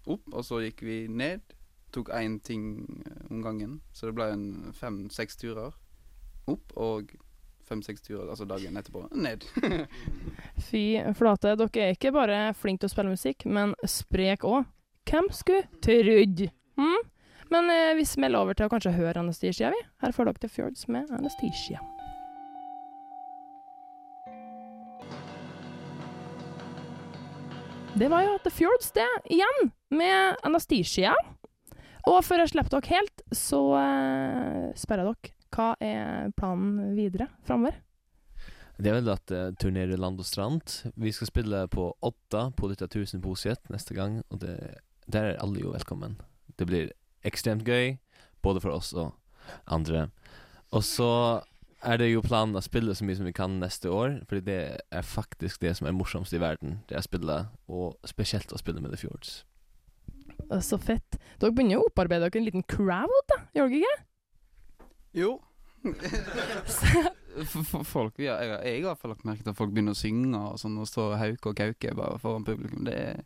opp, 0.09 0.27
og 0.33 0.45
så 0.47 0.61
gikk 0.63 0.83
vi 0.87 0.99
ned. 1.11 1.57
Tok 1.95 2.13
én 2.15 2.39
ting 2.45 2.65
eh, 3.07 3.23
om 3.33 3.43
gangen. 3.43 3.79
Så 3.97 4.11
det 4.11 4.17
ble 4.19 4.29
fem-seks 4.77 5.41
turer 5.41 5.73
opp, 6.49 6.77
og 6.77 7.13
fem-seks 7.69 8.05
turer 8.05 8.29
altså 8.29 8.47
dagen 8.49 8.77
etterpå 8.81 9.07
ned. 9.17 9.45
Fy 10.69 10.85
flate, 11.17 11.57
dere 11.59 11.87
er 11.89 11.97
ikke 11.97 12.15
bare 12.15 12.41
flinke 12.57 12.85
til 12.85 12.93
å 12.93 12.95
spille 12.95 13.15
musikk, 13.17 13.49
men 13.49 13.75
sprek 13.89 14.47
òg. 14.49 14.69
Hvem 15.09 15.31
skulle 15.33 15.65
trodd? 15.85 16.49
Hm? 16.79 17.07
Men 17.53 17.71
eh, 17.73 17.95
vi 17.97 18.05
smeller 18.05 18.45
over 18.45 18.57
til 18.57 18.69
å 18.69 18.73
kanskje 18.73 18.97
høre 18.97 19.23
Anastasia, 19.23 19.73
vi. 19.73 19.85
Her 20.05 20.13
får 20.13 20.29
dere 20.29 20.45
The 20.45 20.53
Fjords 20.53 20.89
med 20.93 21.09
Anastasia. 21.17 21.81
det 27.99 28.09
var 28.09 28.23
jo 28.23 28.37
The 28.45 28.51
Fjords, 28.51 28.93
det, 28.95 29.07
igjen, 29.25 29.71
med 29.91 30.37
Anastasia. 30.47 31.15
Og 32.09 32.21
før 32.25 32.45
jeg 32.45 32.53
slipper 32.53 32.77
dere 32.77 32.95
helt, 32.95 33.25
så 33.35 33.61
eh, 33.81 34.69
spør 34.79 35.03
jeg 35.03 35.09
dere, 35.09 35.35
hva 35.57 35.69
er 35.83 36.33
planen 36.37 36.95
videre 36.95 37.29
framover? 37.49 37.81
Det 38.79 38.93
er 38.93 38.99
vel 39.01 39.11
at 39.11 39.33
uh, 39.35 39.49
turnerer 39.59 39.99
land 39.99 40.21
og 40.23 40.27
strand. 40.29 40.77
Vi 40.95 41.11
skal 41.11 41.31
spille 41.33 41.65
på 41.73 41.89
Odda 42.05 42.45
på 42.55 42.69
dette 42.71 42.87
tusenposiet 42.93 43.65
neste 43.73 43.97
gang, 43.97 44.21
og 44.31 44.45
det, 44.45 44.55
der 45.11 45.33
er 45.33 45.41
alle 45.43 45.65
jo 45.65 45.73
velkommen. 45.75 46.15
Det 46.55 46.69
blir 46.69 46.93
ekstremt 47.27 47.65
gøy, 47.67 47.97
både 48.43 48.61
for 48.63 48.71
oss 48.77 48.93
og 48.95 49.15
andre. 49.67 50.09
Og 50.73 50.85
så 50.85 51.09
er 51.87 51.97
det 52.01 52.09
jo 52.13 52.21
planen 52.27 52.59
å 52.59 52.63
spille 52.65 52.95
så 52.99 53.05
mye 53.07 53.17
som 53.17 53.27
vi 53.29 53.33
kan 53.37 53.59
neste 53.63 53.91
år, 53.91 54.19
fordi 54.29 54.45
det 54.51 54.59
er 54.91 55.03
faktisk 55.07 55.61
det 55.63 55.77
som 55.79 55.87
er 55.87 55.95
morsomst 55.97 56.35
i 56.35 56.41
verden. 56.43 56.81
Det 56.91 56.97
er 56.99 57.03
å 57.03 57.07
spille, 57.07 57.37
og 57.71 57.97
spesielt 58.11 58.53
å 58.53 58.59
spille 58.61 58.83
med 58.83 58.91
The 58.95 58.99
Fjords. 59.05 59.45
Så 60.65 60.79
fett. 60.81 61.19
Dere 61.43 61.53
begynner 61.55 61.77
jo 61.79 61.85
å 61.85 61.91
opparbeide 61.91 62.27
dere 62.29 62.41
en 62.41 62.47
liten 62.47 62.65
crowd, 62.71 63.15
da, 63.31 63.41
gjør 63.57 63.71
dere 63.73 63.81
ikke? 63.83 63.97
Jo. 65.19 65.33
For, 67.39 67.63
for 67.63 67.85
folk, 67.87 68.17
ja, 68.19 68.35
jeg, 68.43 68.51
har- 68.51 68.63
jeg 68.67 68.73
har 68.73 68.79
i 68.81 68.87
hvert 68.89 68.99
fall 68.99 69.13
lagt 69.13 69.25
merke 69.29 69.45
til 69.45 69.53
at 69.53 69.59
folk 69.61 69.71
begynner 69.71 69.95
å 69.95 69.99
synge 69.99 70.35
og 70.41 70.57
sånn, 70.59 70.75
og 70.83 70.89
står 70.91 71.13
og 71.13 71.21
hauke 71.21 71.53
og 71.53 71.59
kauke 71.61 71.93
bare 71.95 72.17
foran 72.19 72.43
publikum. 72.47 72.83
Det 72.89 72.95
er, 72.99 73.21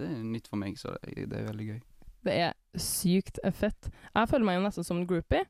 det 0.00 0.06
er 0.06 0.22
nytt 0.24 0.48
for 0.48 0.56
meg, 0.62 0.78
så 0.80 0.94
det, 1.04 1.26
det 1.28 1.42
er 1.42 1.48
veldig 1.50 1.66
gøy. 1.68 1.80
Det 2.26 2.34
er 2.48 2.56
sykt 2.78 3.40
fett. 3.56 3.90
Jeg 4.14 4.30
føler 4.30 4.46
meg 4.46 4.58
jo 4.58 4.64
nesten 4.66 4.86
som 4.86 5.00
en 5.00 5.08
groupie, 5.08 5.44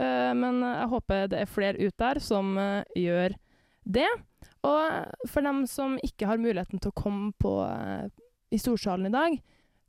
eh, 0.00 0.32
men 0.36 0.62
jeg 0.64 0.92
håper 0.92 1.28
det 1.32 1.42
er 1.42 1.50
flere 1.50 1.88
ut 1.88 1.96
der 2.00 2.22
som 2.24 2.56
eh, 2.60 2.96
gjør 2.98 3.36
det. 3.86 4.08
Og 4.66 5.28
for 5.30 5.46
dem 5.46 5.64
som 5.70 5.98
ikke 6.02 6.28
har 6.30 6.42
muligheten 6.42 6.82
til 6.82 6.90
å 6.90 6.98
komme 6.98 7.30
på 7.38 7.58
eh, 7.68 8.08
i 8.54 8.58
Storsalen 8.60 9.10
i 9.10 9.14
dag, 9.14 9.36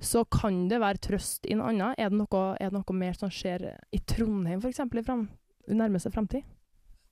så 0.03 0.21
kan 0.29 0.67
det 0.69 0.81
være 0.83 1.01
trøst 1.01 1.47
i 1.49 1.55
noe 1.57 1.71
annet. 1.71 1.97
Er 1.97 2.11
det 2.11 2.19
noe, 2.19 2.43
er 2.61 2.69
det 2.69 2.77
noe 2.77 2.97
mer 2.97 3.17
som 3.17 3.31
skjer 3.33 3.65
i 3.93 4.01
Trondheim, 4.05 4.61
f.eks., 4.61 4.83
i 4.85 5.05
fram, 5.05 5.25
nærmeste 5.67 6.13
framtid? 6.13 6.45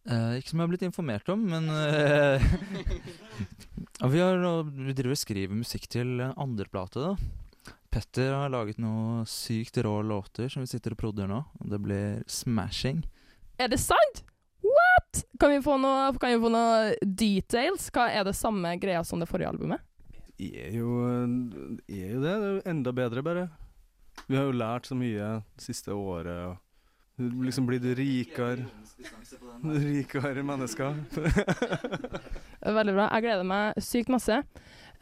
Eh, 0.05 0.35
ikke 0.37 0.51
som 0.51 0.59
jeg 0.59 0.67
har 0.67 0.69
blitt 0.69 0.85
informert 0.85 1.31
om, 1.33 1.47
men 1.49 1.65
eh, 1.73 2.43
Vi 4.11 4.19
har 4.21 4.37
vi 4.67 4.93
driver 4.93 5.15
og 5.15 5.17
skriver 5.17 5.57
musikk 5.57 5.87
til 5.89 6.19
andre 6.21 6.67
plate, 6.69 7.01
da. 7.01 7.44
Petter 7.95 8.33
har 8.35 8.49
laget 8.51 8.79
noe 8.83 9.21
sykt 9.23 9.77
rå 9.77 10.01
låter 10.03 10.49
som 10.51 10.65
vi 10.65 10.67
sitter 10.67 10.91
og 10.91 10.99
prodder 10.99 11.29
nå. 11.31 11.37
Og 11.63 11.69
det 11.71 11.77
blir 11.79 12.23
smashing. 12.27 13.05
Er 13.55 13.69
det 13.71 13.79
sant? 13.79 14.25
What?! 14.65 15.21
Kan 15.39 15.53
vi 15.53 15.61
få 15.63 15.77
noe, 15.79 16.09
kan 16.19 16.33
vi 16.33 16.41
få 16.43 16.51
noe 16.51 16.89
details? 16.99 17.87
Hva 17.95 18.09
er 18.11 18.27
det 18.27 18.35
samme 18.35 18.73
greia 18.83 18.99
som 19.07 19.23
det 19.23 19.29
forrige 19.31 19.53
albumet? 19.53 19.79
Er 20.35 20.75
jo, 20.75 20.89
er 21.87 22.11
jo 22.17 22.19
det. 22.19 22.33
Det 22.35 22.35
er 22.35 22.51
jo 22.57 22.61
enda 22.73 22.91
bedre, 22.99 23.23
bare. 23.23 23.47
Vi 24.27 24.35
har 24.35 24.49
jo 24.49 24.59
lært 24.59 24.91
så 24.91 24.99
mye 24.99 25.31
det 25.55 25.63
siste 25.63 25.95
året. 25.95 26.51
og 26.51 26.59
Liksom 27.47 27.63
blitt 27.69 27.85
rikere 27.95 28.65
Rikere 29.63 30.43
mennesker. 30.43 30.99
Veldig 32.79 32.95
bra. 32.97 33.07
Jeg 33.07 33.23
gleder 33.23 33.47
meg 33.47 33.79
sykt 33.79 34.11
masse. 34.11 34.41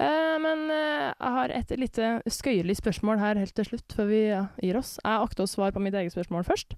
Eh, 0.04 0.38
men 0.44 0.66
eh, 0.74 1.10
jeg 1.12 1.36
har 1.38 1.54
et 1.54 1.74
lite 1.80 2.10
skøyelig 2.28 2.78
spørsmål 2.80 3.22
her 3.22 3.40
helt 3.40 3.56
til 3.56 3.68
slutt, 3.70 3.96
før 3.96 4.10
vi 4.10 4.22
gir 4.66 4.80
oss. 4.80 4.98
Jeg 5.04 5.28
akter 5.28 5.46
å 5.46 5.50
svare 5.50 5.76
på 5.76 5.84
mitt 5.84 5.96
eget 5.98 6.16
spørsmål 6.16 6.48
først. 6.48 6.76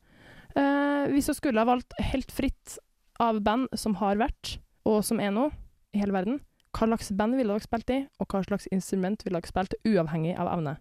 Eh, 0.56 1.06
hvis 1.14 1.30
du 1.30 1.36
skulle 1.38 1.62
ha 1.62 1.70
valgt 1.70 1.96
helt 2.12 2.34
fritt 2.34 2.78
av 3.22 3.42
band 3.46 3.72
som 3.80 3.98
har 4.02 4.20
vært, 4.22 4.58
og 4.86 5.02
som 5.08 5.22
er 5.24 5.34
nå, 5.34 5.50
i 5.96 6.02
hele 6.02 6.16
verden, 6.16 6.42
hva 6.76 6.90
slags 6.90 7.14
band 7.16 7.38
ville 7.40 7.54
dere 7.56 7.64
spilt 7.64 7.92
i, 7.96 8.02
og 8.20 8.28
hva 8.28 8.44
slags 8.44 8.68
instrument 8.76 9.24
ville 9.24 9.40
dere 9.40 9.52
spilt, 9.52 9.78
uavhengig 9.88 10.36
av 10.36 10.52
evne? 10.52 10.78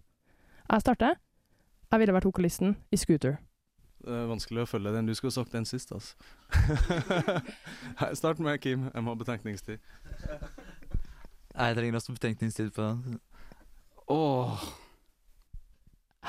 Jeg 0.67 0.83
starter. 0.83 1.19
Jeg 1.91 2.01
ville 2.01 2.15
vært 2.15 2.27
vokalisten 2.27 2.75
i 2.91 2.99
Scooter. 2.99 3.37
Det 4.05 4.13
er 4.13 4.27
vanskelig 4.29 4.65
å 4.65 4.69
følge 4.69 4.91
den. 4.93 5.07
Du 5.07 5.15
skulle 5.17 5.33
sagt 5.33 5.55
den 5.55 5.65
sist, 5.65 5.93
altså. 5.95 6.13
Start 8.19 8.41
med 8.43 8.59
Kim. 8.61 8.89
Jeg 8.91 9.05
må 9.05 9.15
ha 9.15 9.17
betenkningstid. 9.17 9.81
Jeg 11.55 11.75
trenger 11.77 11.95
også 11.99 12.15
betenkningstid 12.15 12.73
på 12.75 12.83
den. 12.83 13.19
Åh. 14.11 14.65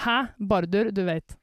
Hæ? 0.04 0.18
Bardur, 0.38 0.90
du 0.94 1.02
vet. 1.08 1.36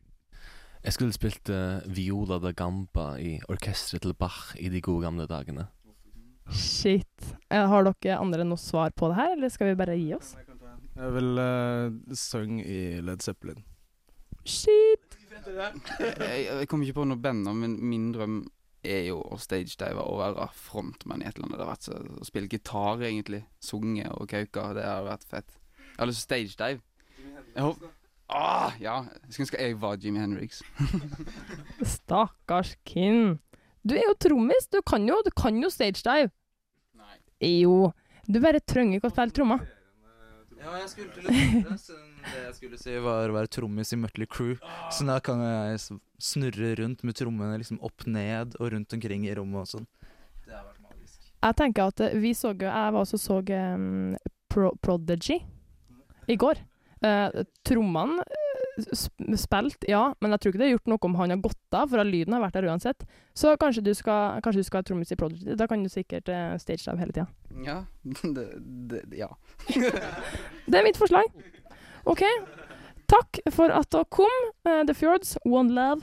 Jeg 0.84 0.94
skulle 0.96 1.16
spilt 1.16 1.50
uh, 1.52 1.84
Viola 1.96 2.40
da 2.44 2.52
Gamba 2.56 3.14
i 3.20 3.38
orkesteret 3.52 4.04
til 4.04 4.16
Bach 4.20 4.54
i 4.60 4.70
de 4.72 4.82
gode 4.84 5.06
gamle 5.06 5.28
dagene. 5.28 5.68
Shit. 6.52 7.36
Eh, 7.52 7.64
Har 7.70 7.88
dere 7.88 8.18
andre 8.20 8.44
noe 8.44 8.60
svar 8.60 8.92
på 8.92 9.08
det 9.12 9.20
her, 9.20 9.36
eller 9.38 9.52
skal 9.52 9.72
vi 9.72 9.78
bare 9.80 9.96
gi 9.96 10.10
oss? 10.16 10.34
Jeg 10.94 11.14
vil 11.16 11.40
uh, 11.40 12.16
synge 12.20 12.66
i 12.68 12.80
Led 13.02 13.24
Zeppelin. 13.24 13.64
Shit. 14.44 15.20
Jeg, 15.44 16.44
jeg 16.46 16.68
kommer 16.70 16.86
ikke 16.88 17.00
på 17.00 17.08
noe 17.08 17.20
band, 17.20 17.48
men 17.58 17.78
min 17.80 18.12
drøm 18.16 18.44
er 18.84 19.08
jo 19.08 19.20
å 19.24 19.40
stagedive 19.42 20.04
og 20.04 20.20
være 20.22 20.48
frontman 20.58 21.24
i 21.24 21.28
et 21.28 21.38
eller 21.38 21.48
annet. 21.50 21.58
Det 21.60 21.66
har 21.66 21.74
vært 21.74 21.88
så, 21.88 21.98
å 22.20 22.28
spille 22.28 22.52
gitar, 22.52 23.04
egentlig. 23.08 23.44
Sunge 23.64 24.08
og 24.14 24.28
kauke. 24.32 24.70
Det 24.78 24.86
har 24.88 25.08
vært 25.08 25.28
fett. 25.30 25.60
Jeg 25.84 26.00
har 26.00 26.10
lyst 26.10 26.24
til 26.28 26.50
stagedive. 26.52 26.82
Jeg 27.54 27.68
håper 27.68 28.00
Ah, 28.34 28.72
ja. 28.82 28.96
Jeg 29.28 29.34
skulle 29.34 29.44
ønske 29.46 29.60
jeg 29.62 29.76
var 29.82 29.98
Jimmy 30.02 30.20
Henriks. 30.24 30.62
Stakkars 31.96 32.76
Kim. 32.88 33.38
Du 33.84 33.94
er 33.98 34.06
jo 34.08 34.16
trommis. 34.18 34.70
Du 34.72 34.80
kan 34.82 35.06
jo, 35.08 35.20
du 35.26 35.30
kan 35.38 35.60
jo 35.62 35.70
stagedive. 35.70 36.32
Nei. 36.98 37.20
Jo. 37.60 37.92
Du 38.26 38.40
bare 38.42 38.64
trenger 38.64 38.98
ikke 38.98 39.12
å 39.12 39.14
spille 39.14 39.36
trommer. 39.36 39.66
Ja, 40.64 40.78
jeg 40.80 40.90
skulle 40.94 41.12
til 41.12 41.68
å 41.68 41.78
si 41.78 41.98
det. 42.30 42.42
Jeg 42.48 42.56
skulle 42.58 42.80
si, 42.82 42.96
var 43.04 43.32
å 43.32 43.38
være 43.38 43.52
trommis 43.52 43.94
i 43.94 44.00
Mötley 44.00 44.30
Crew. 44.30 44.56
Så 44.94 45.08
da 45.08 45.20
kan 45.24 45.42
jeg 45.44 46.00
snurre 46.24 46.74
rundt 46.80 47.04
med 47.04 47.18
trommene 47.20 47.60
liksom 47.62 47.82
opp 47.84 48.06
ned 48.08 48.58
og 48.60 48.74
rundt 48.76 48.96
omkring 48.96 49.28
i 49.28 49.36
rommet 49.38 49.66
og 49.66 49.72
sånn. 49.74 49.88
Det 50.46 50.56
har 50.56 50.66
vært 50.68 50.84
magisk. 50.84 51.20
Jeg 51.44 51.60
tenker 51.60 51.92
at 51.92 52.06
eh, 52.06 52.20
vi 52.24 52.32
så 52.38 52.54
jo 52.54 52.70
Jeg 52.70 52.94
var 52.96 53.02
også 53.02 53.20
så 53.20 53.42
um, 53.42 54.14
Pro 54.52 54.72
Prodigy 54.82 55.42
i 56.32 56.40
går. 56.40 56.62
Uh, 57.04 57.44
trommene 57.68 58.24
spilt, 59.38 59.86
ja, 59.88 60.14
men 60.22 60.34
jeg 60.34 60.42
tror 60.42 60.52
ikke 60.52 60.60
det 60.62 60.66
har 60.66 60.74
gjort 60.78 60.90
noe 60.90 61.06
om 61.06 61.18
han 61.20 61.34
har 61.34 61.42
gått 61.44 61.76
av, 61.76 61.92
for 61.92 62.02
at 62.02 62.10
lyden 62.10 62.34
har 62.34 62.42
vært 62.42 62.56
der 62.58 62.68
uansett. 62.72 63.04
Så 63.38 63.54
kanskje 63.62 63.84
du 63.86 63.92
skal, 63.98 64.40
kanskje 64.46 64.64
du 64.64 64.68
skal 64.68 64.82
ha 64.82 64.88
trommis 64.88 65.14
i 65.14 65.18
Prodigy. 65.20 65.58
Da 65.60 65.68
kan 65.70 65.84
du 65.84 65.92
sikkert 65.92 66.32
uh, 66.32 66.56
deg 66.58 67.04
hele 67.04 67.16
tida. 67.16 67.28
Ja. 67.66 67.82
Det, 68.34 68.46
det, 68.90 69.02
ja. 69.16 69.30
Det 69.68 70.80
er 70.80 70.86
mitt 70.86 70.98
forslag. 70.98 71.28
OK. 72.06 72.24
Takk 73.08 73.40
for 73.54 73.72
at 73.72 73.90
dere 73.94 74.06
kom. 74.12 74.34
Uh, 74.66 74.84
The 74.88 74.94
Fjords, 74.98 75.38
one 75.46 75.70
love. 75.76 76.02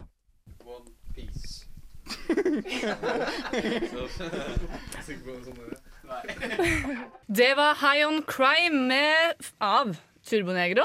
Det 7.27 7.55
var 7.57 7.75
High 7.81 8.09
On 8.09 8.23
Crime 8.27 8.87
med, 8.89 9.33
av 9.59 9.97
Turbonegro. 10.27 10.83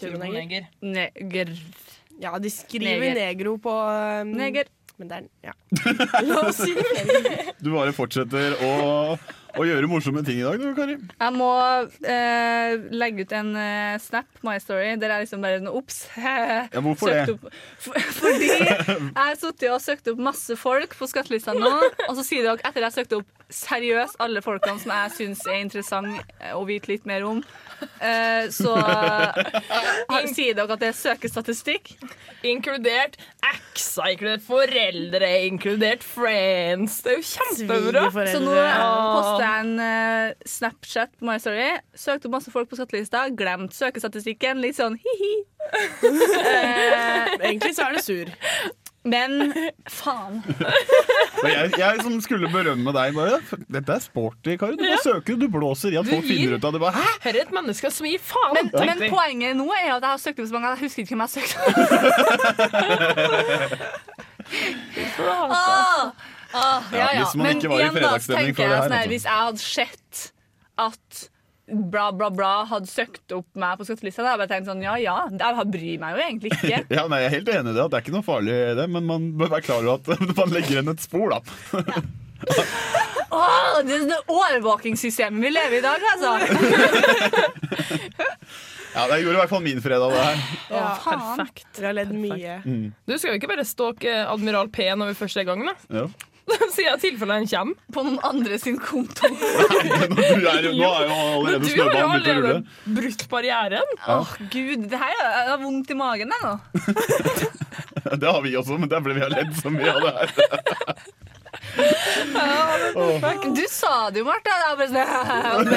Turboneger. 0.00 0.66
Neger. 0.80 1.52
Ja, 2.20 2.38
de 2.38 2.50
skriver 2.50 3.00
Neger. 3.00 3.14
negro 3.14 3.56
på 3.62 3.70
um, 3.70 4.32
Neger. 4.36 4.64
Men 4.96 5.08
det 5.08 5.16
er 5.16 5.22
Ja. 5.42 5.52
La 6.26 6.40
oss 6.48 6.56
si 6.62 6.74
det. 6.74 7.54
Du 7.62 7.70
bare 7.72 7.92
fortsetter 7.96 8.54
å, 8.62 8.72
å 9.58 9.64
gjøre 9.66 9.88
morsomme 9.90 10.22
ting 10.24 10.38
i 10.40 10.44
dag, 10.46 10.58
du, 10.62 10.70
Kari. 10.76 10.96
Jeg 10.96 11.34
må 11.36 11.48
eh, 12.08 12.76
legge 12.94 13.26
ut 13.26 13.34
en 13.36 13.50
eh, 13.60 13.96
snap, 14.02 14.28
My 14.46 14.56
Story, 14.62 14.94
der 15.00 15.12
jeg 15.16 15.26
liksom 15.26 15.44
bare 15.44 15.60
noe 15.64 15.76
obs. 15.82 16.04
Ja, 16.72 16.80
hvorfor 16.80 17.12
det? 17.12 17.34
Opp, 17.34 17.48
for, 17.84 17.98
fordi 18.16 18.48
jeg 18.48 19.12
har 19.16 19.36
sittet 19.40 19.68
og 19.74 19.80
søkt 19.84 20.08
opp 20.12 20.20
masse 20.22 20.56
folk 20.60 20.96
på 20.98 21.08
skattelista 21.10 21.52
nå, 21.56 21.72
og 22.08 22.16
så 22.18 22.24
sier 22.26 22.46
dere 22.46 22.60
etter 22.62 22.80
jeg 22.80 22.88
har 22.88 22.96
søkt 22.96 23.16
opp 23.18 23.38
seriøst 23.52 24.16
alle 24.24 24.40
folkene 24.40 24.80
som 24.80 24.92
jeg 24.94 25.10
syns 25.18 25.42
er 25.44 25.58
interessant 25.60 26.30
å 26.56 26.62
vite 26.64 26.88
litt 26.88 27.04
mer 27.08 27.26
om, 27.28 27.42
eh, 28.00 28.46
så 28.54 28.72
har- 28.78 30.30
sier 30.32 30.54
dere 30.56 30.72
at 30.72 30.80
det 30.80 30.88
er 30.92 30.96
søkestatistikk. 30.96 31.92
Inkludert 32.48 33.18
eksa, 33.44 34.08
inkludert 34.14 34.44
foreldre, 34.46 35.28
inkludert 35.50 36.02
friends. 36.06 37.02
Det 37.04 37.12
er 37.12 37.20
jo 37.20 37.26
kjempebra. 37.28 38.06
Så 38.32 38.40
nå 38.40 38.56
poster 38.56 39.41
jeg 39.46 39.64
en 39.66 39.74
uh, 39.80 40.32
Snapchat 40.48 41.10
på 41.18 41.26
My 41.28 41.38
Story. 41.42 41.70
Søkte 41.98 42.28
opp 42.28 42.36
masse 42.38 42.50
folk 42.54 42.68
på 42.70 42.78
skattelista, 42.78 43.26
glemt 43.38 43.74
søkestatistikken. 43.76 44.60
Litt 44.62 44.78
sånn 44.78 44.96
hi-hi. 45.02 45.34
Eh, 45.72 47.28
Egentlig 47.38 47.74
så 47.76 47.82
er 47.86 47.92
det 47.96 48.02
sur. 48.04 48.26
Men 49.02 49.52
faen. 49.90 50.42
Jeg, 51.42 51.72
jeg 51.74 52.02
som 52.04 52.20
skulle 52.22 52.46
berømme 52.52 52.92
deg 52.94 53.16
bare 53.16 53.40
Dette 53.66 53.96
er 53.96 54.02
sporty, 54.04 54.54
Kari. 54.60 54.76
Du 54.78 54.84
bare 54.84 54.92
Ja. 54.92 55.00
søker, 55.02 55.34
du 55.40 55.48
blåser 55.50 55.90
i 55.90 55.98
at 55.98 56.06
folk 56.06 56.22
finner 56.28 56.54
ut 56.54 56.64
av 56.68 56.72
det. 56.76 56.80
Bare, 56.84 56.94
Hæ? 56.94 57.08
Her 57.24 57.34
er 57.34 57.40
et 57.42 57.54
menneske 57.54 57.90
som 57.90 58.06
gir 58.06 58.22
faen. 58.22 58.54
Men, 58.54 58.70
ja. 58.70 58.84
men 58.92 58.98
poenget 59.10 59.56
nå 59.58 59.66
er 59.74 59.96
at 59.96 60.02
jeg 60.02 60.10
har 60.12 60.18
søkt 60.22 60.38
opp 60.38 60.46
så 60.46 60.54
mange 60.54 60.70
at 60.70 60.78
jeg 60.78 60.86
husker 60.86 61.02
ikke 61.02 61.14
hvem 61.16 61.24
jeg 61.26 61.30
har 61.30 61.34
søkt. 61.34 61.52
ah, 65.50 66.12
ah, 66.54 66.82
ja, 66.92 66.98
Ja, 66.98 67.22
hvis 67.22 67.34
man 67.36 67.46
Men 67.46 67.56
ikke 67.60 67.70
var 67.72 67.82
igjen 67.82 67.92
i 67.96 68.00
fredagsstemning 68.00 68.56
for 68.56 68.62
det 68.62 68.72
her, 68.76 68.82
sånn 68.82 68.96
her, 68.96 69.02
altså. 69.02 69.12
Hvis 69.12 69.28
jeg 69.28 69.38
hadde 69.42 69.62
sett 69.66 70.32
at 70.82 71.22
bla, 71.92 72.08
bla, 72.12 72.28
bla 72.34 72.52
hadde 72.68 72.90
søkt 72.90 73.32
opp 73.36 73.46
meg 73.56 73.78
på 73.80 73.86
skattelista, 73.88 74.24
Da 74.26 74.34
hadde 74.34 74.46
jeg 74.48 74.52
tenkt 74.56 74.68
sånn 74.72 74.82
ja 74.84 74.96
ja, 75.00 75.16
jeg 75.30 75.68
bryr 75.72 76.00
meg 76.02 76.16
jo 76.16 76.24
egentlig 76.26 76.50
ikke. 76.56 76.80
Ja, 76.92 77.06
nei, 77.08 77.22
Jeg 77.24 77.30
er 77.30 77.36
helt 77.38 77.52
enig 77.54 77.70
i 77.72 77.76
det. 77.76 77.84
at 77.84 77.92
Det 77.94 78.00
er 78.00 78.04
ikke 78.06 78.16
noe 78.16 78.26
farlig 78.26 78.56
i 78.56 78.74
det, 78.80 78.88
men 78.96 79.06
man 79.08 79.30
bør 79.40 79.54
være 79.56 79.66
klar 79.68 79.86
over 79.86 80.00
at 80.00 80.36
man 80.40 80.52
legger 80.56 80.78
igjen 80.78 80.92
et 80.92 81.04
spor, 81.04 81.32
da. 81.32 81.40
Åh, 83.32 83.78
det 83.86 83.94
er 83.96 84.08
det 84.10 84.16
overvåkingssystemet 84.28 85.40
vi 85.46 85.52
lever 85.54 85.78
i 85.78 85.80
i 85.80 85.84
dag, 85.86 86.00
altså. 86.12 86.32
Ja, 88.92 89.06
Det 89.08 89.22
gjorde 89.22 89.36
i 89.38 89.40
hvert 89.40 89.52
fall 89.54 89.62
min 89.64 89.80
fredag, 89.80 90.12
det 90.12 90.24
her. 90.26 90.42
Ja, 90.68 90.82
perfekt. 91.00 91.70
Vi 91.78 91.86
har 91.86 91.96
ledd 91.96 92.12
mye. 92.12 92.58
Mm. 92.66 92.90
Du 93.08 93.14
skal 93.16 93.32
jo 93.32 93.38
ikke 93.40 93.48
bare 93.54 93.64
stalke 93.64 94.18
Admiral 94.28 94.68
P 94.74 94.84
når 94.92 95.14
vi 95.14 95.18
først 95.22 95.40
er 95.40 95.46
i 95.46 95.48
gang, 95.48 95.64
da. 95.64 96.04
Ja. 96.82 96.96
tilfellet 96.98 97.00
tilfellene 97.02 97.46
kommer. 97.48 97.76
På 97.94 98.02
noen 98.06 98.18
andre 98.26 98.58
sin 98.58 98.78
konto. 98.82 99.28
Du 99.32 100.46
er 100.48 100.66
jo, 100.66 100.72
nå 100.76 100.88
er 100.88 101.06
jo 101.06 101.16
Men 101.46 101.54
allerede 101.54 101.62
du 101.62 101.68
har 101.68 101.68
jo 101.68 101.70
snøballen 101.70 102.10
begynt 102.10 102.26
å 102.26 102.36
rulle. 102.36 102.54
allerede 102.56 102.96
brutt 102.98 103.24
barrieren. 103.30 103.92
Ja. 104.00 104.16
Åh, 104.18 104.32
gud, 104.52 104.86
det 104.92 104.98
her 105.02 105.14
er- 105.14 105.32
jeg 105.38 105.50
har 105.52 105.60
vondt 105.62 105.90
i 105.94 105.98
magen 105.98 106.32
jeg, 106.32 106.40
nå. 106.42 106.54
Det 108.18 108.28
har 108.28 108.40
vi 108.44 108.56
også, 108.58 108.78
men 108.82 108.90
der 108.90 109.00
ble 109.04 109.14
vi 109.16 109.22
ledd 109.32 109.52
så 109.62 109.70
mye 109.72 109.92
av 109.94 110.00
det 110.02 110.12
her. 110.18 110.28
Du 113.56 113.64
sa 113.70 114.10
det 114.10 114.20
jo, 114.20 114.26
bare 114.26 114.88
sånn 114.88 115.68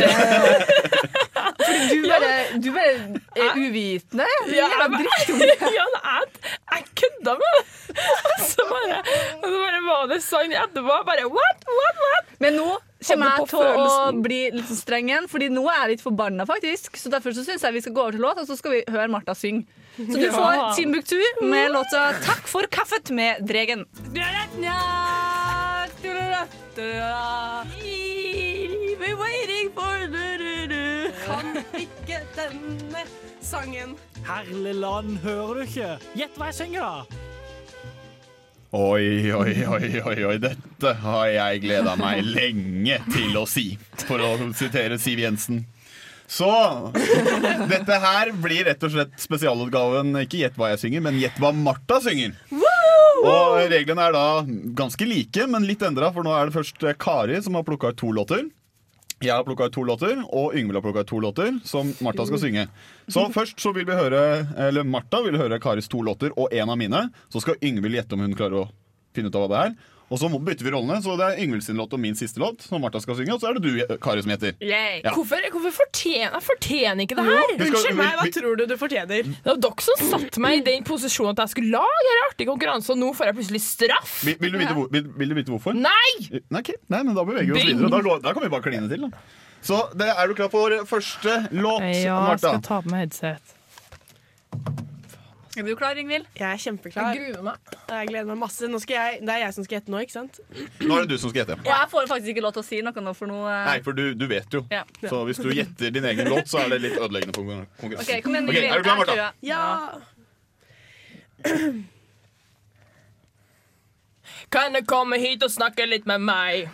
du 1.90 2.02
bare, 2.10 2.32
du 2.62 2.68
bare 2.74 2.94
er 3.36 3.58
uvitende. 3.60 4.26
Ja, 4.52 4.66
Jævla 4.68 4.88
men- 4.92 5.00
drittunge. 5.04 5.48
ja, 5.78 5.86
jeg, 5.96 6.26
jeg 6.74 6.84
kødda 7.02 7.36
med 7.40 7.50
det! 7.56 7.64
Og 7.96 8.44
så 8.50 8.66
bare, 8.70 9.00
var 9.86 10.10
det 10.12 10.20
sånn 10.26 10.52
etterpå. 10.56 10.98
Bare 11.08 11.26
what, 11.32 11.66
what, 11.80 11.96
what? 12.06 12.34
Men 12.44 12.58
nå 12.60 12.68
kommer 13.06 13.38
jeg 13.38 13.50
til 13.52 13.60
å 13.86 14.12
bli 14.26 14.42
litt 14.56 14.68
sånn 14.72 14.82
streng 14.82 15.10
igjen, 15.12 15.28
Fordi 15.32 15.48
nå 15.54 15.64
er 15.70 15.80
jeg 15.84 15.92
litt 15.96 16.04
forbanna, 16.06 16.48
faktisk. 16.50 16.98
Så 17.00 17.12
derfor 17.14 17.36
så 17.38 17.46
syns 17.48 17.64
jeg 17.66 17.78
vi 17.78 17.84
skal 17.86 17.96
gå 17.98 18.02
over 18.08 18.18
til 18.18 18.26
låt, 18.26 18.42
og 18.44 18.50
så 18.50 18.58
skal 18.60 18.72
vi 18.78 18.84
høre 18.92 19.10
Martha 19.14 19.34
synge. 19.38 19.66
Så 19.96 20.12
du 20.20 20.26
Ja. 20.28 20.34
får 20.36 20.76
Timbuktu 20.76 21.22
med 21.48 21.72
låta 21.72 22.12
'Takk 22.20 22.48
for 22.52 22.64
kaffet' 22.68 23.12
med 23.16 23.46
Dregen. 23.48 23.86
Kan 31.26 31.60
ikke 31.78 32.22
denne 32.36 33.04
sangen. 33.46 33.94
Herlig 34.26 34.74
land, 34.82 35.20
hører 35.24 35.54
du 35.60 35.62
ikke? 35.68 35.92
Gjett 36.18 36.40
hva 36.40 36.50
jeg 36.50 36.58
synger, 36.64 36.82
da! 36.82 37.22
Oi, 38.76 39.32
oi, 39.32 39.54
oi, 39.72 39.90
oi, 40.02 40.18
oi, 40.28 40.36
dette 40.42 40.96
har 41.06 41.28
jeg 41.32 41.62
gleda 41.64 41.94
meg 42.00 42.26
lenge 42.28 42.98
til 43.14 43.38
å 43.40 43.46
si, 43.48 43.78
for 44.04 44.20
å 44.20 44.34
sitere 44.58 44.98
Siv 45.00 45.22
Jensen. 45.22 45.62
Så 46.28 46.50
dette 47.70 48.00
her 48.02 48.34
blir 48.42 48.66
rett 48.66 48.82
og 48.84 48.96
slett 48.96 49.14
spesialutgaven 49.22 50.10
ikke 50.24 50.40
Gjett 50.42 50.56
hva 50.58 50.72
jeg 50.74 50.82
synger, 50.82 51.04
men 51.06 51.20
Gjett 51.22 51.38
hva 51.40 51.54
Martha 51.54 52.02
synger. 52.04 52.34
Og 53.24 53.58
reglene 53.72 54.10
er 54.10 54.14
da 54.16 54.26
ganske 54.78 55.08
like, 55.08 55.48
men 55.48 55.66
litt 55.68 55.84
endra, 55.86 56.12
for 56.14 56.26
nå 56.26 56.34
er 56.36 56.50
det 56.50 56.58
først 56.58 56.86
Kari 57.02 57.40
som 57.44 57.58
har 57.58 57.66
plukka 57.68 57.94
ut 57.94 58.00
to 58.02 58.12
låter. 58.16 58.46
Jeg 59.24 59.32
har 59.32 59.46
plukka 59.48 59.70
ut 59.70 59.74
to 59.74 59.84
låter, 59.88 60.20
og 60.36 60.56
Yngvild 60.58 60.76
har 60.76 60.84
plukka 60.84 61.06
ut 61.06 61.10
to 61.10 61.20
låter 61.24 61.54
som 61.64 61.94
Martha 62.04 62.26
skal 62.28 62.42
synge. 62.42 62.66
Så 63.08 63.24
først 63.34 63.62
så 63.64 63.72
vil 63.72 63.88
vi 63.88 63.96
høre 63.96 64.20
Eller 64.68 64.84
Martha 64.84 65.22
vil 65.24 65.38
høre 65.40 65.60
Karis 65.64 65.88
to 65.88 66.02
låter 66.04 66.36
og 66.36 66.52
en 66.54 66.70
av 66.70 66.78
mine. 66.78 67.06
Så 67.32 67.42
skal 67.42 67.60
Yngvild 67.64 67.96
gjette 67.96 68.18
om 68.18 68.26
hun 68.26 68.36
klarer 68.36 68.66
å 68.66 68.70
finne 69.16 69.32
ut 69.32 69.38
av 69.40 69.46
hva 69.46 69.52
det 69.54 69.62
er. 69.70 69.78
Og 70.06 70.20
så 70.22 70.28
bytter 70.30 70.68
vi 70.68 70.70
rollene, 70.70 71.00
så 71.02 71.16
det 71.18 71.26
er 71.34 71.40
Yngvild 71.42 71.64
sin 71.66 71.80
låt 71.80 71.94
og 71.96 72.00
min 72.00 72.14
siste 72.14 72.38
låt 72.38 72.62
som 72.62 72.78
Martha 72.84 73.00
skal 73.02 73.16
synge, 73.18 73.34
og 73.34 73.40
så 73.42 73.50
er 73.50 73.58
det 73.58 73.64
du, 73.66 73.98
Kari, 74.04 74.22
som 74.22 74.30
gjetter. 74.36 74.54
Ja. 74.62 75.10
Hvorfor, 75.16 75.42
hvorfor 75.56 75.74
fortjener 75.80 76.36
jeg 76.38 76.46
fortjener 76.46 77.02
ikke 77.08 77.18
det 77.18 77.26
her? 77.26 77.42
Skal- 77.56 77.66
Unnskyld 77.72 77.98
meg, 77.98 78.12
hva 78.20 78.28
vi- 78.28 78.34
tror 78.36 78.56
du 78.60 78.66
du 78.70 78.76
fortjener? 78.78 79.24
Det 79.26 79.50
var 79.50 79.58
dere 79.66 79.82
som 79.88 80.04
satte 80.12 80.40
meg 80.46 80.60
i 80.60 80.64
den 80.68 80.84
posisjonen 80.86 81.34
at 81.34 81.42
jeg 81.48 81.54
skulle 81.56 81.72
lage 81.74 82.12
en 82.14 82.22
artig 82.30 82.46
konkurranse, 82.52 82.90
og 82.94 83.02
nå 83.02 83.10
får 83.18 83.32
jeg 83.32 83.36
plutselig 83.40 83.62
straff. 83.66 84.14
Vil, 84.30 84.38
vil, 84.46 84.52
du 84.54 84.58
vite 84.62 84.74
hvor, 84.78 84.92
vil, 84.94 85.10
vil 85.18 85.30
du 85.34 85.36
vite 85.42 85.50
hvorfor? 85.56 85.74
Nei! 85.74 86.12
Nei, 86.30 86.60
okay. 86.62 86.78
Nei, 86.88 87.02
men 87.02 87.16
da 87.18 87.26
beveger 87.26 87.50
vi 87.50 87.58
oss 87.58 87.66
Bing! 87.66 87.82
videre. 87.82 88.04
Da, 88.06 88.20
da 88.30 88.34
kan 88.38 88.44
vi 88.46 88.50
bare 88.54 88.62
kline 88.70 88.88
til. 88.94 89.10
Da. 89.10 89.26
Så 89.66 89.82
det, 89.98 90.06
er 90.14 90.28
du 90.30 90.36
klar 90.38 90.54
for 90.54 90.70
første 90.86 91.40
låt, 91.50 91.82
Ja, 91.82 91.98
jeg 91.98 92.14
Martha? 92.14 92.54
skal 92.54 92.62
ta 92.62 92.82
på 92.86 92.94
meg 92.94 93.08
headset. 93.10 93.42
Er 95.56 95.64
du 95.64 95.76
klar, 95.80 95.96
Ingvild? 95.96 96.26
Jeg 96.36 96.46
er 96.52 96.58
kjempeklar. 96.60 97.14
Jeg 97.16 97.32
gruer 97.32 97.44
meg. 97.46 97.56
Jeg 97.88 98.08
gleder 98.10 98.28
meg 98.28 98.38
masse. 98.42 98.68
Nå 98.68 98.80
skal 98.84 98.96
jeg, 98.98 99.20
det 99.24 99.32
er 99.32 99.40
jeg 99.46 99.54
som 99.56 99.64
skal 99.64 99.78
gjette 99.78 99.92
nå, 99.94 100.02
ikke 100.04 100.16
sant? 100.16 100.40
Nå 100.82 100.92
er 100.98 101.06
det 101.06 101.10
du 101.14 101.18
som 101.22 101.32
skal 101.32 101.40
gjette. 101.44 101.56
Ja, 101.64 101.78
jeg 101.86 101.90
får 101.94 102.10
faktisk 102.12 102.30
ikke 102.34 102.44
lov 102.44 102.54
til 102.58 102.64
å 102.64 102.68
si 102.68 102.82
noe 102.84 103.04
nå, 103.06 103.14
for 103.16 103.32
noe 103.32 103.48
eh, 103.48 103.70
Nei, 103.70 103.78
for 103.86 103.96
du, 103.96 104.04
du 104.20 104.26
vet 104.28 104.50
jo. 104.52 104.62
Ja. 104.74 104.84
Så 105.00 105.22
hvis 105.30 105.40
du 105.40 105.48
gjetter 105.56 105.94
din 105.96 106.08
egen 106.12 106.28
låt, 106.34 106.52
så 106.52 106.66
er 106.66 106.76
det 106.76 106.80
litt 106.84 106.98
ødeleggende 107.00 107.36
for 107.38 107.44
konkurransen. 107.80 108.16
OK, 108.20 108.24
kom 108.26 108.36
igjen, 108.36 108.50
Ok, 108.52 108.56
er 108.60 108.76
du 108.76 108.84
klar, 108.90 108.98
Martha? 109.00 109.16
Jeg 109.16 109.32
Ja. 109.54 109.64
Kan 114.52 114.74
du 114.76 114.82
komme 114.88 115.18
hit 115.22 115.44
og 115.46 115.52
snakke 115.54 115.86
litt 115.88 116.06
med 116.10 116.22
meg? 116.26 116.68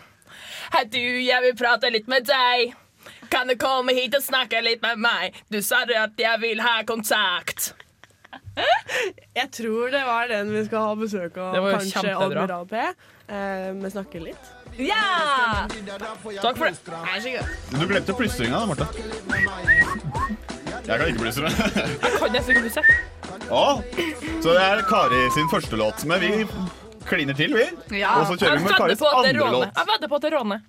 Hei 0.74 0.84
du, 0.90 0.98
jeg 0.98 1.44
vil 1.46 1.56
prate 1.60 1.90
litt 1.94 2.08
med 2.12 2.26
deg. 2.30 2.74
Kan 3.32 3.48
du 3.48 3.56
komme 3.60 3.94
hit 3.96 4.16
og 4.18 4.24
snakke 4.26 4.62
litt 4.64 4.82
med 4.84 5.00
meg? 5.02 5.38
Du 5.52 5.62
sa 5.66 5.84
at 5.86 6.20
jeg 6.20 6.42
vil 6.42 6.62
ha 6.64 6.82
kontakt. 6.88 7.74
Jeg 9.36 9.48
tror 9.56 9.92
det 9.94 10.02
var 10.06 10.28
den 10.32 10.52
vi 10.54 10.64
skal 10.68 10.88
ha 10.90 10.96
besøk 11.00 11.38
av. 11.38 11.54
Det 11.56 11.62
var 11.64 11.72
jo 11.72 11.78
Kanskje. 11.80 12.16
Admiral 12.26 12.66
P. 12.68 12.82
Eh, 13.32 13.70
vi 13.80 13.92
snakker 13.94 14.26
litt. 14.26 14.52
Ja! 14.80 15.68
Takk 16.42 16.58
for 16.60 16.68
det. 16.68 17.46
Du 17.72 17.86
glemte 17.88 18.16
plystringa, 18.16 18.60
da, 18.60 18.66
Martha. 18.66 18.88
Jeg 20.82 21.00
kan 21.00 21.08
ikke 21.08 21.24
plystre. 21.24 21.52
Jeg 21.52 22.14
kan 22.20 22.36
nesten 22.36 22.56
ikke 22.56 22.68
huske. 22.68 22.84
Å, 23.52 23.64
så 24.44 24.54
det 24.56 24.62
er 24.64 24.84
Kari 24.88 25.22
sin 25.36 25.50
første 25.52 25.80
låt. 25.80 26.06
Men 26.08 26.24
vi 26.24 26.46
kliner 27.08 27.36
til, 27.38 27.56
vi. 27.56 27.66
Ja. 28.00 28.16
Og 28.22 28.30
så 28.30 28.38
kjører 28.40 28.60
vi 28.60 28.64
med 28.64 28.72
Jeg 28.72 28.80
Karis 28.80 29.04
andre 29.12 29.52
låt. 29.58 29.76
Jeg 29.76 29.90
vedder 29.92 30.12
på 30.12 30.16
at 30.20 30.24
det 30.24 30.32
er 30.32 30.38
Råne. 30.40 30.62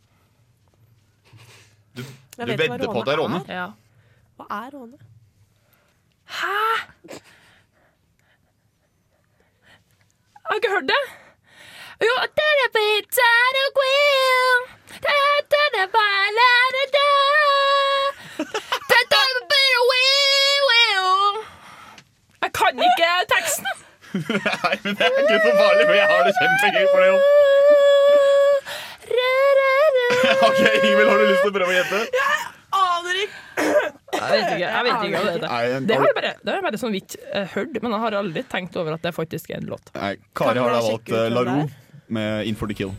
Du, 1.93 2.03
du 2.03 2.43
vedder 2.43 2.89
på 2.89 3.01
at 3.03 3.07
det 3.07 3.15
er 3.15 3.23
Råne? 3.23 3.43
Ja. 3.51 3.69
Hva 4.41 4.47
er 4.65 4.71
råne? 4.75 4.97
Hæ? 6.33 6.61
Har 10.43 10.51
du 10.51 10.51
ikke 10.51 10.51
hørt 10.51 10.51
det? 10.51 10.51
Jo, 10.51 10.51
det 10.51 10.51
er 10.51 10.51
det 10.51 10.51
der 10.51 10.51
og 10.51 10.51
grill. 10.51 10.51
Det 10.51 10.51
er 10.51 10.51
det 10.51 10.51
der 10.51 10.51
bare 10.51 10.51
det 10.51 10.51
der. 10.51 10.52
Det 10.52 10.52
er 10.52 10.52
det 10.63 10.71
hørt 10.77 10.89
det? 10.93 11.03
Jo 12.07 12.15
Jeg 22.43 22.51
kan 22.59 22.73
ikke 22.89 23.11
teksten. 23.35 23.73
Nei, 24.13 24.75
men 24.85 24.93
det 24.99 25.07
er 25.07 25.21
ikke 25.23 25.39
så 25.47 25.53
farlig, 25.61 25.85
for 25.89 25.95
jeg 26.01 26.07
har 26.11 26.21
det 26.27 26.33
kjempegøy 26.41 26.87
for 26.93 27.01
det. 27.03 27.09
jo. 27.13 27.19
OK, 30.47 30.61
Ingvild, 30.87 31.09
har 31.11 31.19
du 31.19 31.25
lyst 31.31 31.43
til 31.45 31.51
å 31.51 31.55
prøve 31.57 31.71
å 31.73 31.77
gjette? 31.77 31.99
Jeg 34.23 34.39
vet 34.39 34.53
ikke, 34.53 34.61
jeg 34.63 34.85
vet 34.87 34.93
ikke 34.93 35.11
hva 35.13 35.25
det 35.27 35.33
heter. 35.33 35.87
Det 35.89 35.99
har 35.99 36.07
jeg 36.09 36.17
bare, 36.19 36.33
det 36.43 36.53
har 36.53 36.59
jeg 36.61 36.67
bare 36.69 36.81
sånn 36.83 36.95
vidt 36.97 37.17
eh, 37.33 37.47
hørt, 37.57 37.81
men 37.83 37.97
jeg 37.97 38.05
har 38.07 38.19
aldri 38.23 38.45
tenkt 38.55 38.79
over 38.81 38.97
at 38.97 39.03
det 39.07 39.13
faktisk 39.17 39.51
er 39.51 39.61
en 39.63 39.69
låt. 39.75 39.93
Nei, 39.97 40.15
Kari 40.39 40.63
har 40.63 40.77
da 40.77 40.81
valgt 40.87 40.89
sjekke 40.91 41.13
ut 41.13 41.19
hva 41.19 41.29
La 41.35 41.45
det 41.49 41.59
Ro 41.59 41.69
med 42.13 42.47
In 42.51 42.59
for 42.59 42.71
the 42.71 42.77
Kill. 42.79 42.93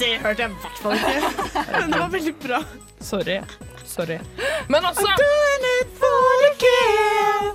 Det 0.00 0.12
hørte 0.22 0.46
jeg 0.46 0.50
i 0.50 0.60
hvert 0.62 0.78
fall 0.80 0.96
ikke. 0.96 1.16
Men 1.80 1.90
det 1.92 1.98
var 2.00 2.12
veldig 2.14 2.34
bra. 2.46 2.60
Sorry. 3.04 3.40
Sorry. 3.86 4.18
Men 4.72 4.84
altså 4.84 5.06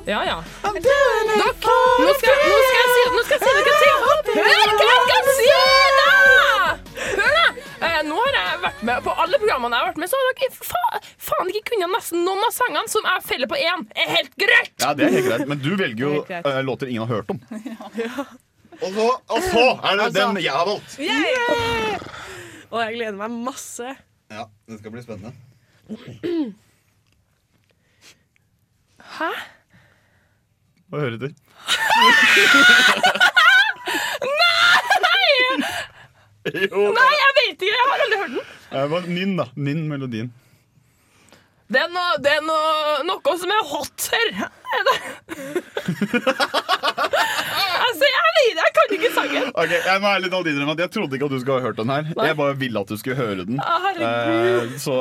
Ja, 0.05 0.23
ja. 0.25 0.37
for 0.61 0.71
nå 0.71 2.13
skal, 2.17 2.39
nå 2.41 2.57
skal 2.65 2.79
jeg 2.79 2.89
si 2.91 3.01
Nå 3.15 3.23
skal 3.25 3.35
jeg 3.35 3.41
si 3.41 3.51
dere 3.57 3.73
ting. 3.81 3.97
Hør 4.37 4.71
hva 4.77 4.85
jeg 4.91 5.03
skal 5.05 5.23
si, 5.37 5.49
da! 5.97 6.11
Hør, 7.01 7.35
da! 7.37 7.45
Eh, 7.81 7.99
nå 8.07 8.17
har 8.21 8.37
jeg 8.37 8.61
vært 8.65 8.83
med 8.89 9.03
på 9.05 9.13
alle 9.25 9.39
programmene 9.41 9.77
jeg 9.77 9.83
har 9.83 9.91
vært 9.91 10.01
med, 10.03 10.11
så 10.11 10.21
har 10.21 10.29
dere 10.31 10.51
fa 10.71 10.83
faen 11.31 11.49
ikke 11.51 11.71
kunne 11.73 11.87
nesten 11.95 12.23
noen 12.27 12.43
av 12.45 12.53
sangene 12.55 12.91
som 12.91 13.07
jeg 13.09 13.25
feller 13.27 13.49
på 13.51 13.57
én. 13.59 13.83
Er 13.95 14.13
helt 14.17 14.33
greit! 14.39 14.73
Ja, 14.83 14.93
det 14.97 15.07
er 15.07 15.15
helt 15.17 15.27
greit, 15.31 15.47
men 15.51 15.61
du 15.63 15.71
velger 15.79 16.03
jo 16.05 16.11
uh, 16.27 16.61
låter 16.67 16.91
ingen 16.91 17.05
har 17.07 17.11
hørt 17.19 17.31
om. 17.33 17.41
Og 18.81 18.95
så, 18.95 19.03
og 19.29 19.43
så 19.45 19.61
er 19.85 19.97
det 19.99 20.05
Altså. 20.07 20.21
den 20.31 20.37
jeg 20.41 20.53
har 20.55 20.65
valgt. 20.65 20.93
Yeah! 20.97 22.05
Og 22.71 22.79
jeg 22.81 22.95
gleder 22.95 23.17
meg 23.19 23.33
masse. 23.45 23.91
Ja, 24.31 24.47
det 24.71 24.79
skal 24.79 24.93
bli 24.95 25.03
spennende. 25.03 25.35
Hæ? 29.19 29.29
Hva 30.89 31.03
hører 31.03 31.19
du? 31.21 31.27
Nei! 34.41 34.47
Jo. 36.41 36.87
Nei, 36.95 37.11
jeg 37.13 37.33
vet 37.37 37.51
ikke. 37.53 37.67
Jeg 37.69 37.83
har 37.85 38.01
aldri 38.01 38.17
hørt 38.17 38.31
den. 38.33 38.45
Eh, 38.71 38.85
var 38.89 39.03
Nynn, 39.13 39.35
da. 39.37 39.45
Nynn 39.61 39.83
melodien. 39.91 40.31
Det 41.71 41.79
er, 41.79 41.87
noe, 41.93 42.17
det 42.19 42.31
er 42.35 42.41
no, 42.43 42.55
noe 43.07 43.33
som 43.39 43.51
er 43.55 43.61
hot 43.69 44.07
her. 44.11 44.29
Er 44.71 44.81
det? 44.87 44.97
altså, 47.85 48.09
jeg 48.09 48.31
vet. 48.37 48.59
Jeg 48.59 48.73
kan 48.75 48.95
ikke 48.97 49.11
sangen. 49.15 49.47
Ok, 49.55 49.71
Jeg 49.85 50.01
må 50.03 50.07
ærlig 50.11 50.31
talt 50.33 50.51
innrømme 50.51 50.75
at 50.75 50.83
jeg 50.83 50.91
trodde 50.97 51.15
ikke 51.15 51.29
at 51.29 51.31
du 51.31 51.39
skulle 51.39 51.59
ha 51.61 51.67
hørt 51.67 51.79
den 51.79 51.93
her. 51.93 52.11
Nei. 52.11 52.27
Jeg 52.27 52.37
bare 52.41 52.57
ville 52.59 52.83
at 52.83 52.91
du 52.91 52.97
skulle 52.99 53.15
høre 53.15 53.45
den. 53.47 53.61
Ah. 53.63 53.87
Eh, 53.95 54.75
så 54.83 54.95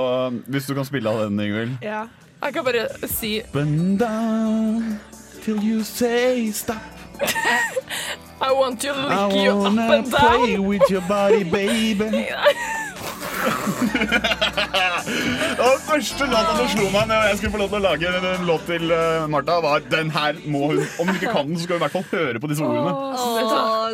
hvis 0.46 0.70
du 0.70 0.74
kan 0.78 0.86
spille 0.86 1.10
av 1.10 1.24
den, 1.26 1.40
Ingvild. 1.40 1.74
Ja. 1.82 2.04
Jeg 2.40 2.54
kan 2.54 2.64
bare 2.64 2.86
si 3.10 3.42
Bend 3.52 3.98
down 3.98 5.00
till 5.42 5.58
you 5.62 5.82
say 5.82 6.50
stop. 6.52 6.76
I 8.40 8.52
want 8.52 8.80
to 8.80 8.88
I 8.88 9.26
lick 9.26 9.44
you 9.44 9.50
up 9.50 9.66
and 9.66 9.76
down. 9.76 9.90
I 9.90 10.00
wanna 10.00 10.46
play 10.46 10.58
with 10.58 10.90
your 10.90 11.02
body, 11.08 11.44
baby. 11.44 12.30
Og 15.64 15.74
første 15.86 16.26
låta 16.28 16.52
som 16.56 16.66
slo 16.72 16.86
meg 16.92 17.04
når 17.10 17.20
jeg 17.30 17.36
skulle 17.40 17.54
få 17.54 17.60
lov 17.62 17.70
til 17.72 17.80
å 17.80 17.86
lage 17.86 18.04
en, 18.18 18.26
låt 18.48 18.62
til 18.68 18.84
eh, 18.94 19.28
Martha, 19.32 19.54
var 19.64 19.78
den 19.92 20.08
her 20.14 20.32
må 20.44 20.60
hun 20.72 20.80
Om 21.00 21.04
hun 21.08 21.16
ikke 21.16 21.32
kan 21.32 21.44
den, 21.48 21.56
så 21.56 21.62
skal 21.64 21.74
hun 21.76 21.80
i 21.80 21.84
hvert 21.86 21.96
fall 21.96 22.08
høre 22.12 22.38
på 22.42 22.48
disse 22.50 22.62
ordene. 22.66 22.92
Å, 22.92 22.94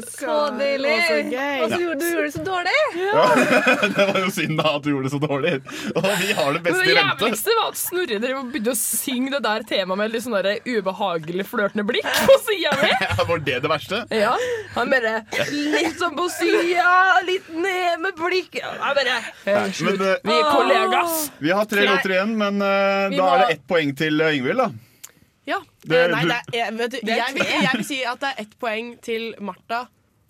så 0.04 0.36
deilig! 0.56 0.92
Å, 0.92 1.04
så 1.06 1.18
gøy. 1.32 1.60
Og 1.62 1.72
så 1.72 1.80
gjorde 1.82 2.00
du 2.00 2.06
gjorde 2.10 2.26
det 2.26 2.34
så 2.36 2.44
dårlig. 2.46 2.76
Ja. 2.96 3.24
det 3.96 4.06
var 4.10 4.18
jo 4.22 4.30
synd 4.36 4.60
da 4.60 4.72
at 4.78 4.86
du 4.86 4.88
gjorde 4.92 5.08
det 5.08 5.12
så 5.12 5.20
dårlig. 5.22 5.52
Og 5.92 6.08
vi 6.22 6.36
har 6.38 6.56
det 6.56 6.62
beste 6.64 6.86
i 6.86 6.90
i 6.90 6.96
vente. 6.96 7.26
jævligste 7.26 7.56
var 7.58 7.68
at 7.70 7.80
Snorre 7.80 8.20
drev 8.22 8.40
og 8.40 8.50
begynte 8.54 8.72
å 8.72 8.78
synge 8.80 9.34
det 9.36 9.42
der 9.46 9.66
temaet 9.68 10.00
med 10.00 10.14
litt 10.14 10.24
sånn 10.26 10.36
der 10.38 10.50
ubehagelig 10.66 11.46
flørtende 11.50 11.86
blikk 11.88 12.08
på 12.30 12.38
sida 12.46 12.72
mi. 12.80 12.90
Var 13.30 13.44
det 13.46 13.58
det 13.64 13.70
verste? 13.70 14.02
Ja, 14.14 14.32
han 14.76 14.92
bare 14.92 15.14
Litt 15.52 16.00
sånn 16.00 16.16
på 16.16 16.26
sida, 16.32 16.88
litt 17.26 17.48
ned 17.52 18.02
med 18.02 18.18
blikk. 18.18 18.60
Jeg 18.62 18.98
bare 19.00 19.20
Nei, 19.46 19.54
eh, 19.60 20.18
Vi 20.24 20.34
er 20.34 20.48
kollegas. 20.50 21.16
Vi 21.42 21.52
har 21.54 21.68
tre 21.70 21.86
låter 21.86 22.16
igjen, 22.16 22.36
men 22.38 22.62
uh, 22.62 23.10
da 23.12 23.20
må- 23.20 23.30
er 23.34 23.44
det 23.44 23.56
ett 23.58 23.66
poeng 23.68 23.92
til 23.98 24.22
Yngvild 24.22 24.46
Ingvild, 24.46 24.58
da. 24.58 24.85
Det- 25.86 26.04
Eh, 26.04 26.08
nei, 26.14 26.24
det 26.26 26.36
er, 26.36 26.42
jeg, 26.58 26.74
vet 26.78 26.90
du, 26.90 26.96
er 27.02 27.16
jeg, 27.16 27.34
vil, 27.34 27.44
jeg 27.62 27.74
vil 27.80 27.84
si 27.84 28.00
at 28.04 28.18
det 28.20 28.28
er 28.32 28.40
ett 28.42 28.54
poeng 28.60 28.96
til 29.02 29.34
Martha 29.40 29.86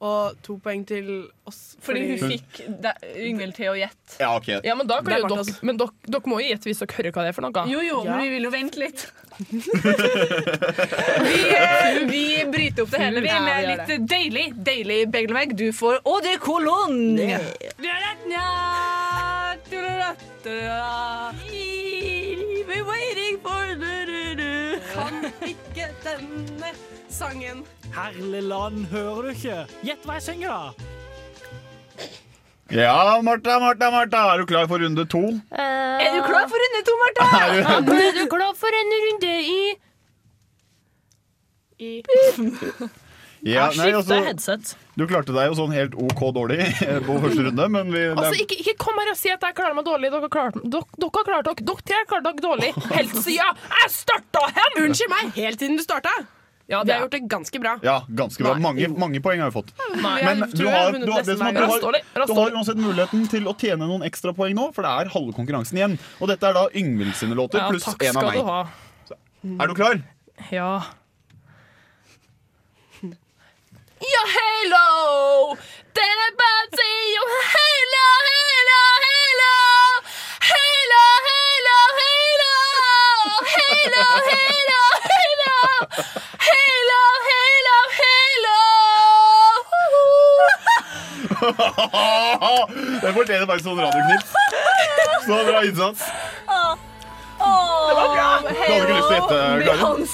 og 0.07 0.37
to 0.45 0.59
poeng 0.61 0.83
til 0.87 1.07
oss. 1.49 1.61
Fordi 1.81 2.03
hun 2.11 2.19
fikk 2.29 2.59
Yngvild 3.17 3.55
til 3.57 3.71
å 3.73 3.77
gjette. 3.79 4.19
Ja, 4.21 4.35
okay. 4.37 4.59
Ja, 4.63 4.75
men 4.77 4.87
da 4.91 4.99
kan 5.01 5.13
er 5.15 5.23
jo 5.23 5.29
dere 5.33 5.55
Men 5.65 5.79
dere, 5.81 5.89
dere 6.05 6.29
må 6.29 6.37
jo 6.43 6.51
gjette 6.51 6.69
hvis 6.69 6.83
dere 6.83 6.97
hører 6.99 7.13
hva 7.17 7.23
det 7.25 7.31
er 7.33 7.37
for 7.39 7.47
noe. 7.47 7.65
Jo, 7.73 7.81
jo, 7.81 8.03
Ja. 8.05 8.11
men 8.11 8.21
vi 8.27 8.29
vil 8.35 8.45
jo 8.45 8.51
vente 8.53 8.77
litt. 8.83 9.07
vi, 11.25 11.41
eh, 11.57 11.99
vi 12.13 12.23
bryter 12.53 12.83
opp 12.85 12.91
det 12.93 13.01
hele 13.01 13.21
vi 13.25 13.33
med 13.33 13.63
ja, 13.65 13.73
litt 13.73 13.89
deilig 14.13 14.47
deilig 14.69 15.01
begelmegg. 15.17 15.57
Du 15.57 15.67
får 15.73 16.03
Eau 16.05 16.21
de 16.25 16.37
Cologne. 16.45 17.41
We're 22.69 22.85
waiting 22.85 23.39
for 23.43 23.65
du-du-du. 23.81 24.26
Kan 24.97 25.25
ikke 25.45 25.87
denne 26.05 26.71
sangen. 27.13 27.65
Herlig 27.95 28.43
land, 28.49 28.87
hører 28.93 29.23
du 29.23 29.29
ikke? 29.35 29.59
Gjett 29.85 30.05
hva 30.09 30.17
jeg 30.19 30.25
synger, 30.31 30.49
da. 30.49 30.73
Ja, 32.75 32.97
Martha, 33.23 33.59
Martha, 33.63 33.91
Martha, 33.95 34.23
er 34.35 34.41
du 34.43 34.47
klar 34.51 34.67
for 34.67 34.83
runde 34.83 35.05
to? 35.07 35.21
Er 35.55 36.09
du 36.17 36.23
klar 36.27 36.49
for 36.51 36.59
runde 36.65 36.81
to, 36.89 36.97
Martha? 37.05 37.27
Er 37.47 37.81
du- 37.87 37.93
Er 37.95 38.13
du 38.19 38.25
klar 38.33 38.55
for 38.59 38.81
en 38.81 38.95
runde 39.07 39.35
i 39.47 39.61
I 41.79 42.03
Ja, 43.45 43.67
Jeg 43.71 43.79
nei, 43.79 43.89
altså, 43.99 44.17
headset. 44.25 44.71
du 44.97 45.05
klarte 45.07 45.35
deg 45.37 45.51
jo 45.51 45.57
sånn 45.59 45.75
helt 45.77 45.95
OK 45.95 46.23
dårlig 46.35 46.61
på 47.07 47.19
første 47.23 47.45
runde, 47.49 47.67
men 47.75 47.93
vi, 47.93 48.07
Altså, 48.15 48.37
ikke, 48.43 48.57
ikke 48.63 48.77
kom 48.81 48.97
her 49.03 49.13
og 49.13 49.19
si 49.21 49.33
at 49.35 49.43
jeg 49.45 49.59
klarer 49.59 49.77
meg 49.77 49.85
dårlig. 49.87 50.11
Dere 50.15 50.25
har 50.25 50.33
klart, 50.33 50.57
dere, 50.63 50.87
dere 50.97 51.11
har 51.13 51.29
klart 51.29 51.51
dere. 51.51 51.67
Dere 51.69 51.85
tre 51.91 52.01
har 52.01 52.09
klart 52.15 52.25
dere 52.31 52.47
dårlig 52.47 52.73
helt 52.95 53.19
siden 53.27 53.61
jeg 53.77 53.93
starta 53.93 54.47
hen! 54.57 54.81
Unnskyld 54.87 55.13
meg, 55.13 55.37
helt 55.37 55.63
siden 55.63 55.77
du 55.77 55.85
starta. 55.85 56.15
Ja, 56.67 56.81
det 56.83 56.97
har 56.97 57.05
gjort 57.05 57.13
det 57.15 57.21
ganske 57.31 57.59
bra. 57.63 57.77
ja, 57.87 58.01
ganske 58.19 58.43
bra. 58.43 58.57
Mange, 58.59 58.89
mange 58.99 59.21
poeng 59.23 59.39
har 59.39 59.53
vi 59.53 59.55
fått. 59.55 59.69
Nei. 60.03 60.17
Men 60.27 60.41
du 60.51 60.65
har, 60.67 60.91
du 60.99 61.13
har, 61.13 61.21
er, 61.23 61.29
du 61.31 61.63
har, 61.63 62.27
du 62.27 62.33
har 62.35 62.57
uansett 62.59 62.81
muligheten 62.83 63.23
til 63.31 63.47
å 63.47 63.55
tjene 63.55 63.87
noen 63.87 64.03
ekstra 64.03 64.35
poeng 64.35 64.57
nå, 64.59 64.73
for 64.75 64.83
det 64.83 64.91
er 64.91 65.13
halve 65.15 65.37
konkurransen 65.37 65.79
igjen. 65.79 65.95
Og 66.19 66.27
dette 66.33 66.49
er 66.49 66.59
da 66.59 66.65
Yngvild 66.75 67.15
sine 67.15 67.39
låter 67.39 67.63
Ja, 67.63 67.69
pluss 67.71 67.87
én 67.87 68.11
en 68.11 68.19
av 68.19 68.33
meg. 68.33 68.75
Er 69.63 69.71
du 69.71 69.77
klar? 69.79 70.03
Ja. 70.51 70.71
Ja, 74.01 74.23
hello! 74.39 75.57
Den 75.97 76.17
er 76.27 76.33
bare 76.41 76.67
til 76.79 76.99
jo 77.17 77.25
hello, 77.55 78.09
hello, 78.31 78.83
hello! 79.07 79.57
Hello, 80.53 81.05
hello, 81.29 81.79
hello! 82.01 82.55
Hello, 83.55 84.05
hello, 84.33 84.83
hello! 85.09 85.57
Hello, 86.51 87.03
hello, 87.31 87.79
hello! 88.01 88.61
Det 93.01 93.13
fortjener 93.19 93.47
bare 93.49 93.65
sånn 93.65 93.81
radioknips. 93.81 94.31
Så 95.27 95.35
bra 95.49 95.59
innsats. 95.71 96.01
Det 96.47 97.95
var 97.97 98.09
bra. 98.13 98.29
Du 98.45 98.53
hadde 98.61 98.77
ikke 98.77 98.93
lyst 98.93 99.09
til 99.09 99.17
å 99.17 99.21
gjette, 99.21 99.39
Karin? 99.65 100.05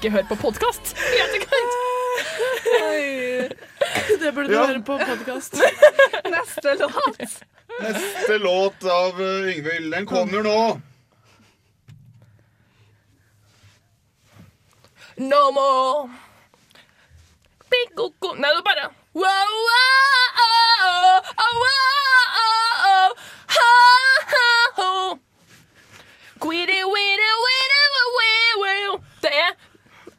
Ikke 0.00 0.10
høre 0.14 0.28
på 0.30 0.36
podkast 0.40 0.94
i 0.96 1.18
etterkant. 1.20 1.72
Det 4.20 4.30
burde 4.34 4.48
du 4.48 4.54
Ja. 4.54 4.66
høre 4.66 4.82
på 4.84 4.96
podkast. 4.98 5.54
Neste 6.30 6.74
låt. 6.80 7.18
Neste 7.80 8.38
låt 8.38 8.84
av 8.84 9.20
uh, 9.20 9.50
Yngvild, 9.52 9.92
den 9.92 10.06
kommer 10.06 10.42
nå. 10.42 10.80
No 15.20 15.50
more. 15.52 16.08
Pikoko. 17.70 18.34
Nei, 18.40 18.50
du 18.56 18.62
bare 18.64 18.88
wow, 19.12 19.52
wow, 19.68 20.26
oh, 20.44 21.20
oh, 21.44 21.54
wow, 21.60 22.24
oh, 22.40 23.10
ha, 23.56 23.70
ha, 24.32 24.48
ho. 24.80 25.18
Quiddy, 26.40 26.80
widdy, 26.94 27.30
widdy, 27.44 27.82
widdy, 28.16 28.52
widdy. 28.62 29.02
Det 29.20 29.32
er 29.44 29.52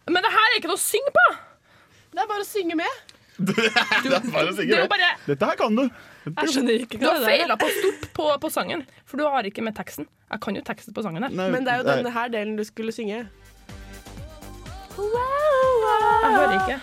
Men 0.10 0.24
det 0.26 0.32
her 0.34 0.48
er 0.52 0.58
ikke 0.60 0.72
noe 0.72 0.80
å 0.80 0.82
synge 0.82 1.12
på. 1.16 1.26
Det 2.12 2.20
er 2.24 2.28
bare 2.32 2.44
å 2.44 2.48
synge 2.48 2.76
med. 2.80 3.02
Det 3.42 3.58
er 3.58 4.26
bare 4.32 4.50
å 4.52 4.56
synge 4.58 4.76
med. 4.82 4.90
bare- 4.92 5.12
Dette 5.26 5.46
her 5.50 5.56
kan 5.60 5.76
du. 5.78 5.84
Jeg 6.28 6.52
skjønner 6.54 6.84
ikke 6.84 7.00
Du 7.02 7.06
hva 7.08 7.14
har 7.16 7.20
det 7.24 7.30
er. 7.30 7.38
feila 7.40 7.56
på 7.58 7.68
stort 7.74 8.04
på, 8.14 8.26
på 8.44 8.50
sangen, 8.54 8.84
for 9.10 9.18
du 9.18 9.24
har 9.26 9.44
ikke 9.50 9.64
med 9.66 9.74
teksten. 9.78 10.06
Jeg 10.32 10.42
kan 10.44 10.56
jo 10.56 10.62
teksten 10.68 10.94
på 10.94 11.02
sangen 11.06 11.24
her. 11.26 11.32
Nei, 11.34 11.48
Men 11.54 11.64
det 11.66 11.74
er 11.74 11.78
jo 11.82 11.88
denne 11.88 12.12
her 12.14 12.30
delen 12.34 12.56
du 12.60 12.64
skulle 12.68 12.94
synge. 12.94 13.24
Jeg 15.02 16.32
hører 16.36 16.58
ikke. 16.60 16.78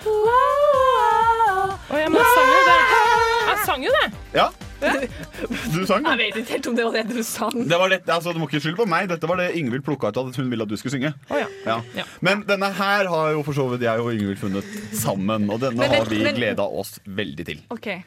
Å 1.88 2.00
jeg, 2.00 2.08
jeg 2.12 2.32
sang 2.34 2.50
jo 2.52 2.62
det. 2.68 2.78
Jeg 3.48 3.58
sang 3.68 3.84
jo 3.86 3.92
det. 3.94 4.06
Ja. 4.34 4.48
Du 4.78 5.82
sang, 5.86 6.04
da. 6.04 6.12
Jeg 6.14 6.18
vet 6.20 6.36
ikke 6.42 6.52
helt 6.56 6.66
om 6.70 6.76
det 6.78 6.84
var 6.86 6.92
det 6.94 7.04
du 7.10 7.22
sang. 7.26 7.56
Det 7.68 7.78
var 7.80 7.90
lett, 7.90 8.06
altså, 8.14 8.32
du 8.34 8.38
må 8.42 8.46
ikke 8.48 8.60
skylde 8.62 8.78
på 8.78 8.86
meg. 8.90 9.08
Dette 9.10 9.26
var 9.30 9.36
det 9.40 9.48
Ingvild 9.58 9.82
plukka 9.86 10.12
ut 10.12 10.20
at 10.22 10.38
hun 10.38 10.50
ville 10.52 10.62
at 10.66 10.70
du 10.70 10.76
skulle 10.78 10.94
synge. 10.94 11.10
Oh, 11.30 11.38
ja. 11.40 11.48
Ja. 11.96 12.04
Men 12.24 12.44
denne 12.48 12.70
her 12.78 13.08
har 13.10 13.32
jo 13.34 13.42
for 13.46 13.56
så 13.58 13.66
vidt 13.72 13.82
jeg 13.86 13.98
og 14.04 14.12
Ingvild 14.14 14.38
funnet 14.40 14.64
sammen. 14.96 15.48
Og 15.50 15.58
denne 15.64 15.82
Men- 15.82 15.90
har 15.96 16.06
vi 16.10 16.22
men- 16.22 16.38
gleda 16.38 16.62
oss 16.62 16.98
veldig 17.06 17.46
til. 17.50 17.62
Okay. 17.74 18.02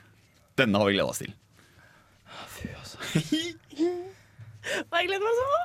Denne 0.57 0.77
har 0.79 0.85
vi 0.87 0.93
gleda 0.97 1.09
oss 1.11 1.19
til. 1.25 1.33
Fy, 2.55 2.67
altså. 2.79 2.97
Jeg 3.11 5.07
gleder 5.07 5.23
meg 5.27 5.35
sånn. 5.41 5.57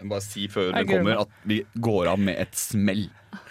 Jeg 0.00 0.06
må 0.06 0.14
bare 0.14 0.24
si 0.24 0.46
før 0.48 0.70
den 0.72 0.86
det 0.86 0.86
kommer 0.94 1.18
at 1.26 1.28
vi 1.44 1.62
går 1.76 2.06
av 2.14 2.18
med 2.18 2.38
et 2.40 2.54
smell. 2.56 3.08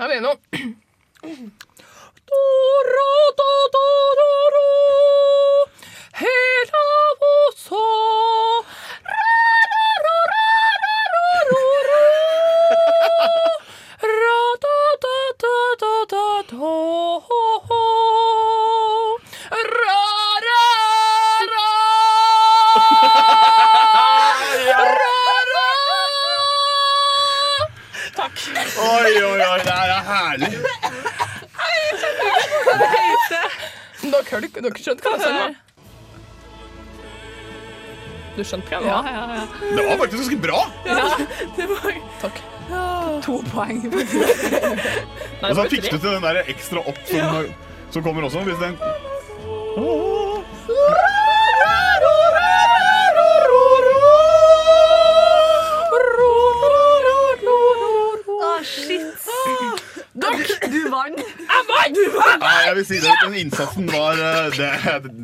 Jeg 0.00 0.08
mener 0.08 0.20
noe. 0.20 0.36
Hela 6.20 6.86
vosso. 7.20 7.84
Takk. 8.64 8.89
Dere, 34.40 34.48
du, 34.48 34.60
dere 34.64 34.80
skjønt 34.80 35.02
hva 35.04 35.12
det 35.20 35.32
var? 35.36 35.58
Du 38.36 38.40
skjønte 38.46 38.70
hva 38.70 38.78
jeg 38.80 38.88
Ja, 38.88 39.00
ja, 39.04 39.24
ja. 39.36 39.44
Det 39.60 39.84
var 39.84 40.00
faktisk 40.00 40.22
ganske 40.22 40.40
bra. 40.40 40.60
Det 41.58 41.66
var 41.68 41.98
Takk. 42.22 42.40
To 43.26 43.40
poeng. 43.50 43.82
Nei, 45.42 45.50
Og 45.50 45.56
så 45.58 45.64
fikk 45.72 45.88
du 45.90 45.96
til 45.98 46.06
den 46.06 46.24
der 46.24 46.40
ekstra 46.46 46.84
opp 46.86 47.00
som, 47.10 47.50
som 47.90 48.04
kommer 48.06 48.28
også. 48.28 48.44
Hvis 48.46 48.60
den 48.62 48.78
vil 62.80 62.88
si 62.88 63.00
det, 63.04 63.14
Den 63.22 63.36
innsatsen 63.44 63.88
var 63.92 64.18
eh, 64.18 64.50
Det, 64.56 64.70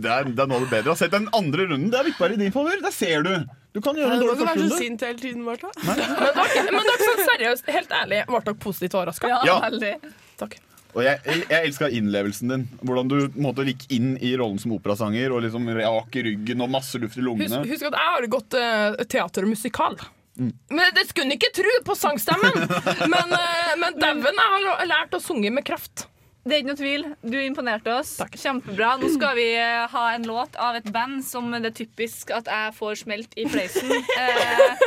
det, 0.05 0.11
er, 0.13 0.29
det 0.31 0.45
er 0.45 0.51
noe 0.51 0.61
av 0.61 0.67
det 0.67 0.73
bedre. 0.77 0.97
Sett 1.01 1.15
den 1.17 1.29
andre 1.37 1.67
runden. 1.73 1.89
Det 1.93 1.99
er 2.03 2.13
bare 2.19 2.37
i 2.37 2.41
din 2.45 2.55
favør. 2.55 2.79
Der 2.85 2.95
ser 2.95 3.27
du. 3.27 3.33
Du 3.77 3.83
kan 3.85 3.99
gjøre 3.99 4.15
en 4.15 4.23
Du 4.23 4.29
dårlig 4.29 4.39
kan 4.39 4.47
være 4.47 4.55
så 4.55 4.63
første 4.63 4.69
runde. 4.71 4.79
sint 4.81 5.03
hele 5.05 5.21
tiden, 5.21 5.43
Martha. 5.45 5.69
Men 5.85 6.87
dere, 6.89 6.97
sånn 7.03 7.27
seriøst, 7.29 7.67
helt 7.77 7.93
ærlig, 7.99 8.23
ble 8.31 8.41
dere 8.47 8.59
positivt 8.63 8.97
overraska? 8.97 9.29
Ja, 9.35 9.43
Ja. 9.51 9.59
veldig. 9.67 9.93
Takk. 10.41 10.57
Og 10.97 11.03
jeg, 11.05 11.21
jeg, 11.29 11.45
elska 11.69 11.91
innlevelsen 11.93 12.49
din. 12.55 12.63
Hvordan 12.81 13.11
du 13.11 13.17
måtte 13.45 13.67
gikk 13.69 13.83
inn 13.93 14.15
i 14.25 14.31
rollen 14.41 14.57
som 14.63 14.73
operasanger 14.79 15.35
og 15.37 15.43
liksom 15.45 15.69
rak 15.77 16.17
i 16.17 16.23
ryggen 16.31 16.65
og 16.65 16.71
masse 16.73 16.97
luft 17.03 17.19
i 17.21 17.25
lungene. 17.27 17.61
husk 17.69 17.85
at 17.91 17.99
jeg 18.01 18.15
har 18.15 18.29
gått 18.33 18.57
uh, 18.57 18.97
teater 19.05 19.45
og 19.45 19.53
musikal. 19.53 19.99
Mm. 20.41 20.55
Men 20.73 20.95
Det 20.97 21.05
skulle 21.11 21.29
en 21.29 21.37
ikke 21.37 21.53
tro 21.57 21.75
på 21.85 21.95
sangstemmen! 22.01 22.57
Men, 23.13 23.29
uh, 23.37 23.73
men 23.81 24.01
dæven, 24.01 24.41
jeg 24.41 24.65
har 24.73 24.89
lært 24.89 25.17
å 25.17 25.21
synge 25.21 25.53
med 25.53 25.65
kraft. 25.69 26.07
Det 26.47 26.55
er 26.55 26.61
ikke 26.63 26.71
noe 26.71 26.79
tvil. 26.79 27.05
Du 27.27 27.35
imponerte 27.43 27.91
oss. 27.91 28.13
Kjempebra. 28.39 28.93
Nå 29.01 29.09
skal 29.17 29.35
vi 29.35 29.49
eh, 29.59 29.83
ha 29.91 30.03
en 30.15 30.27
låt 30.31 30.55
av 30.63 30.77
et 30.79 30.87
band 30.95 31.25
som 31.27 31.49
det 31.51 31.73
er 31.73 31.75
typisk 31.75 32.31
at 32.31 32.47
jeg 32.47 32.75
får 32.77 33.01
smelt 33.01 33.33
i 33.35 33.49
fleisen 33.51 33.91
eh, 33.91 34.85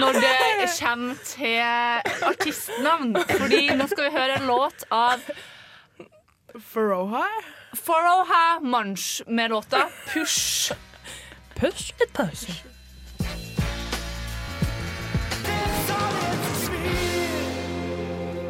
når 0.00 0.18
det 0.18 0.32
kommer 0.74 1.20
til 1.28 2.26
artistnavn. 2.26 3.14
Fordi 3.30 3.60
nå 3.78 3.86
skal 3.92 4.08
vi 4.08 4.16
høre 4.16 4.40
en 4.40 4.50
låt 4.50 4.82
av 4.90 5.22
Faroha? 6.58 7.22
Faroha 7.78 8.58
Munch 8.66 9.22
med 9.30 9.54
låta 9.54 9.86
Push. 10.10 10.74
Push 11.54 11.94
it, 12.02 12.10
push. 12.12 12.58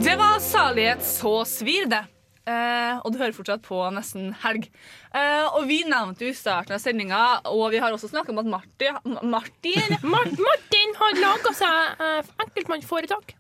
Det 0.00 0.16
var 0.16 0.40
salighet 0.40 1.04
så 1.04 1.44
svir 1.44 1.86
det. 1.86 2.02
Eh, 2.42 2.94
og 2.98 3.12
du 3.12 3.20
hører 3.20 3.34
fortsatt 3.36 3.62
på 3.62 3.78
Nesten 3.94 4.32
helg. 4.42 4.66
Uh, 5.14 5.46
og 5.58 5.68
vi 5.68 5.82
nevnte 5.86 6.26
jo 6.26 6.32
i 6.32 6.36
starten 6.36 6.74
av 6.74 6.82
sendinga, 6.82 7.20
og 7.52 7.68
vi 7.74 7.78
har 7.82 7.94
også 7.94 8.10
snakka 8.10 8.32
om 8.34 8.40
at 8.42 8.50
Martin, 8.50 8.98
Martin 9.36 10.00
Martin 10.02 10.96
har 10.98 11.20
laga 11.20 11.54
seg 11.54 12.02
uh, 12.02 12.32
enkeltmannsforetak. 12.46 13.34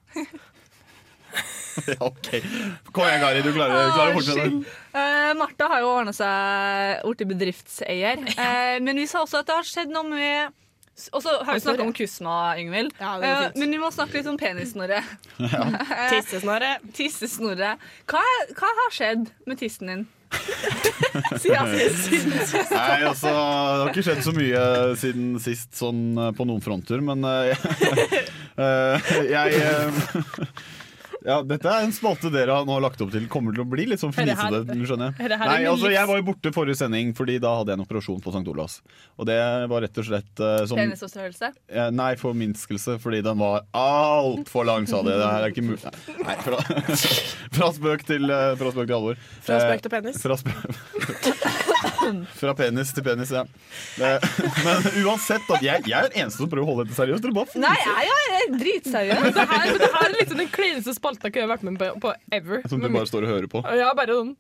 ja, 1.90 1.98
ok. 1.98 2.30
Kom 2.92 3.06
igjen, 3.08 3.22
Gari. 3.24 3.42
Du 3.42 3.50
klarer, 3.56 3.90
klarer 3.96 4.12
å 4.12 4.16
fortsette. 4.20 4.78
Uh, 4.94 5.32
Martha 5.40 5.70
har 5.72 5.82
jo 5.82 5.92
ordna 5.96 6.14
seg 6.16 7.06
blitt 7.08 7.30
bedriftseier. 7.32 8.22
Eh, 8.32 8.76
men 8.84 9.02
vi 9.02 9.08
sa 9.10 9.24
også 9.24 9.42
at 9.42 9.50
det 9.50 9.58
har 9.58 9.66
skjedd 9.68 9.94
noe 9.94 10.06
med 10.10 10.58
Og 11.12 11.22
så 11.24 11.32
har 11.42 11.56
vi 11.56 11.60
snakka 11.64 11.82
om 11.86 11.92
Kusma, 11.96 12.54
Yngvild. 12.60 12.92
Ja, 13.00 13.14
fint. 13.16 13.56
men 13.62 13.70
vi 13.72 13.78
må 13.80 13.88
snakke 13.94 14.20
litt 14.20 14.28
om 14.28 14.38
penissnorre. 14.40 15.02
Eh, 15.42 16.10
Tissesnorre. 16.12 16.76
Tissesnorre. 16.94 17.76
Hva, 18.10 18.20
hva 18.58 18.68
har 18.78 18.92
skjedd 18.94 19.30
med 19.48 19.58
tissen 19.60 19.90
din? 19.90 20.04
Siden 21.42 21.72
sist. 21.96 22.70
Nei, 22.72 23.02
altså, 23.04 23.32
Det 23.32 23.80
har 23.82 23.90
ikke 23.90 24.04
skjedd 24.06 24.22
så 24.24 24.32
mye 24.36 24.62
siden 25.00 25.34
sist 25.42 25.76
sånn 25.76 26.04
eh, 26.16 26.30
på 26.36 26.46
noen 26.48 26.62
fronter, 26.64 27.02
men 27.04 27.24
Jeg 27.24 27.58
eh, 28.62 29.10
jeg 29.32 29.60
eh, 29.60 30.46
Ja, 31.26 31.38
dette 31.46 31.70
er 31.70 31.86
en 31.86 31.92
spalte 31.94 32.30
dere 32.32 32.56
har 32.58 32.66
nå 32.68 32.78
lagt 32.82 33.00
opp 33.04 33.12
til. 33.14 33.26
Kommer 33.32 33.54
til 33.54 33.64
å 33.64 33.68
bli 33.68 33.86
litt 33.90 34.02
sånn 34.02 34.14
fnisete. 34.14 34.62
skjønner 34.88 35.14
Nei, 35.18 35.58
altså, 35.70 35.90
Jeg 35.92 36.08
var 36.08 36.18
jo 36.18 36.26
borte 36.26 36.52
forrige 36.54 36.80
sending 36.80 37.12
fordi 37.16 37.38
da 37.42 37.54
hadde 37.58 37.72
jeg 37.74 37.80
en 37.80 37.84
operasjon 37.84 38.22
på 38.24 38.32
St. 38.34 38.42
Olavs. 38.52 38.78
Og 39.20 39.28
det 39.28 39.38
var 39.70 39.84
rett 39.86 40.00
og 40.02 40.08
slett 40.08 40.42
uh, 40.42 40.62
som 40.68 40.80
Penisforstørrelse? 40.80 41.52
Uh, 41.70 41.88
Nei, 41.94 42.12
forminskelse, 42.20 42.98
fordi 43.02 43.22
den 43.24 43.38
var 43.42 43.66
altfor 43.76 44.66
lang, 44.68 44.88
sa 44.90 45.02
de. 45.06 45.14
Det 45.14 45.28
her 45.28 45.46
er 45.46 45.54
ikke 45.54 45.66
mulig. 45.66 45.94
Nei, 46.22 46.38
fra, 46.42 46.62
fra 47.58 47.70
spøk 47.76 48.06
til, 48.08 48.30
uh, 48.30 48.52
fra 48.58 48.74
spøk 48.74 48.90
til 48.90 48.98
alvor. 48.98 49.22
Fra 49.42 49.60
spøk 49.62 49.72
Eh, 49.72 49.80
til 49.82 49.90
penis. 49.90 50.18
Fra, 50.22 50.36
spø 50.36 50.50
fra 52.40 52.54
penis 52.58 52.92
til 52.96 53.04
penis, 53.06 53.32
ja. 53.34 53.42
Eh, 54.02 54.26
Men 54.64 54.86
uansett, 55.04 55.44
at 55.56 55.64
jeg, 55.64 55.84
jeg 55.88 55.96
er 55.98 56.08
den 56.08 56.22
eneste 56.22 56.42
som 56.42 56.50
prøver 56.52 56.66
å 56.66 56.70
holde 56.72 56.86
dette 56.88 56.98
seriøst. 56.98 57.24
Dere 57.24 57.36
bare 57.36 57.50
fniser. 57.50 57.64
Nei, 57.66 58.06
jeg 58.08 58.38
er 58.38 58.56
dritseriøs. 58.62 59.26
Det 59.36 59.46
her, 59.52 59.66
men 59.68 59.80
det 59.82 59.90
her 59.94 60.06
er 60.08 60.16
liksom 60.16 60.42
den 60.42 60.50
kleineste 60.54 60.96
spalta 60.96 61.30
jeg 61.32 61.44
har 61.44 61.50
vært 61.52 61.66
med 61.68 61.78
på, 61.80 61.90
på 62.02 62.14
ever. 62.38 62.64
Som 62.70 62.82
du 62.82 62.88
bare 62.88 63.10
står 63.10 63.26
og 63.28 63.32
hører 63.34 63.50
på. 63.52 63.62
Ja, 63.78 63.92
bare 63.98 64.18
sånn. 64.18 64.34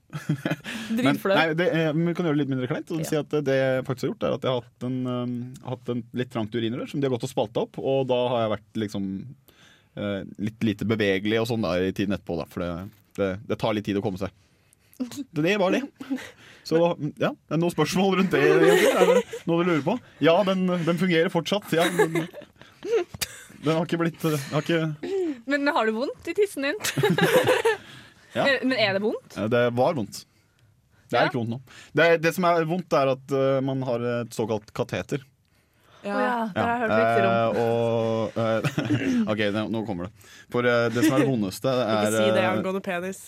Dritflau. 0.98 1.36
men 1.36 2.10
vi 2.10 2.16
kan 2.18 2.28
gjøre 2.28 2.36
det 2.36 2.42
litt 2.42 2.52
mindre 2.52 2.70
kleint. 2.70 2.92
Og 2.94 3.04
si 3.08 3.18
at 3.18 3.38
det 3.46 3.58
jeg 3.58 3.86
faktisk 3.88 4.08
har 4.08 4.12
gjort, 4.14 4.26
er 4.28 4.36
at 4.38 4.46
jeg 4.48 4.52
har 4.54 4.64
hatt 4.64 4.88
en, 4.88 4.98
um, 5.06 5.36
hatt 5.68 5.94
en 5.94 6.02
litt 6.18 6.32
trangt 6.32 6.54
urinrør 6.56 6.90
som 6.90 7.00
de 7.02 7.08
har 7.08 7.14
gått 7.16 7.28
og 7.28 7.32
spalta 7.32 7.64
opp. 7.66 7.80
Og 7.80 8.04
da 8.10 8.20
har 8.34 8.44
jeg 8.44 8.54
vært 8.56 8.82
liksom 8.84 9.08
eh, 9.96 10.20
litt 10.42 10.66
lite 10.66 10.88
bevegelig 10.88 11.40
og 11.42 11.48
sånn 11.52 11.64
da, 11.66 11.76
i 11.80 11.92
tiden 11.96 12.16
etterpå. 12.16 12.38
Da, 12.42 12.48
for 12.52 12.64
det, 12.64 12.72
det, 13.18 13.30
det 13.50 13.60
tar 13.60 13.76
litt 13.76 13.86
tid 13.88 14.00
å 14.00 14.04
komme 14.04 14.20
seg. 14.20 14.32
Det, 15.02 15.42
det 15.42 15.56
var 15.60 15.74
det. 15.74 15.82
Så 16.66 16.78
ja, 17.18 17.32
det 17.32 17.56
er 17.56 17.58
noen 17.58 17.74
spørsmål 17.74 18.18
rundt 18.20 18.34
det? 18.34 18.42
egentlig? 18.46 18.92
Er 18.94 19.08
det 19.08 19.22
noe 19.50 19.62
du 19.64 19.70
lurer 19.70 19.82
på? 19.86 19.96
Ja, 20.22 20.36
den, 20.46 20.66
den 20.86 21.00
fungerer 21.00 21.32
fortsatt. 21.32 21.66
Ja, 21.74 21.88
den, 21.90 22.20
den 23.62 23.72
har 23.72 23.82
ikke 23.86 23.98
blitt 24.02 24.22
har 24.22 24.62
ikke, 24.62 24.80
Men 25.50 25.66
har 25.74 25.86
du 25.90 25.96
vondt 25.96 26.30
i 26.30 26.36
tissen 26.38 26.68
din? 26.70 26.78
Ja. 28.32 28.46
Men 28.62 28.78
er 28.80 28.94
det 28.96 29.02
vondt? 29.04 29.34
Det 29.52 29.58
var 29.76 29.92
vondt. 29.92 30.22
Det 31.12 31.18
er 31.18 31.26
Ja. 31.26 31.28
ikke 31.28 31.36
vondt 31.42 31.50
nå. 31.52 31.58
Det, 31.92 32.06
det 32.24 32.30
som 32.32 32.46
er 32.48 32.64
vondt, 32.64 32.94
er 32.96 33.10
at 33.12 33.34
uh, 33.36 33.58
man 33.60 33.82
har 33.84 34.06
et 34.22 34.32
såkalt 34.32 34.72
kateter. 34.72 35.20
Ja, 36.02 36.14
oh, 36.16 36.22
ja, 36.22 36.38
det 36.54 36.62
har 36.64 36.70
jeg 36.72 36.80
hørt 36.80 36.94
rykter 36.96 37.26
om. 37.28 37.34
Uh, 37.36 37.60
og 37.60 38.38
uh, 38.40 39.30
OK, 39.34 39.42
nå, 39.52 39.66
nå 39.74 39.82
kommer 39.84 40.08
det. 40.08 40.30
For 40.54 40.64
det 40.64 41.04
som 41.04 41.18
er 41.18 41.26
det 41.26 41.28
vondeste, 41.28 41.68
er 41.76 41.92
Ikke 42.06 42.16
si 42.16 42.32
det 42.38 42.46
angående 42.48 42.82
penis. 42.88 43.20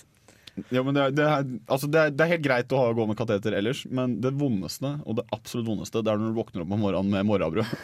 Ja, 0.71 0.83
men 0.87 0.95
det, 0.95 1.03
er, 1.03 1.15
det, 1.15 1.25
er, 1.27 1.49
altså 1.67 1.89
det, 1.91 2.01
er, 2.01 2.13
det 2.15 2.25
er 2.25 2.33
helt 2.37 2.45
greit 2.45 2.75
å 2.75 2.83
ha 2.83 2.93
gå 2.95 3.07
med 3.11 3.19
kateter 3.19 3.57
ellers, 3.59 3.83
men 3.91 4.19
det 4.23 4.35
vondeste, 4.39 4.93
og 5.03 5.19
det 5.19 5.27
absolutt 5.35 5.67
vondeste, 5.67 6.03
det 6.05 6.13
er 6.13 6.21
når 6.21 6.31
du 6.31 6.39
våkner 6.39 6.63
opp 6.63 6.75
om 6.77 6.85
morgenen 6.87 7.15
med 7.17 7.29
morrabrød. 7.31 7.67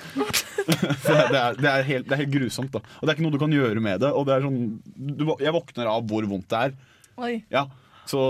Det, 0.70 1.14
er, 1.16 1.56
det, 1.56 1.66
er 1.66 1.86
helt, 1.88 2.06
det 2.06 2.16
helt 2.20 2.30
grusomt. 2.30 2.70
da 2.70 2.78
Og 3.00 3.02
det 3.02 3.10
er 3.10 3.16
ikke 3.16 3.24
noe 3.24 3.34
du 3.34 3.40
kan 3.40 3.54
gjøre 3.54 3.80
med 3.82 4.02
det. 4.04 4.10
Og 4.14 4.26
det 4.28 4.36
er 4.36 4.44
sånn, 4.44 4.58
du, 4.84 5.24
Jeg 5.40 5.54
våkner 5.56 5.88
av 5.90 6.04
hvor 6.06 6.26
vondt 6.30 6.46
det 6.52 6.60
er. 6.68 6.74
Oi. 7.18 7.32
Ja, 7.50 7.64
så 8.10 8.20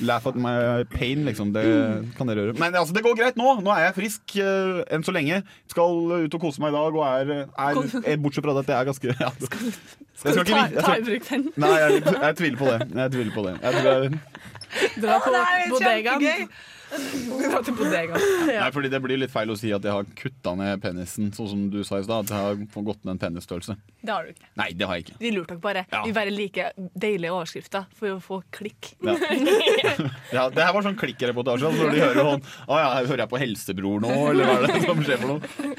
laugh 0.00 0.26
at 0.26 0.36
my 0.38 0.84
pain, 0.92 1.24
liksom. 1.26 1.52
Det 1.54 1.64
kan 2.18 2.30
dere 2.30 2.44
gjøre. 2.44 2.58
Men 2.60 2.76
altså, 2.78 2.94
det 2.94 3.04
går 3.06 3.16
greit 3.18 3.38
nå. 3.38 3.56
Nå 3.64 3.72
er 3.74 3.88
jeg 3.88 3.96
frisk 3.98 4.36
uh, 4.42 4.82
enn 4.94 5.06
så 5.06 5.14
lenge. 5.14 5.40
Skal 5.70 5.98
ut 6.26 6.38
og 6.38 6.44
kose 6.44 6.62
meg 6.62 6.74
i 6.74 6.78
dag. 6.78 6.98
Og 6.98 7.04
er, 7.06 7.48
er, 7.48 7.80
er 8.04 8.20
bortsett 8.22 8.46
fra 8.46 8.56
at 8.58 8.70
jeg 8.70 8.78
er 8.78 8.90
ganske 8.92 9.16
ja. 9.18 9.32
Skal 10.18 10.34
Jeg 10.34 10.34
du 10.34 10.40
ikke 10.40 10.62
ta, 10.74 10.80
ta 10.82 10.94
i 10.98 11.02
bruk 11.06 11.28
den? 11.28 11.44
Nei, 11.62 11.68
jeg, 11.78 12.02
jeg 12.22 12.36
tviler 12.40 12.58
på 12.58 12.70
det. 12.72 12.78
Jeg 12.94 13.12
tviler 13.12 13.34
på 13.34 13.44
det. 13.46 13.52
Jeg 13.62 13.74
tror 13.74 13.90
jeg, 13.92 14.20
Dra 15.02 15.18
på 15.22 15.34
bodegaen. 15.70 16.48
Dra 16.88 17.60
til. 17.64 17.74
Ja. 18.48 18.62
Nei, 18.64 18.70
fordi 18.74 18.90
Det 18.92 19.00
blir 19.04 19.20
litt 19.20 19.32
feil 19.32 19.50
å 19.52 19.56
si 19.58 19.70
at 19.74 19.84
jeg 19.84 19.92
har 19.92 20.06
kutta 20.18 20.54
ned 20.58 20.80
penisen, 20.82 21.30
sånn 21.36 21.50
som 21.50 21.66
du 21.72 21.82
sa 21.86 22.00
i 22.00 22.06
stad. 22.06 22.28
At 22.28 22.32
jeg 22.32 22.38
har 22.74 22.84
gått 22.88 23.04
ned 23.04 23.16
en 23.16 23.22
penisstørrelse. 23.22 23.76
Det 24.00 24.12
har 24.14 24.24
du 24.28 24.32
ikke. 24.32 24.48
Nei, 24.60 24.68
det 24.78 24.88
har 24.88 24.98
jeg 24.98 25.06
ikke. 25.08 25.18
Vi 25.20 25.32
lurte 25.34 25.54
dere 25.54 25.64
bare. 25.64 25.84
Ja. 25.92 26.02
Vi 26.06 26.14
bare 26.16 26.32
liker 26.34 26.72
deilige 26.98 27.34
overskrifter 27.34 27.88
for 27.98 28.16
å 28.16 28.20
få 28.24 28.42
klikk. 28.54 28.94
Ja. 29.04 29.16
Ja, 30.28 30.44
det 30.52 30.60
her 30.62 30.74
var 30.76 30.84
sånn 30.84 30.96
klikkreportasje. 30.98 31.68
Altså, 31.70 31.88
de 31.92 32.00
hører 32.02 32.26
sånn 32.26 32.42
Å 32.68 32.78
ja, 32.78 32.88
hører 32.98 33.22
jeg 33.22 33.30
på 33.32 33.40
Helsebror 33.40 34.02
nå, 34.02 34.10
eller 34.30 34.48
hva 34.48 34.56
er 34.58 34.66
det 34.68 34.82
som 34.84 35.00
skjer 35.04 35.22
for 35.22 35.32
noe? 35.32 35.78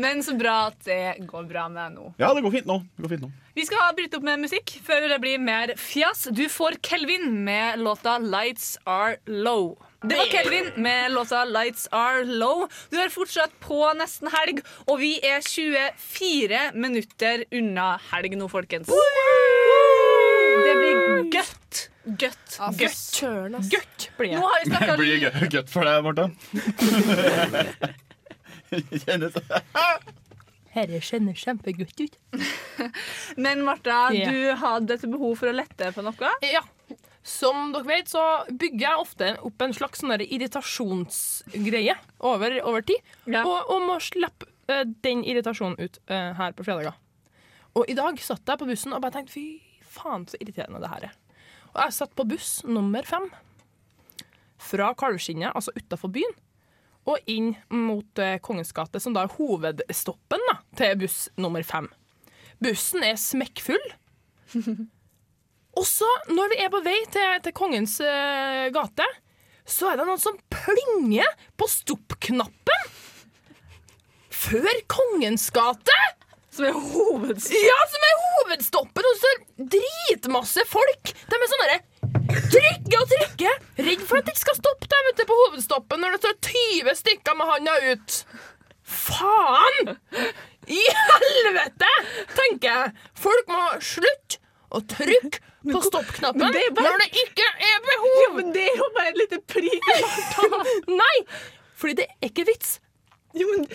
Men 0.00 0.22
så 0.24 0.36
bra 0.38 0.54
at 0.70 0.78
det 0.86 1.00
går 1.28 1.48
bra 1.50 1.66
med 1.72 1.80
deg 1.80 1.96
nå. 1.96 2.12
Ja, 2.22 2.30
det 2.36 2.44
går 2.44 2.54
fint 2.58 2.70
nå. 2.70 2.78
Det 2.96 3.06
går 3.06 3.14
fint 3.16 3.26
nå. 3.26 3.32
Vi 3.56 3.64
skal 3.66 3.94
bryte 3.96 4.18
opp 4.18 4.26
med 4.26 4.42
musikk 4.44 4.76
før 4.86 5.08
det 5.10 5.18
blir 5.22 5.42
mer 5.42 5.74
fjas. 5.80 6.26
Du 6.36 6.44
får 6.52 6.78
Kelvin 6.84 7.30
med 7.46 7.80
låta 7.82 8.18
'Lights 8.20 8.76
Are 8.84 9.16
Low'. 9.26 9.76
Det 10.08 10.16
var 10.16 10.26
Kelvin 10.30 10.68
med 10.76 11.12
låta 11.12 11.44
'Lights 11.44 11.88
Are 11.92 12.24
Low'. 12.24 12.68
Du 12.90 12.96
er 13.00 13.08
fortsatt 13.10 13.50
på 13.60 13.78
nesten 13.98 14.28
helg, 14.30 14.60
og 14.86 14.98
vi 15.00 15.16
er 15.24 15.40
24 15.42 16.60
minutter 16.74 17.44
unna 17.52 17.96
helg 18.12 18.36
nå, 18.38 18.48
folkens. 18.48 18.86
Det 20.66 20.74
blir 20.78 21.30
gøtt. 21.34 21.88
Gøtt. 22.06 22.58
Ja, 22.58 22.68
Gøtt. 22.70 23.22
Gøtt 23.72 24.10
blir 24.18 24.28
Nå 24.28 24.32
jeg. 24.32 24.42
har 24.42 24.58
vi 24.58 24.70
Det 24.70 24.76
snakka 24.76 24.96
blir 24.96 25.16
gøtt 25.56 25.70
for 25.70 25.82
deg, 25.84 26.04
Martha. 26.06 26.30
Kjennes 29.06 29.34
Herre 30.76 30.98
kjenner 31.00 31.32
kjempegodt 31.40 32.00
ut. 32.04 32.16
Men 33.40 33.62
Martha, 33.64 34.10
Ja. 34.12 34.30
du 34.30 34.54
hadde 34.60 34.94
et 34.98 35.06
behov 35.10 35.38
for 35.40 35.48
å 35.48 35.54
lette 35.56 35.88
på 35.96 36.02
noe. 36.04 36.30
Ja. 36.44 36.60
Som 37.26 37.72
dere 37.74 37.88
vet, 37.88 38.10
så 38.12 38.22
bygger 38.46 38.84
jeg 38.84 39.02
ofte 39.02 39.30
opp 39.48 39.62
en 39.64 39.74
slags 39.74 40.02
sånn 40.02 40.14
irritasjonsgreie 40.22 41.96
over, 42.22 42.54
over 42.62 42.84
tid. 42.86 43.02
Og, 43.42 43.72
og 43.72 43.82
må 43.82 43.96
slippe 44.04 44.46
uh, 44.70 44.84
den 45.02 45.24
irritasjonen 45.26 45.74
ut 45.80 45.98
uh, 46.06 46.30
her 46.38 46.54
på 46.54 46.66
fredager. 46.68 46.94
Og 47.76 47.90
i 47.90 47.96
dag 47.98 48.20
satt 48.22 48.46
jeg 48.46 48.62
på 48.62 48.70
bussen 48.70 48.94
og 48.94 49.02
bare 49.02 49.18
tenkte 49.18 49.34
fy 49.34 49.46
faen, 49.96 50.28
så 50.30 50.38
irriterende 50.38 50.80
det 50.84 50.92
her 50.92 51.08
er. 51.10 51.18
Og 51.74 51.82
jeg 51.82 51.98
satt 51.98 52.14
på 52.16 52.28
buss 52.30 52.60
nummer 52.64 53.04
fem 53.04 53.28
fra 54.62 54.92
Kalvskinnet, 54.96 55.50
altså 55.52 55.74
utafor 55.76 56.14
byen, 56.14 56.32
og 57.10 57.28
inn 57.30 57.52
mot 57.74 58.22
uh, 58.22 58.38
Kongens 58.42 58.72
gate, 58.74 59.02
som 59.02 59.14
da 59.14 59.26
er 59.26 59.34
hovedstoppen 59.34 60.46
da, 60.52 60.60
til 60.78 60.98
buss 61.02 61.24
nummer 61.38 61.66
fem. 61.66 61.90
Bussen 62.62 63.04
er 63.04 63.18
smekkfull. 63.20 63.82
Og 65.76 65.84
så, 65.86 66.08
når 66.32 66.52
vi 66.54 66.58
er 66.64 66.70
på 66.72 66.80
vei 66.84 66.96
til, 67.12 67.40
til 67.44 67.52
Kongens 67.56 67.98
uh, 68.00 68.66
gate, 68.74 69.06
så 69.68 69.90
er 69.90 69.98
det 70.00 70.06
noen 70.08 70.20
som 70.22 70.36
plinger 70.52 71.26
på 71.58 71.66
stoppknappen 71.68 72.86
før 74.36 74.68
Kongens 74.92 75.48
gate. 75.54 75.96
Som 76.56 76.68
er 76.70 76.76
hovedstoppen? 76.76 77.66
Ja, 77.66 77.76
som 77.92 78.04
er 78.08 78.20
hovedstoppen. 78.22 79.08
Og 79.10 79.18
så 79.20 79.32
er 79.34 79.42
dritmasse 79.76 80.64
folk. 80.70 81.12
De 81.28 81.36
er 81.40 81.50
sånn 81.52 81.64
derre 81.66 81.82
Trykke 82.36 82.98
og 83.00 83.10
trykke! 83.10 83.50
Redd 83.86 84.02
for 84.08 84.18
at 84.18 84.26
det 84.26 84.34
ikke 84.34 84.42
skal 84.46 84.56
stoppe 84.58 84.88
dem 84.90 85.08
ute 85.12 85.26
på 85.28 85.36
hovedstoppen 85.42 86.00
når 86.02 86.16
det 86.16 86.20
står 86.22 86.34
20 86.48 86.96
stykker 87.00 87.36
med 87.38 87.50
handa 87.50 87.74
ut. 87.92 88.16
Faen! 88.86 89.92
I 90.66 90.80
helvete! 90.96 91.92
tenker 92.34 92.70
jeg. 92.70 92.94
Folk 93.20 93.52
må 93.52 93.60
slutte 93.84 94.40
å 94.74 94.82
trykke 94.90 95.42
på 95.66 95.82
stoppknappen 95.86 96.42
Men 96.44 96.54
det 96.54 96.64
er 96.68 96.74
bare- 96.76 96.90
når 96.92 97.04
det 97.04 97.22
ikke 97.26 97.46
er 97.70 97.78
behov. 97.90 98.18
Ja, 98.22 98.32
men 98.40 98.50
det 98.56 98.64
er 98.70 98.80
jo 98.82 98.90
bare 98.96 99.12
et 99.12 99.22
lite 99.22 99.40
prik. 99.54 99.92
Nei, 100.90 101.16
fordi 101.78 102.00
det 102.02 102.08
er 102.10 102.28
ikke 102.30 102.46
vits. 102.50 102.76
Jo, 103.36 103.46
men 103.52 103.66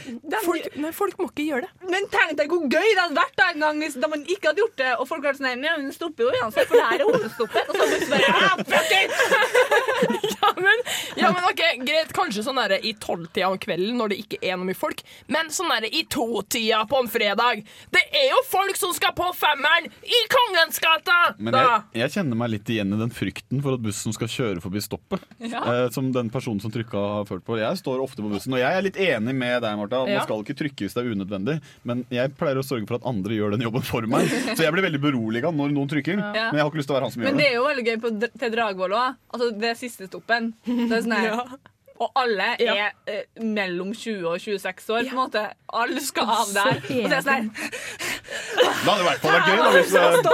folk, 0.41 0.67
men 0.81 0.93
folk 0.95 1.19
må 1.21 1.27
ikke 1.29 1.43
gjøre 1.45 1.67
det. 1.67 1.89
Men 1.91 2.07
tenk 2.09 2.31
deg 2.39 2.49
hvor 2.49 2.63
gøy 2.65 2.87
det 2.95 3.01
hadde 3.03 3.17
vært 3.19 3.35
da 3.37 3.49
en 3.51 3.59
gang 3.65 3.81
hvis 3.83 3.97
da 4.01 4.09
man 4.09 4.23
ikke 4.25 4.49
hadde 4.49 4.63
gjort 4.63 4.79
det, 4.81 4.93
og 4.97 5.00
folk 5.11 5.27
hadde 5.27 5.41
sånn 5.41 5.65
Ja, 5.65 5.75
men 5.77 5.89
hun 5.89 5.95
stopper 5.95 6.27
jo 6.27 6.31
uansett, 6.41 6.69
for 6.69 6.79
det 6.79 6.87
her 6.87 7.03
er 7.03 7.09
hovedstoppet. 7.09 7.69
Og 7.69 7.75
så 7.75 7.81
hadde 7.83 7.99
du 7.99 8.07
bare 8.11 8.29
ah, 8.39 8.55
fuck 8.71 8.91
it! 8.97 9.11
ja, 10.31 10.51
men, 10.57 10.83
ja, 11.19 11.31
men 11.35 11.47
ok, 11.51 11.63
kanskje 12.41 12.49
sånn 12.49 12.59
der 12.61 12.85
i 12.85 12.93
tolvtida 12.97 13.49
om 13.51 13.57
kvelden 13.61 13.97
når 13.99 14.09
det 14.13 14.17
ikke 14.23 14.39
er 14.41 14.57
noe 14.57 14.65
mye 14.71 14.77
folk, 14.77 15.01
men 15.31 15.49
sånn 15.53 15.69
der 15.71 15.85
i 15.91 16.03
totida 16.09 16.81
på 16.89 16.99
en 17.01 17.09
fredag. 17.11 17.61
Det 17.93 18.01
er 18.17 18.27
jo 18.31 18.41
folk 18.49 18.75
som 18.79 18.93
skal 18.93 19.13
på 19.17 19.27
femmeren 19.37 19.87
i 20.03 20.19
Kongens 20.31 20.79
gata! 20.81 21.35
Men 21.37 21.53
jeg, 21.57 21.81
jeg 22.01 22.13
kjenner 22.15 22.39
meg 22.39 22.51
litt 22.55 22.69
igjen 22.71 22.93
i 22.95 22.99
den 22.99 23.11
frykten 23.13 23.61
for 23.63 23.77
at 23.77 23.83
bussen 23.83 24.13
skal 24.15 24.27
kjøre 24.31 24.61
forbi 24.63 24.81
stoppet. 24.83 25.23
Ja. 25.39 25.61
Eh, 25.85 25.89
som 25.93 26.11
den 26.15 26.29
personen 26.33 26.61
som 26.63 26.71
trykka 26.73 26.97
har 27.19 27.25
følt 27.29 27.45
på. 27.45 27.57
Jeg 27.59 27.77
står 27.81 28.01
ofte 28.03 28.23
på 28.23 28.31
bussen, 28.31 28.53
og 28.55 28.61
jeg 28.61 28.71
er 28.77 28.85
litt 28.85 28.97
enig 29.01 29.35
med 29.35 29.61
deg, 29.65 29.77
Martha. 29.79 30.03
Man 30.05 30.13
Ja. 30.15 30.23
skal 30.25 30.41
ikke 30.43 30.57
trykke 30.57 30.85
hvis 30.87 30.93
det 30.97 31.03
er 31.05 31.11
unødvendig, 31.13 31.59
men 31.87 32.05
jeg 32.11 32.33
pleier 32.39 32.57
å 32.59 32.65
sørge 32.65 32.87
for 32.89 32.95
at 32.99 33.05
andre 33.05 33.35
gjør 33.37 33.51
den 33.57 33.65
jobben 33.67 33.83
for 33.85 34.01
meg. 34.09 34.27
Så 34.57 34.63
jeg 34.65 34.71
blir 34.73 34.85
veldig 34.87 35.01
beroliga 35.03 35.51
når 35.53 35.71
noen 35.75 35.89
trykker, 35.91 36.17
Ja. 36.17 36.49
men 36.51 36.57
jeg 36.59 36.63
har 36.65 36.71
ikke 36.71 36.81
lyst 36.81 36.87
til 36.91 36.95
å 36.95 36.99
være 36.99 37.09
han 37.09 37.11
som 37.11 37.21
Men 37.21 37.27
gjør 37.27 37.31
det 37.31 37.37
Men 37.37 37.43
det. 37.43 37.51
er 37.51 37.59
jo 37.59 37.67
veldig 37.69 37.85
gøy 37.89 37.99
på, 38.01 38.39
til 38.39 38.51
Dragvoll 38.55 38.95
òg. 38.97 39.15
Altså, 39.33 39.51
det 39.59 39.69
er 39.69 39.75
siste 39.79 40.07
stoppen. 40.09 40.53
Det 40.65 40.91
er 40.91 41.01
sånn 41.05 41.17
her 41.17 41.29
Ja. 41.31 41.45
Og 42.01 42.15
alle 42.17 42.47
er 42.57 42.95
eh, 43.05 43.23
mellom 43.45 43.91
20 43.93 44.23
og 44.31 44.39
26 44.41 44.87
år. 44.95 45.03
på 45.05 45.13
en 45.13 45.19
måte 45.19 45.43
Alle 45.81 46.01
skal 46.01 46.29
av 46.33 46.49
der. 46.55 46.79
Så 46.87 46.95
Og 46.97 47.09
det 47.11 47.17
er 47.19 47.25
sånn 47.27 47.49
Det 47.53 48.87
hadde 48.87 49.01
i 49.01 49.07
hvert 49.07 49.21
fall 49.21 49.35
vært 49.35 49.49
gøy 49.51 49.59
da, 49.61 49.67
hvis, 49.75 49.91
eh, 49.93 50.15
det 50.21 50.31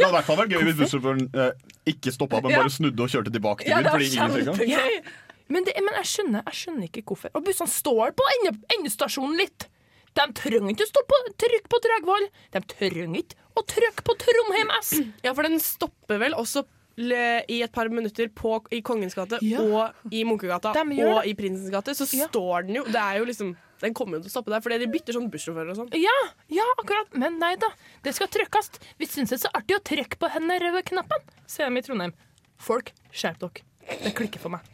hadde 0.00 0.08
i 0.08 0.14
hvert 0.14 0.28
fall 0.30 0.38
vært 0.40 0.54
gøy 0.54 0.62
hvis 0.70 0.78
bussjåføren 0.80 1.26
eh, 1.34 1.50
ikke 1.92 2.12
stoppa, 2.14 2.40
men 2.44 2.54
bare 2.56 2.72
snudde 2.72 3.04
og 3.04 3.12
kjørte 3.12 3.32
tilbake 3.34 3.66
til 3.66 3.72
Ja, 3.74 3.80
byen. 3.80 3.84
det 3.84 3.92
var 3.92 3.98
fordi 3.98 4.08
ingen 4.14 4.34
trykka. 4.36 4.54
kjempegøy. 4.56 5.12
Men, 5.50 5.64
det, 5.66 5.72
men 5.82 5.96
jeg, 5.98 6.06
skjønner, 6.14 6.42
jeg 6.46 6.58
skjønner 6.60 6.86
ikke 6.88 7.02
hvorfor. 7.10 7.32
Og 7.34 7.44
bussene 7.48 7.72
står 7.72 8.12
på 8.20 8.26
ende, 8.36 8.52
endestasjonen 8.76 9.36
litt. 9.40 9.66
De 10.14 10.26
trenger 10.38 10.72
ikke 10.72 10.86
å 10.86 10.90
stå 10.92 11.02
på, 11.10 11.18
trykke 11.42 11.70
på 11.70 11.80
Dragvoll. 11.86 12.28
De 12.54 12.62
trenger 12.70 13.16
ikke 13.18 13.38
å 13.58 13.64
trykke 13.74 14.04
på 14.06 14.14
Trondheim 14.22 14.70
S. 14.78 14.92
Ja, 15.26 15.34
for 15.34 15.46
den 15.46 15.58
stopper 15.62 16.22
vel 16.22 16.36
også 16.38 16.62
i 17.00 17.60
et 17.64 17.72
par 17.72 17.88
minutter 17.92 18.28
på, 18.36 18.56
i 18.74 18.80
Kongens 18.84 19.16
gate 19.16 19.40
og 19.62 20.12
i 20.12 20.22
Munkegata 20.28 20.72
og 20.76 21.26
i 21.26 21.34
Prinsens 21.38 21.70
gate. 21.72 21.94
Så 21.96 22.06
står 22.10 22.66
den 22.68 22.80
jo 22.80 22.84
Det 22.88 23.00
er 23.00 23.20
jo 23.20 23.28
liksom 23.28 23.54
Den 23.80 23.94
kommer 23.96 24.18
jo 24.18 24.26
til 24.26 24.28
å 24.28 24.34
stoppe 24.34 24.52
der, 24.52 24.60
fordi 24.60 24.76
de 24.82 24.90
bytter 24.92 25.16
sånn 25.16 25.30
bussjåfører 25.32 25.72
og 25.72 25.78
sånn. 25.78 25.92
Ja, 25.96 26.16
ja, 26.52 26.66
akkurat. 26.82 27.08
Men 27.16 27.38
nei 27.40 27.54
da. 27.56 27.70
Det 28.04 28.12
skal 28.12 28.28
trykkes. 28.28 28.68
Vi 29.00 29.08
syns 29.08 29.32
det 29.32 29.38
er 29.38 29.44
så 29.46 29.52
artig 29.56 29.78
å 29.78 29.80
trykke 29.80 30.20
på 30.20 30.28
denne 30.34 30.58
røde 30.60 30.82
knappen, 30.90 31.24
de 31.48 31.70
i 31.80 31.84
Trondheim. 31.86 32.12
Folk, 32.60 32.92
skjerp 33.08 33.40
dere. 33.40 33.64
Det 34.04 34.12
klikker 34.18 34.42
for 34.42 34.52
meg. 34.52 34.68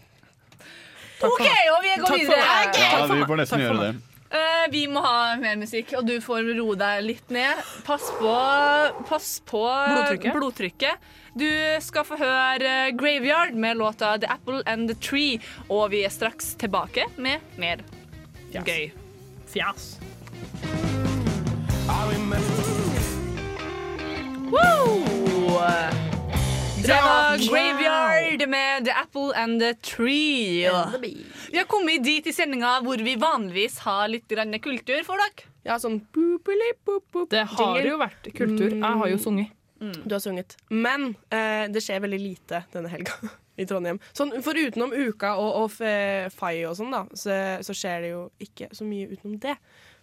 Takk 1.21 1.31
for 1.31 1.39
OK, 1.39 1.47
og 1.47 1.79
vi 1.87 1.95
går 1.95 2.03
Takk 2.03 2.11
for 2.11 2.19
videre. 2.19 2.51
meg. 2.51 2.83
Ja, 2.83 3.07
vi 3.13 3.29
får 3.31 3.41
nesten 3.45 3.63
gjøre 3.63 3.85
det. 3.85 3.93
Uh, 4.27 4.65
vi 4.73 4.83
må 4.91 5.01
ha 5.05 5.37
mer 5.39 5.55
musikk, 5.61 5.95
og 5.97 6.09
du 6.09 6.17
får 6.21 6.51
roe 6.59 6.75
deg 6.81 7.05
litt 7.07 7.31
ned. 7.33 7.63
Pass 7.87 8.09
på, 8.19 8.33
pass 9.07 9.29
på 9.47 9.63
Blodtrykket. 9.63 10.35
blodtrykket. 10.35 11.07
Du 11.37 11.49
skal 11.85 12.05
få 12.09 12.17
høre 12.17 12.93
Graveyard 12.97 13.53
med 13.61 13.77
låta 13.77 14.15
The 14.19 14.29
Apple 14.33 14.63
and 14.67 14.89
the 14.89 14.95
Tree, 14.97 15.37
og 15.69 15.91
vi 15.93 16.01
er 16.07 16.13
straks 16.13 16.55
tilbake 16.57 17.05
med 17.21 17.45
mer 17.61 17.83
gøy. 18.55 18.87
Fjas. 19.53 19.99
Woo! 24.49 25.03
Det 26.87 26.97
var 27.05 27.37
Graveyard 27.51 28.49
med 28.49 28.89
The 28.89 28.97
Apple 28.97 29.37
and 29.37 29.61
the 29.61 29.75
Tree. 29.75 30.65
Vi 31.51 31.59
har 31.59 31.69
kommet 31.69 32.05
dit 32.05 32.27
i 32.27 32.33
sendinga 32.33 32.79
hvor 32.87 33.05
vi 33.05 33.19
vanligvis 33.21 33.83
har 33.85 34.09
litt 34.09 34.25
grann 34.33 34.57
kultur 34.57 35.05
for 35.05 35.21
dere. 35.21 35.53
Ja, 35.69 35.77
sånn 35.83 36.01
Det 37.29 37.45
har 37.59 37.85
jo 37.85 38.01
vært 38.01 38.33
kultur. 38.33 38.71
Jeg 38.73 39.03
har 39.05 39.13
jo 39.13 39.21
sunget. 39.21 39.53
Du 39.81 40.15
har 40.15 40.21
sunget. 40.25 40.57
Men 40.71 41.11
eh, 41.31 41.67
det 41.73 41.83
skjer 41.85 42.01
veldig 42.07 42.21
lite 42.23 42.63
denne 42.73 42.89
helga 42.93 43.13
i 43.61 43.65
Trondheim. 43.69 43.99
Sånn, 44.17 44.35
for 44.45 44.57
utenom 44.57 44.93
uka 44.93 45.35
og, 45.41 45.51
og 45.63 45.67
f- 45.75 46.33
Fai 46.37 46.63
og 46.69 46.77
sånn, 46.79 46.93
da, 46.95 47.05
så, 47.17 47.37
så 47.65 47.77
skjer 47.77 48.07
det 48.07 48.15
jo 48.15 48.23
ikke 48.41 48.71
så 48.77 48.85
mye 48.89 49.11
utenom 49.13 49.37
det. 49.43 49.57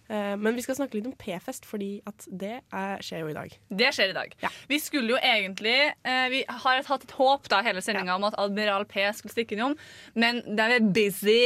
Eh, 0.04 0.34
men 0.36 0.52
vi 0.52 0.60
skal 0.60 0.76
snakke 0.76 0.98
litt 0.98 1.06
om 1.08 1.14
P-fest, 1.16 1.64
fordi 1.64 1.94
at 2.06 2.26
det 2.28 2.58
er, 2.60 2.98
skjer 3.00 3.22
jo 3.24 3.30
i 3.30 3.36
dag. 3.38 3.54
Det 3.72 3.88
skjer 3.96 4.10
i 4.12 4.16
dag. 4.18 4.34
Vi 4.68 4.76
skulle 4.84 5.14
jo 5.14 5.20
egentlig 5.22 5.76
eh, 6.04 6.26
Vi 6.34 6.42
har 6.50 6.82
hatt 6.90 7.06
et 7.06 7.14
håp 7.16 7.48
da 7.48 7.62
hele 7.64 7.80
sendinga 7.82 8.18
om 8.18 8.26
at 8.28 8.36
Admiral 8.42 8.84
P 8.90 9.06
skulle 9.16 9.32
stikke 9.32 9.56
innom, 9.56 9.74
men 10.18 10.42
det 10.58 10.66
er 10.76 10.84
busy 10.92 11.38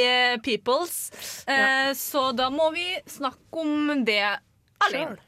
peoples, 0.42 0.98
eh, 1.46 1.92
så 1.96 2.28
da 2.36 2.48
må 2.50 2.72
vi 2.74 2.88
snakke 3.08 3.62
om 3.62 4.04
det 4.08 4.20
alene. 4.88 5.14
Eh, 5.16 5.24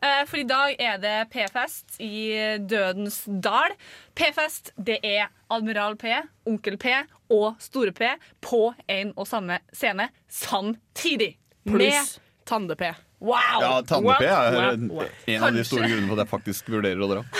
For 0.00 0.36
i 0.40 0.44
dag 0.48 0.74
er 0.82 0.98
det 1.00 1.14
P-fest 1.32 1.96
i 2.02 2.34
Dødens 2.60 3.22
dal. 3.26 3.76
P-fest 4.18 4.72
det 4.76 4.98
er 5.06 5.30
Admiral 5.54 5.96
P, 5.96 6.18
Onkel 6.50 6.76
P 6.80 6.92
og 7.32 7.54
Store 7.62 7.94
P 7.94 8.10
på 8.44 8.66
en 8.90 9.14
og 9.16 9.28
samme 9.30 9.62
scene 9.72 10.10
samtidig. 10.28 11.34
Pluss 11.64 12.18
Tande-P. 12.44 12.92
Wow! 13.24 13.60
Ja, 13.60 13.80
Tande-P 13.80 14.24
er 14.24 14.52
Wow, 14.52 14.70
en 14.72 14.88
wow. 14.90 15.04
en 15.26 15.42
av 15.42 15.54
de 15.54 15.64
store 15.64 15.88
grunnene 15.88 16.08
for 16.10 16.18
at 16.18 16.26
jeg 16.26 16.32
faktisk 16.34 16.72
vurderer 16.76 17.04
å 17.04 17.12
dra. 17.14 17.26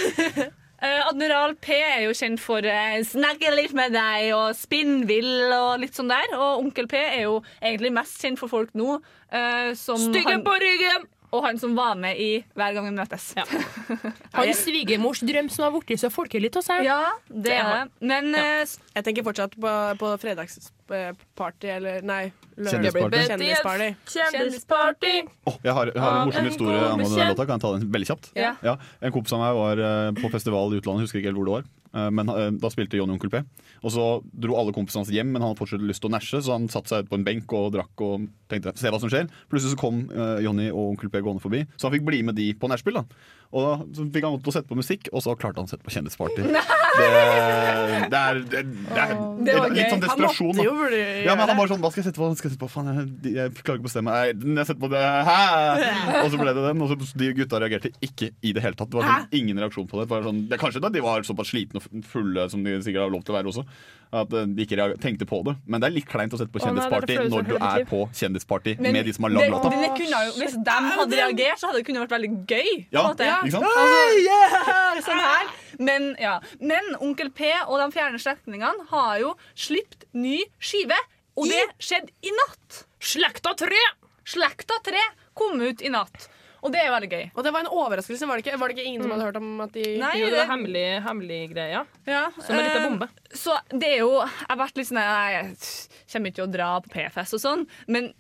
Eh, 0.84 1.00
Admiral 1.09 1.55
P 1.64 1.78
er 1.80 2.02
jo 2.05 2.11
kjent 2.12 2.40
for 2.42 2.61
uh, 2.61 2.98
'snakke 3.00 3.48
litt 3.55 3.72
med 3.72 3.94
deg' 3.94 4.34
og 4.36 4.50
'spinnvill' 4.59 5.55
og 5.55 5.78
litt 5.80 5.96
sånn 5.96 6.11
der. 6.12 6.34
Og 6.36 6.61
Onkel 6.61 6.88
P 6.90 6.98
er 6.98 7.22
jo 7.22 7.38
egentlig 7.62 7.92
mest 7.94 8.20
kjent 8.20 8.42
for 8.42 8.52
folk 8.52 8.74
nå 8.76 8.98
eh, 9.32 9.70
som 9.78 9.96
Stygge 9.96 10.36
på 10.44 10.57
ryggen! 10.61 11.07
Og 11.35 11.43
han 11.43 11.59
som 11.59 11.74
var 11.74 11.97
med 11.99 12.18
i 12.20 12.28
Hver 12.55 12.76
gang 12.76 12.87
vi 12.87 12.95
møtes. 12.95 13.32
Hans 14.39 14.62
svigermors 14.62 15.22
drøm 15.26 15.51
som 15.51 15.66
har 15.66 15.74
blitt 15.74 16.03
så 16.03 16.11
folkelig 16.12 16.53
av 16.61 16.64
seg. 16.66 16.87
Ja, 16.87 17.01
det 17.28 17.57
er 17.59 17.70
det. 17.72 17.82
Men 18.07 18.30
eh, 18.39 18.62
Jeg 18.95 19.07
tenker 19.09 19.26
fortsatt 19.26 19.57
på, 19.59 19.74
på 19.99 20.12
fredagsparty, 20.22 21.70
eller 21.74 22.07
nei, 22.07 22.22
Kjendisparty. 22.55 23.22
Kjendisparty. 23.26 23.89
Kjendisparty. 24.14 25.14
Åh, 25.51 25.57
jeg 25.66 25.74
har, 25.74 25.91
jeg 25.91 26.03
har 26.05 26.18
en 26.20 26.28
morsom 26.28 26.45
en 26.45 26.51
historie 26.53 26.82
angående 26.85 27.18
den 27.18 27.32
låta. 27.32 27.47
Kan 27.49 27.57
jeg 27.59 27.64
ta 27.64 27.72
den 27.74 27.89
veldig 27.97 28.11
kjapt? 28.12 28.28
Ja. 28.39 28.76
En 29.03 29.14
kompis 29.14 29.35
av 29.35 29.43
meg 29.43 29.57
var 29.59 29.82
eh, 29.89 30.11
på 30.20 30.30
festival 30.35 30.74
i 30.76 30.78
utlandet, 30.82 31.09
husker 31.09 31.18
ikke 31.22 31.32
helt 31.32 31.41
hvor 31.41 31.51
det 31.51 31.57
var. 31.59 31.72
Eh, 31.95 32.11
Men 32.11 32.28
eh, 32.32 32.51
da 32.59 32.70
spilte 32.72 32.99
Johnny 32.99 33.14
Onkel 33.14 33.30
P. 33.32 33.42
Og 33.84 33.92
så 33.95 34.07
dro 34.32 34.57
alle 34.59 34.74
kompisene 34.74 35.05
hans 35.05 35.12
hjem, 35.14 35.30
men 35.32 35.42
han 35.42 35.53
hadde 35.53 35.61
fortsatt 35.62 35.84
lyst 35.86 36.03
til 36.05 36.11
å 36.11 36.14
næsje, 36.16 36.42
så 36.45 36.57
han 36.57 36.66
satte 36.72 36.90
seg 36.90 37.05
ut 37.05 37.12
på 37.12 37.20
en 37.20 37.26
benk 37.26 37.55
og 37.55 37.70
drakk 37.76 38.05
og 38.05 38.26
tenkte 38.51 38.74
se 38.80 38.90
hva 38.92 39.01
som 39.03 39.12
skjer. 39.12 39.30
Plutselig 39.53 39.76
så 39.76 39.80
kom 39.80 40.05
eh, 40.11 40.42
Johnny 40.45 40.70
og 40.72 40.95
Onkel 40.95 41.12
P 41.12 41.22
gående 41.24 41.45
forbi, 41.45 41.64
så 41.78 41.88
han 41.88 41.97
fikk 41.97 42.07
bli 42.09 42.22
med 42.26 42.38
de 42.40 42.51
på 42.59 42.70
nachspiel. 42.72 43.03
Og 43.55 43.62
da 43.62 43.72
så 43.95 44.05
fikk 44.11 44.24
han 44.26 44.34
lov 44.34 44.40
til 44.42 44.51
å 44.51 44.55
sette 44.57 44.66
på 44.70 44.78
musikk, 44.78 45.09
og 45.14 45.22
så 45.22 45.36
klarte 45.38 45.62
han 45.62 45.68
å 45.68 45.70
sette 45.70 45.86
på 45.86 45.92
Kjendisparty. 45.95 46.42
Det, 46.42 47.07
det 48.11 48.18
er, 48.18 48.40
det 48.51 48.62
det 48.64 49.03
er, 49.03 49.12
Det 49.47 49.55
var 49.59 49.72
litt 49.74 49.92
sånn 49.92 50.03
sånn 50.03 50.11
Han 50.14 50.24
måtte 50.24 50.64
jo. 50.64 50.74
Ja, 51.26 51.36
men 51.38 51.47
han 51.47 51.59
bare 51.59 51.70
sånn, 51.70 51.82
hva 51.82 51.90
skal 51.92 52.03
jeg 52.03 52.09
sette 52.09 52.20
på? 52.20 52.28
Skal 52.38 52.51
jeg 52.51 52.55
sette 52.57 52.62
på? 52.64 52.70
Faen, 52.72 52.90
jeg, 52.90 53.34
jeg 53.36 53.55
klarer 53.61 53.78
ikke 53.78 53.84
å 53.84 53.88
bestemme. 53.88 54.14
Nei, 54.14 54.55
jeg 54.59 54.68
setter 54.70 54.82
på 54.82 54.90
det 54.92 55.03
Hæ? 55.28 55.38
Og 56.24 56.30
så 56.32 56.40
ble 56.40 56.55
det 56.57 56.64
den, 56.66 56.82
og 56.84 56.90
så 56.90 56.99
de 57.22 57.30
gutta 57.38 57.61
reagerte 57.62 57.92
ikke 58.05 58.32
i 58.42 58.55
det 58.57 58.64
hele 58.64 58.78
tatt. 58.78 58.90
Det 58.90 58.99
var 58.99 59.07
sånn, 59.11 59.30
ingen 59.38 59.62
reaksjon 59.62 59.86
på 59.90 60.01
det. 60.01 60.09
det, 60.09 60.12
var 60.16 60.26
sånn, 60.26 60.42
det 60.51 60.61
kanskje 60.62 60.82
da 60.82 60.90
de 60.95 61.05
var 61.05 61.26
såpass 61.26 61.53
slitne 61.55 61.84
fulle 62.09 62.49
som 62.51 62.64
de 62.64 62.78
sikkert 62.82 63.07
har 63.07 63.12
lov 63.12 63.22
til 63.26 63.35
å 63.35 63.39
være 63.39 63.51
også, 63.53 63.64
at 64.14 64.32
eh, 64.39 64.45
de 64.55 64.62
ikke 64.66 64.87
tenkte 65.03 65.26
på 65.26 65.41
det. 65.47 65.57
Men 65.66 65.82
det 65.82 65.89
er 65.89 65.95
litt 65.97 66.07
kleint 66.11 66.35
å 66.37 66.39
sette 66.39 66.53
på 66.55 66.62
kjendisparty 66.62 67.16
flaueste 67.16 67.32
når 67.35 67.49
du 67.49 67.55
er 67.59 67.85
på 67.91 68.01
kjendisparty 68.14 68.76
Men 68.78 68.95
med 68.95 69.09
de 69.09 69.14
som 69.16 69.26
har 69.26 69.35
lagd 69.35 69.51
låta. 69.55 69.70
det 69.74 69.91
kunne 69.99 70.20
hvis 70.39 70.57
de 70.68 70.76
hadde 70.99 71.18
reagert, 71.18 71.59
så 71.62 71.70
hadde 71.70 71.80
det 71.80 71.87
kunne 71.89 72.05
vært 72.05 72.14
veldig 72.16 72.30
gøy. 72.47 72.70
på 72.91 72.95
en 72.95 72.99
Ja, 72.99 73.03
måte. 73.09 73.30
ikke 73.45 73.57
sant? 73.57 73.64
Altså, 73.64 74.20
yeah, 74.28 75.01
sånn 75.09 75.24
her. 75.24 75.51
Men, 75.78 76.09
ja. 76.22 76.37
Men 76.61 76.93
Onkel 77.01 77.32
P 77.35 77.51
og 77.66 77.78
de 77.82 77.89
fjerne 77.97 78.20
slektningene 78.22 78.87
har 78.93 79.18
jo 79.24 79.35
sluppet 79.59 80.07
ny 80.14 80.39
skive, 80.62 80.99
og 81.35 81.49
det 81.51 81.64
skjedde 81.82 82.14
i 82.22 82.30
natt. 82.39 82.85
Slekta 83.03 83.57
3! 83.59 83.82
Slekta 84.24 84.78
3 84.87 85.01
kom 85.35 85.59
ut 85.61 85.82
i 85.82 85.91
natt. 85.91 86.28
Og 86.64 86.72
det 86.72 86.80
er 86.80 86.88
veldig 86.94 87.08
gøy. 87.12 87.24
Og 87.36 87.44
det 87.44 87.50
var 87.52 87.60
en 87.60 87.68
overraskelse, 87.76 88.26
var 88.26 88.40
det 88.40 88.44
ikke? 88.46 88.56
Var 88.58 88.70
det 88.72 88.76
ikke 88.78 88.86
ingen 88.88 89.02
som 89.04 89.10
hadde 89.12 89.24
hørt 89.26 89.36
om 89.36 89.60
at 89.60 89.72
de 89.76 89.82
Nei, 90.00 90.12
Jo, 90.16 90.30
det 90.30 90.32
det- 90.32 90.40
er 90.44 90.48
hemmelig, 90.48 90.84
hemmelig 91.04 91.40
greie. 91.52 91.82
Ja, 92.08 92.22
Som 92.40 92.56
en 92.56 92.64
liten 92.64 92.78
eh, 92.80 92.88
bombe. 92.88 93.08
Så 93.36 93.56
det 93.68 93.88
er 93.90 93.98
jo 94.00 94.12
Jeg 94.24 94.48
har 94.48 94.56
vært 94.62 94.76
litt 94.80 94.88
sånn 94.88 95.00
Jeg 95.02 95.56
kommer 96.14 96.30
ikke 96.30 96.38
til 96.40 96.46
å 96.46 96.52
dra 96.54 96.68
på 96.80 96.88
P-fest 96.94 97.34
og 97.36 97.40
sånn, 97.42 97.66
men 97.86 98.12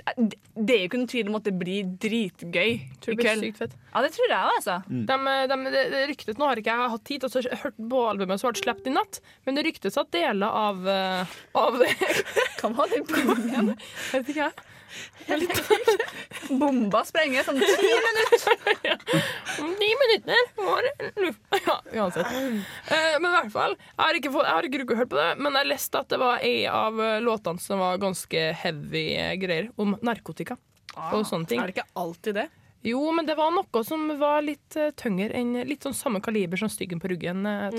det 0.54 0.74
er 0.74 0.82
jo 0.82 0.88
ikke 0.90 1.00
noen 1.00 1.08
tvil 1.14 1.28
om 1.32 1.38
at 1.40 1.44
det 1.48 1.54
blir 1.58 1.84
dritgøy 2.04 2.70
Tror 3.00 3.12
i 3.12 3.16
det 3.16 3.16
blir 3.16 3.24
kveld. 3.24 3.46
sykt 3.46 3.58
fett. 3.62 3.76
Ja, 3.94 4.02
det 4.04 4.12
tror 4.12 4.28
jeg 4.28 4.36
òg, 4.36 4.52
altså. 4.58 4.76
De, 4.90 5.16
de, 5.48 5.56
det, 5.72 5.82
det 5.94 6.04
ryktet, 6.10 6.38
Nå 6.38 6.48
har 6.50 6.56
ikke 6.60 6.74
jeg 6.74 6.90
hatt 6.94 7.04
tid 7.08 7.24
til 7.24 7.30
å 7.40 7.56
hørt 7.64 7.80
på 7.94 8.04
albumet 8.10 8.40
som 8.42 8.50
ble 8.52 8.60
sluppet 8.60 8.86
i 8.90 8.94
natt, 8.94 9.20
men 9.46 9.54
det 9.56 9.64
ryktes 9.68 9.96
at 9.96 10.10
deler 10.12 10.46
av, 10.50 10.84
eh, 10.86 11.34
av 11.54 11.78
det 11.80 11.90
Hva 12.60 12.74
var 12.76 12.92
det 12.92 13.00
Jeg 13.54 13.76
Vet 14.12 14.28
ikke 14.34 14.50
jeg. 14.50 14.52
Bomba 16.60 17.00
sprenger 17.06 17.46
sånn 17.46 17.60
ti 17.60 17.92
minutter. 18.06 18.56
Om 19.64 19.70
ni 19.80 19.90
minutter 20.02 20.50
var 20.58 20.84
det 20.84 21.30
Ja, 21.68 21.76
uansett. 21.92 22.26
Eh, 22.34 23.14
men 23.20 23.28
i 23.30 23.34
hvert 23.38 23.52
fall, 23.54 23.76
jeg 23.78 24.02
har 24.02 24.18
ikke, 24.20 24.32
fått, 24.34 24.48
jeg 24.48 24.58
har 24.58 24.68
ikke 24.68 24.98
hørt 25.00 25.12
på 25.12 25.20
det, 25.20 25.30
men 25.40 25.58
jeg 25.60 25.70
leste 25.70 26.02
at 26.02 26.12
det 26.12 26.20
var 26.20 26.44
ei 26.44 26.66
av 26.70 27.00
eh, 27.00 27.20
låtene 27.24 27.62
som 27.62 27.80
var 27.82 28.02
ganske 28.02 28.44
heavy 28.64 29.06
eh, 29.16 29.32
greier, 29.40 29.70
om 29.80 29.96
narkotika 30.04 30.58
og 31.10 31.24
sånne 31.26 31.50
ting. 31.50 31.62
Er 31.62 31.70
det 31.70 31.78
ikke 31.78 31.90
alltid 31.98 32.38
det? 32.42 32.48
Jo, 32.84 33.00
men 33.16 33.24
det 33.24 33.34
var 33.38 33.50
noe 33.54 33.80
som 33.88 34.02
var 34.20 34.42
litt 34.44 34.76
uh, 34.76 34.90
tyngre 35.00 35.30
enn 35.38 35.54
litt 35.64 35.82
sånn 35.86 35.94
samme 35.96 36.20
kaliber 36.20 36.60
som 36.60 36.68
Styggen 36.68 37.00
på 37.00 37.08
ryggen. 37.14 37.44
Uh, 37.46 37.70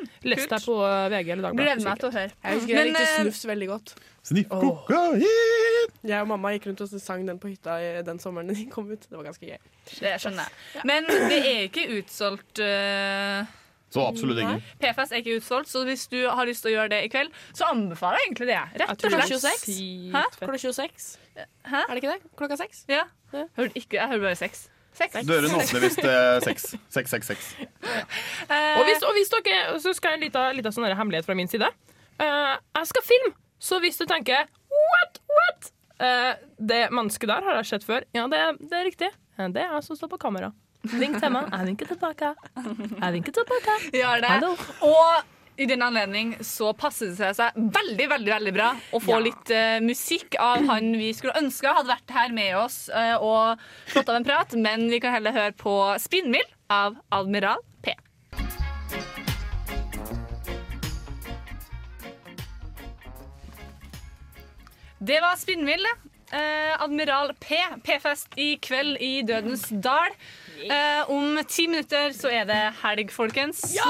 Mm. 0.00 0.06
Leste 0.24 0.56
jeg 0.56 0.64
på 0.64 0.74
eh, 0.80 1.08
VG 1.12 1.28
eller 1.34 1.44
Dagbladet. 1.44 1.76
Gleder 1.76 1.84
meg 1.84 1.98
til 2.00 2.08
å 2.08 2.12
høre. 2.14 2.32
Jeg 2.40 2.56
husker 2.56 2.70
jeg 2.72 2.86
likte 2.88 3.02
eh, 3.04 3.16
snufs 3.20 3.42
veldig 3.50 3.66
godt. 3.68 3.90
Sniff 4.30 4.48
kokain! 4.48 5.20
Oh. 5.20 5.98
Jeg 6.08 6.22
og 6.24 6.28
mamma 6.30 6.52
gikk 6.54 6.68
rundt 6.70 6.80
og 6.86 6.94
sang 7.02 7.26
den 7.28 7.38
på 7.42 7.50
hytta 7.52 7.74
i- 7.84 8.02
den 8.06 8.18
sommeren 8.22 8.48
den 8.48 8.70
kom 8.72 8.88
ut. 8.88 9.04
Det 9.04 9.12
var 9.18 9.26
ganske 9.28 9.44
gøy. 9.44 9.58
Det 10.00 10.14
skjønner 10.24 10.48
jeg. 10.48 10.84
Men 10.88 11.04
det 11.10 11.40
er 11.40 11.62
ikke 11.68 11.84
utsolgt 11.98 12.62
Uh 12.64 13.44
Så 13.92 14.06
absolutt 14.08 14.38
ikke. 14.40 14.56
P-fest 14.80 15.12
er 15.12 15.20
ikke 15.20 15.36
utsolgt, 15.40 15.68
så 15.68 15.84
hvis 15.84 16.06
du 16.08 16.20
har 16.30 16.46
lyst 16.48 16.62
til 16.64 16.70
å 16.72 16.74
gjøre 16.78 16.92
det 16.94 17.00
i 17.04 17.08
kveld, 17.12 17.32
så 17.52 17.68
anbefaler 17.74 18.20
jeg 18.22 18.28
egentlig 18.30 18.46
det. 18.54 18.60
Rett 18.84 19.04
og 19.04 19.16
slett. 19.16 19.66
26. 19.66 20.12
Hæ? 20.14 20.22
Klokka 20.38 20.60
26. 20.62 21.08
Hæ? 21.36 21.80
Er 21.86 21.94
det 21.94 22.02
ikke 22.02 22.12
det? 22.14 22.30
Klokka 22.36 22.56
seks? 22.60 22.84
Ja. 22.88 23.04
Hørte 23.32 23.72
ikke, 23.78 23.96
jeg 23.96 24.08
hører 24.08 24.20
bare 24.28 24.36
seks. 24.38 24.68
Seks. 24.98 25.14
Dørene 25.26 25.54
åpner 25.54 25.84
hvis 25.84 25.96
det 26.00 26.10
er 26.10 26.40
seks. 26.44 26.64
Seks, 26.90 27.10
seks, 27.14 27.26
seks. 27.30 27.50
Og 27.60 28.82
hvis, 28.88 29.04
og 29.06 29.12
hvis 29.14 29.30
dere, 29.32 29.78
så 29.80 29.92
skal 29.96 30.14
jeg 30.16 30.18
en 30.20 30.24
liten, 30.26 30.56
liten 30.58 30.74
sånn 30.74 30.88
hemmelighet 30.98 31.28
fra 31.28 31.36
min 31.38 31.48
side. 31.48 31.68
Uh, 32.20 32.56
jeg 32.76 32.88
skal 32.90 33.06
filme, 33.06 33.30
så 33.62 33.78
hvis 33.80 33.96
du 34.00 34.04
tenker 34.10 34.50
What? 34.70 35.20
What? 35.36 35.70
Uh, 36.00 36.32
det 36.58 36.82
mennesket 36.92 37.30
der 37.30 37.46
har 37.46 37.60
jeg 37.60 37.70
sett 37.70 37.86
før. 37.86 38.04
Ja, 38.16 38.26
det, 38.32 38.40
det 38.66 38.76
er 38.80 38.84
riktig. 38.88 39.10
Eh, 39.38 39.48
Det 39.54 39.62
er 39.62 39.72
jeg 39.76 39.86
som 39.86 39.96
står 39.96 40.10
på 40.16 40.20
kamera. 40.26 40.50
Vink 40.82 41.18
til 41.20 41.32
meg. 41.32 41.48
Jeg 41.52 41.66
vinker 41.70 41.86
tilbake. 41.94 42.34
Jeg 42.56 43.12
vinker 43.16 43.32
tilbake. 43.36 43.74
Gjør 43.94 44.22
det. 44.24 44.30
Hallo. 44.32 44.52
Og 44.88 45.39
i 45.60 45.66
den 45.68 45.82
anledning 45.84 46.30
så 46.46 46.70
passer 46.72 47.10
det 47.12 47.34
seg 47.36 47.56
veldig 47.60 48.06
veldig, 48.14 48.30
veldig 48.32 48.52
bra 48.56 48.70
å 48.96 49.00
få 49.02 49.18
Ja. 49.18 49.24
litt 49.26 49.50
uh, 49.52 49.76
musikk 49.84 50.38
av 50.40 50.64
han 50.70 50.94
vi 50.96 51.10
skulle 51.16 51.36
ønske 51.36 51.68
hadde 51.68 51.92
vært 51.92 52.14
her 52.16 52.32
med 52.32 52.56
oss 52.56 52.78
uh, 52.88 53.16
og 53.20 53.60
fått 53.92 54.08
av 54.08 54.16
en 54.16 54.24
prat, 54.24 54.56
men 54.56 54.88
vi 54.88 55.02
kan 55.04 55.12
heller 55.12 55.36
høre 55.36 55.52
på 55.52 55.74
Spinnmill 56.00 56.48
av 56.72 56.96
Admiral 57.12 57.60
P. 57.84 57.92
Det 65.00 65.20
var 65.20 65.36
Spinnvill. 65.40 65.84
Eh, 66.30 66.82
Admiral 66.82 67.32
P. 67.40 67.56
P-fest 67.82 68.36
i 68.38 68.52
kveld 68.62 69.00
i 69.02 69.22
Dødens 69.26 69.66
dal. 69.82 70.14
Eh, 70.62 71.10
om 71.10 71.38
ti 71.48 71.66
minutter 71.66 72.12
så 72.14 72.30
er 72.30 72.46
det 72.46 72.60
helg, 72.82 73.10
folkens. 73.14 73.64
Ja! 73.74 73.88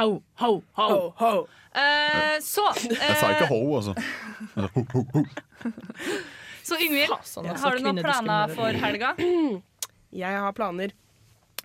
Ho, 0.00 0.10
ho, 0.40 0.52
ho. 0.76 1.32
Eh, 1.70 2.36
så 2.42 2.66
Jeg 2.90 3.16
sa 3.20 3.30
ikke 3.32 3.46
eh, 3.46 3.52
ho, 3.52 3.60
altså. 3.78 3.94
Ho, 4.56 4.84
ho, 4.92 5.04
ho. 5.14 5.24
Så 6.66 6.76
Yngvild, 6.78 7.10
Fasen, 7.10 7.46
altså, 7.46 7.66
har 7.66 7.76
du 7.78 7.84
noen 7.86 8.02
planer 8.04 8.52
for 8.54 8.80
helga? 8.84 9.14
Jeg 10.20 10.42
har 10.42 10.52
planer. 10.52 10.92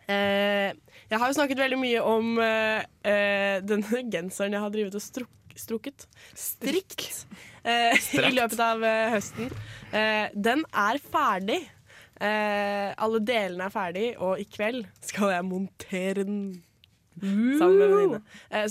Eh, 0.06 0.70
jeg 1.10 1.18
har 1.18 1.32
jo 1.32 1.34
snakket 1.34 1.58
veldig 1.64 1.78
mye 1.82 2.02
om 2.06 2.36
eh, 2.38 2.84
eh, 3.10 3.56
denne 3.66 4.04
genseren 4.14 4.54
jeg 4.54 4.62
har 4.62 4.74
drivet 4.74 4.98
og 4.98 5.02
struk 5.02 5.32
strukket. 5.58 6.06
Strikt. 6.38 7.26
Eh, 7.66 7.98
I 8.22 8.34
løpet 8.36 8.62
av 8.62 8.84
eh, 8.86 9.08
høsten. 9.16 9.50
Eh, 9.90 10.28
den 10.34 10.62
er 10.70 11.02
ferdig. 11.02 11.64
Alle 12.16 13.20
delene 13.28 13.66
er 13.68 13.74
ferdig, 13.74 14.06
og 14.24 14.40
i 14.40 14.46
kveld 14.48 14.86
skal 15.04 15.34
jeg 15.34 15.44
montere 15.44 16.24
den. 16.24 16.38
Sammen 17.20 17.76
med 17.76 17.92
venninne. 17.92 18.20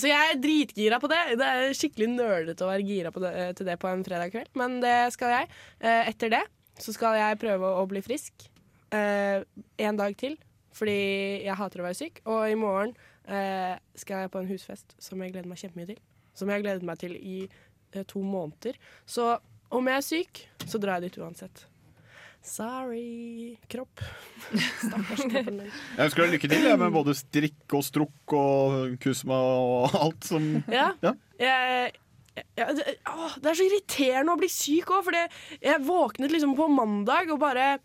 Så 0.00 0.08
jeg 0.08 0.30
er 0.30 0.40
dritgira 0.40 0.96
på 1.00 1.10
det. 1.12 1.18
Det 1.36 1.50
er 1.50 1.76
skikkelig 1.76 2.08
nølete 2.14 2.64
å 2.64 2.70
være 2.70 2.86
gira 2.88 3.12
på 3.12 3.20
det, 3.20 3.34
til 3.58 3.68
det 3.68 3.76
på 3.82 3.90
en 3.90 4.04
fredag 4.06 4.32
kveld, 4.32 4.48
men 4.56 4.78
det 4.80 4.94
skal 5.12 5.34
jeg. 5.34 5.50
Etter 5.84 6.32
det 6.32 6.40
så 6.80 6.96
skal 6.96 7.18
jeg 7.20 7.40
prøve 7.44 7.74
å 7.76 7.84
bli 7.90 8.00
frisk 8.04 8.48
en 8.96 10.00
dag 10.00 10.16
til, 10.20 10.38
fordi 10.72 10.96
jeg 11.44 11.58
hater 11.60 11.84
å 11.84 11.88
være 11.90 12.00
syk. 12.00 12.24
Og 12.24 12.48
i 12.48 12.56
morgen 12.56 12.96
skal 13.92 14.24
jeg 14.24 14.32
på 14.32 14.40
en 14.40 14.50
husfest 14.54 14.96
som 15.04 15.20
jeg 15.20 15.36
gleder 15.36 15.52
meg 15.52 15.60
kjempemye 15.60 15.92
til. 15.92 16.00
Som 16.32 16.48
jeg 16.48 16.62
har 16.62 16.64
gledet 16.64 16.88
meg 16.88 17.04
til 17.04 17.12
i 17.20 17.38
to 18.02 18.22
måneder. 18.24 18.74
Så 19.06 19.36
om 19.74 19.86
jeg 19.90 19.96
er 20.00 20.04
syk, 20.06 20.42
så 20.66 20.80
drar 20.82 20.98
jeg 20.98 21.10
dit 21.10 21.22
uansett. 21.22 21.64
Sorry, 22.44 23.56
kropp. 23.72 24.02
Stakkars 24.84 25.22
kroppen 25.22 25.62
min. 25.62 25.70
Jeg 25.96 26.10
ønsker 26.10 26.26
deg 26.26 26.34
lykke 26.34 26.50
til 26.52 26.66
med 26.82 26.92
både 26.92 27.14
strikk 27.16 27.76
og 27.78 27.84
strukk 27.86 28.34
og 28.36 28.96
kusma 29.00 29.38
og 29.38 29.96
alt 29.96 30.28
som 30.28 30.50
Ja. 30.68 30.90
Jeg, 31.40 31.94
jeg, 32.36 32.76
det, 32.76 32.98
å, 33.08 33.30
det 33.40 33.50
er 33.50 33.56
så 33.56 33.64
irriterende 33.64 34.34
å 34.34 34.42
bli 34.42 34.50
syk 34.52 34.92
òg, 34.92 35.06
for 35.06 35.16
jeg 35.16 35.86
våknet 35.88 36.34
liksom 36.34 36.52
på 36.58 36.68
mandag 36.68 37.32
og 37.32 37.40
bare 37.42 37.78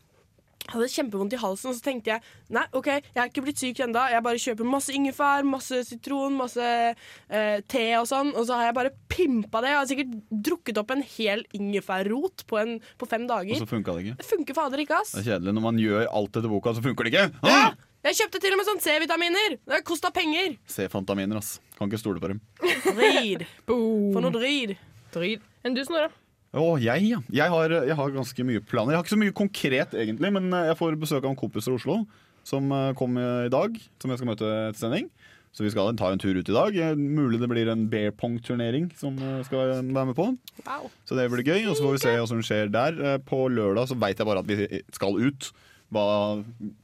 hadde 0.74 0.90
kjempevondt 0.94 1.36
i 1.36 1.42
halsen, 1.42 1.72
og 1.72 1.78
så 1.78 1.86
tenkte 1.86 2.14
jeg 2.14 2.24
nei, 2.56 2.66
OK, 2.78 2.90
jeg 2.92 3.20
er 3.22 3.32
ikke 3.32 3.44
blitt 3.46 3.62
syk 3.62 3.82
ennå. 3.86 4.06
Jeg 4.14 4.26
bare 4.26 4.42
kjøper 4.44 4.70
masse 4.70 4.96
ingefær, 4.96 5.48
masse 5.48 5.82
sitron, 5.90 6.38
masse 6.40 6.70
eh, 6.70 7.58
te 7.70 7.86
og 8.00 8.08
sånn, 8.10 8.32
og 8.36 8.48
så 8.48 8.60
har 8.60 8.70
jeg 8.70 8.78
bare 8.80 8.94
pimpa 9.12 9.64
det. 9.66 9.74
Jeg 9.74 9.80
har 9.82 9.90
sikkert 9.92 10.16
drukket 10.50 10.82
opp 10.82 10.96
en 10.96 11.06
hel 11.18 11.46
ingefærrot 11.58 12.46
på, 12.50 12.62
en, 12.62 12.78
på 13.00 13.10
fem 13.10 13.28
dager. 13.30 13.58
Og 13.58 13.64
så 13.66 13.70
funka 13.70 13.98
det 13.98 14.08
ikke. 14.08 14.18
Det 14.22 14.30
funker 14.30 14.60
fader 14.62 14.86
ikke, 14.86 15.04
ass. 15.04 15.14
Det 15.18 15.26
er 15.26 15.30
kjedelig 15.34 15.56
når 15.58 15.68
man 15.70 15.84
gjør 15.84 16.10
alt 16.10 16.42
etter 16.42 16.52
boka, 16.52 16.76
så 16.78 16.86
funker 16.86 17.08
det 17.08 17.16
ikke. 17.16 17.30
Ah! 17.46 17.72
Jeg 18.00 18.16
kjøpte 18.16 18.40
til 18.40 18.54
og 18.56 18.62
med 18.62 18.68
sånn 18.70 18.80
C-vitaminer. 18.80 19.58
Det 19.68 19.82
kosta 19.84 20.08
penger. 20.16 20.54
C-fantaminer, 20.72 21.42
ass. 21.42 21.58
Kan 21.76 21.90
ikke 21.92 22.00
stole 22.00 22.22
på 22.24 22.30
dem. 22.32 22.40
Drid. 22.86 23.44
For 23.68 24.24
noe 24.24 24.32
drid. 24.32 24.78
Drid. 25.12 25.44
Enn 25.68 25.76
du, 25.76 25.82
Snorre? 25.84 26.08
Å, 26.50 26.66
jeg, 26.82 27.04
ja. 27.12 27.20
Jeg 27.30 27.52
har, 27.54 27.74
jeg 27.86 27.96
har 28.00 28.14
ganske 28.16 28.46
mye 28.48 28.62
planer. 28.66 28.96
Jeg 28.96 28.98
har 28.98 29.06
ikke 29.06 29.14
så 29.14 29.22
mye 29.22 29.36
konkret, 29.38 29.92
egentlig, 29.94 30.32
men 30.34 30.50
eh, 30.50 30.70
jeg 30.72 30.80
får 30.80 30.98
besøk 31.02 31.22
av 31.22 31.34
en 31.34 31.38
kompis 31.38 31.68
fra 31.70 31.76
Oslo 31.78 32.00
som 32.48 32.72
eh, 32.74 32.94
kom 32.98 33.20
i 33.22 33.52
dag, 33.54 33.76
som 34.02 34.10
jeg 34.10 34.22
skal 34.22 34.32
møte 34.32 34.48
til 34.48 34.80
sending. 34.80 35.12
Så 35.54 35.66
vi 35.66 35.70
skal 35.74 35.96
ta 35.98 36.12
en 36.14 36.22
tur 36.22 36.38
ut 36.38 36.50
i 36.50 36.56
dag. 36.56 36.74
Eh, 36.74 36.98
Mulig 36.98 37.38
det 37.42 37.50
blir 37.52 37.70
en 37.70 37.86
bear 37.92 38.14
pong-turnering 38.18 38.90
som 38.98 39.18
skal 39.46 39.76
være 39.84 40.06
med 40.10 40.18
på. 40.18 40.32
Wow. 40.66 40.90
Så 41.06 41.18
det 41.18 41.30
blir 41.34 41.46
gøy, 41.46 41.68
og 41.70 41.78
så 41.78 41.86
får 41.86 41.98
vi 42.00 42.04
se 42.08 42.18
hva 42.18 42.28
som 42.34 42.42
skjer 42.46 42.74
der. 42.74 43.00
På 43.30 43.46
lørdag 43.54 43.92
så 43.92 43.98
veit 44.02 44.18
jeg 44.18 44.30
bare 44.30 44.42
at 44.42 44.50
vi 44.50 44.82
skal 44.96 45.22
ut. 45.22 45.52
Hva 45.90 46.04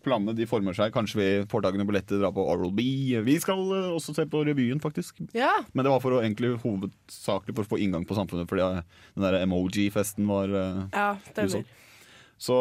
planene 0.02 0.34
de 0.34 0.48
former 0.50 0.74
seg. 0.74 0.90
Kanskje 0.94 1.20
vi 1.20 1.28
får 1.50 1.62
tak 1.62 1.76
i 1.76 1.78
noen 1.78 1.90
billetter, 1.92 2.18
dra 2.18 2.32
på 2.34 2.42
Oral 2.42 2.72
B. 2.74 2.82
Vi 3.28 3.36
skal 3.42 3.62
eh, 3.76 3.90
også 3.94 4.16
se 4.18 4.26
på 4.30 4.42
revyen, 4.48 4.82
faktisk. 4.82 5.20
Ja. 5.38 5.52
Men 5.78 5.86
det 5.86 5.92
var 5.94 6.02
for 6.02 6.18
å 6.18 6.22
egentlig 6.24 6.56
hovedsakelig 6.64 7.54
for 7.54 7.68
å 7.68 7.72
få 7.76 7.82
inngang 7.86 8.08
på 8.10 8.18
samfunnet, 8.18 8.50
fordi 8.50 8.66
eh, 8.66 9.04
den 9.14 9.28
der 9.28 9.38
emoji-festen 9.44 10.26
var 10.30 10.50
eh, 10.50 10.80
Ja, 10.96 11.10
utsolgt. 11.36 11.70
Så 12.36 12.56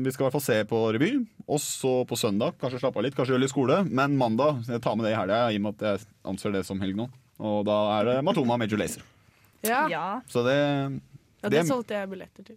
vi 0.00 0.12
skal 0.14 0.22
i 0.22 0.26
hvert 0.30 0.32
fall 0.38 0.46
se 0.46 0.54
på 0.64 0.78
revy. 0.96 1.10
Og 1.44 1.58
så 1.60 1.90
på 2.08 2.16
søndag 2.16 2.54
kanskje 2.62 2.78
slappe 2.80 3.02
av 3.02 3.04
litt, 3.04 3.16
kanskje 3.18 3.34
gjøre 3.34 3.42
litt 3.42 3.52
skole. 3.52 3.82
Men 3.90 4.14
mandag 4.16 4.62
jeg 4.70 4.80
tar 4.80 4.96
med 4.96 5.04
det 5.04 5.12
i 5.12 5.18
helga, 5.18 5.42
i 5.52 5.58
og 5.58 5.66
med 5.66 5.76
at 5.76 5.84
jeg 5.90 6.08
anser 6.32 6.54
det 6.54 6.62
som 6.64 6.80
helg 6.80 6.96
nå. 7.02 7.10
Og 7.36 7.60
da 7.68 7.76
er 7.98 8.08
det 8.08 8.16
Matoma 8.24 8.56
Major 8.62 8.80
Lazer. 8.80 9.04
Ja. 9.66 10.22
Så 10.30 10.46
det, 10.46 10.56
Ja, 11.42 11.52
det 11.52 11.66
solgte 11.68 11.98
jeg 11.98 12.08
billetter 12.14 12.46
til. 12.48 12.56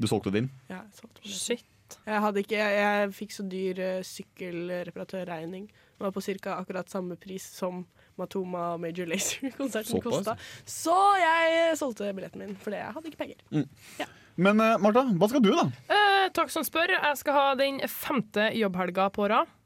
Du 0.00 0.08
solgte 0.10 0.32
din? 0.34 0.50
Ja, 0.66 0.80
jeg 0.80 0.98
solgte 0.98 1.22
billetter. 1.22 1.69
Jeg, 2.06 2.22
hadde 2.24 2.42
ikke, 2.44 2.58
jeg, 2.58 2.76
jeg 2.80 3.12
fikk 3.16 3.36
så 3.36 3.46
dyr 3.50 3.80
uh, 3.84 4.02
sykkelreparatørregning. 4.06 5.68
Det 5.70 6.06
var 6.06 6.14
på 6.16 6.22
ca. 6.24 6.56
akkurat 6.56 6.92
samme 6.92 7.16
pris 7.20 7.44
som 7.56 7.84
Matoma 8.20 8.76
Major 8.80 9.08
Lazer-konserten 9.10 10.02
kosta. 10.04 10.36
Så 10.64 10.96
jeg 11.20 11.76
solgte 11.80 12.10
billetten 12.16 12.44
min, 12.44 12.56
fordi 12.60 12.80
jeg 12.80 12.96
hadde 12.96 13.12
ikke 13.12 13.22
penger. 13.24 13.46
Mm. 13.52 14.10
Men 14.40 14.60
uh, 14.62 14.74
Martha, 14.80 15.06
hva 15.12 15.30
skal 15.30 15.44
du, 15.44 15.52
da? 15.54 15.68
Uh, 15.90 16.26
takk 16.36 16.52
som 16.52 16.66
spør. 16.66 16.94
Jeg 16.96 17.20
skal 17.20 17.36
ha 17.36 17.46
den 17.60 17.80
femte 17.88 18.50
jobbhelga 18.56 19.10
på 19.16 19.28
rad. 19.32 19.56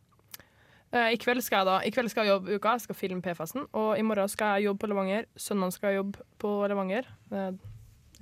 Eh, 0.95 1.11
I 1.17 1.19
kveld 1.19 1.43
skal 1.43 1.63
jeg 1.63 1.67
da 1.67 1.77
I 1.83 1.91
kveld 1.91 2.11
skal 2.13 2.27
jeg 2.27 2.37
jobbe 2.37 2.55
uka, 2.55 2.77
jeg 2.77 2.85
skal 2.85 2.99
filme 2.99 3.23
P-festen. 3.25 3.67
Og 3.75 3.99
i 3.99 4.05
morgen 4.07 4.31
skal 4.31 4.59
jeg 4.59 4.69
jobbe 4.69 4.85
på 4.85 4.91
Levanger. 4.93 5.27
Søndag 5.35 5.75
skal 5.75 5.91
jeg 5.91 6.01
jobbe 6.03 6.27
på 6.39 6.53
Levanger. 6.71 7.09
Eh, 7.35 7.51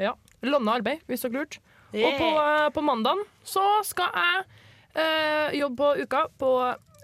ja. 0.00 0.14
Lønna 0.46 0.78
arbeid, 0.80 1.04
hvis 1.06 1.26
dere 1.26 1.36
lurte. 1.36 1.60
Og 1.92 2.18
på, 2.18 2.28
eh, 2.40 2.68
på 2.72 2.82
mandag 2.84 3.20
så 3.44 3.64
skal 3.84 4.08
jeg 4.16 4.44
eh, 4.96 5.58
jobbe 5.60 5.76
på 5.76 5.90
uka 6.06 6.24
på 6.40 6.52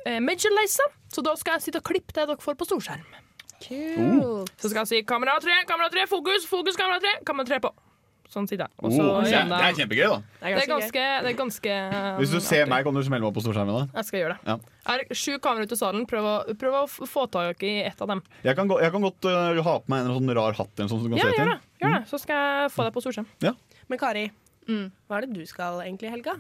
eh, 0.07 0.20
Major 0.20 0.55
Lazer. 0.57 0.95
Så 1.12 1.22
da 1.24 1.34
skal 1.41 1.57
jeg 1.59 1.68
sitte 1.68 1.80
og 1.82 1.89
klippe 1.89 2.12
det 2.16 2.26
dere 2.28 2.41
får 2.41 2.57
på 2.61 2.66
storskjerm. 2.68 3.05
Cool. 3.64 4.47
Så 4.61 4.70
skal 4.70 4.84
jeg 4.84 4.91
si 4.93 5.03
kamera 5.09 5.39
tre, 5.43 5.55
kamera 5.68 5.91
tre, 5.93 6.07
fokus, 6.09 6.45
fokus, 6.49 6.76
kamera 6.78 7.01
tre, 7.03 7.16
kamera 7.26 7.49
tre 7.49 7.59
på. 7.64 7.72
Sånn 8.28 8.45
sier 8.45 8.61
jeg. 8.61 8.68
Og 8.84 8.93
så 8.93 9.01
Oh, 9.01 9.22
det 9.24 9.32
er- 9.32 9.49
er 9.49 9.72
kjempegøy, 9.72 10.05
da. 10.05 10.18
Det 10.45 10.62
er 10.62 10.66
ganske, 10.68 11.05
det 11.24 11.30
er 11.30 11.36
ganske 11.39 11.72
um, 11.89 12.18
Hvis 12.20 12.30
du 12.30 12.41
ser 12.45 12.61
artig. 12.66 12.68
meg, 12.68 12.84
kan 12.84 12.95
du 12.95 13.01
smelle 13.03 13.22
meg 13.24 13.28
opp 13.30 13.34
på 13.39 13.41
storskjermen. 13.41 13.89
da 13.89 13.99
Jeg 13.99 14.05
skal 14.05 14.20
gjøre 14.20 14.34
det. 14.36 14.41
Ja. 14.45 14.57
Jeg 14.84 15.07
har 15.09 15.14
sju 15.16 15.39
kameraer 15.41 15.64
ute 15.64 15.72
i 15.72 15.80
salen. 15.80 16.05
Prøv 16.07 16.24
å, 16.28 16.34
prøv 16.61 16.74
å 16.76 17.09
få 17.09 17.24
tak 17.32 17.62
i 17.64 17.72
ett 17.89 18.01
av 18.05 18.09
dem. 18.12 18.22
Jeg 18.45 18.55
kan, 18.55 18.68
gå, 18.68 18.78
jeg 18.84 18.93
kan 18.93 19.01
godt 19.03 19.24
uh, 19.24 19.62
ha 19.64 19.78
på 19.80 19.89
meg 19.89 20.05
en 20.05 20.12
sånn 20.12 20.34
rar 20.36 20.53
hatt 20.53 20.68
eller 20.76 20.89
sånn 20.93 21.01
som 21.01 21.09
du 21.09 21.16
kan 21.16 21.24
Ja, 21.24 21.24
se 21.24 21.39
gjør 21.39 21.41
til. 21.41 21.49
det. 21.49 21.86
Gjør 21.86 21.97
det. 21.99 22.03
Så 22.12 22.20
skal 22.20 22.36
jeg 22.36 22.70
få 22.76 22.84
deg 22.84 22.93
på 22.93 23.01
storskjerm. 23.07 23.26
Ja. 23.49 23.53
Men 23.89 23.99
Kari, 23.99 24.30
hva 24.69 25.19
er 25.19 25.27
det 25.27 25.37
du 25.37 25.45
skal 25.49 25.81
egentlig 25.85 26.11
i 26.11 26.14
helga? 26.16 26.37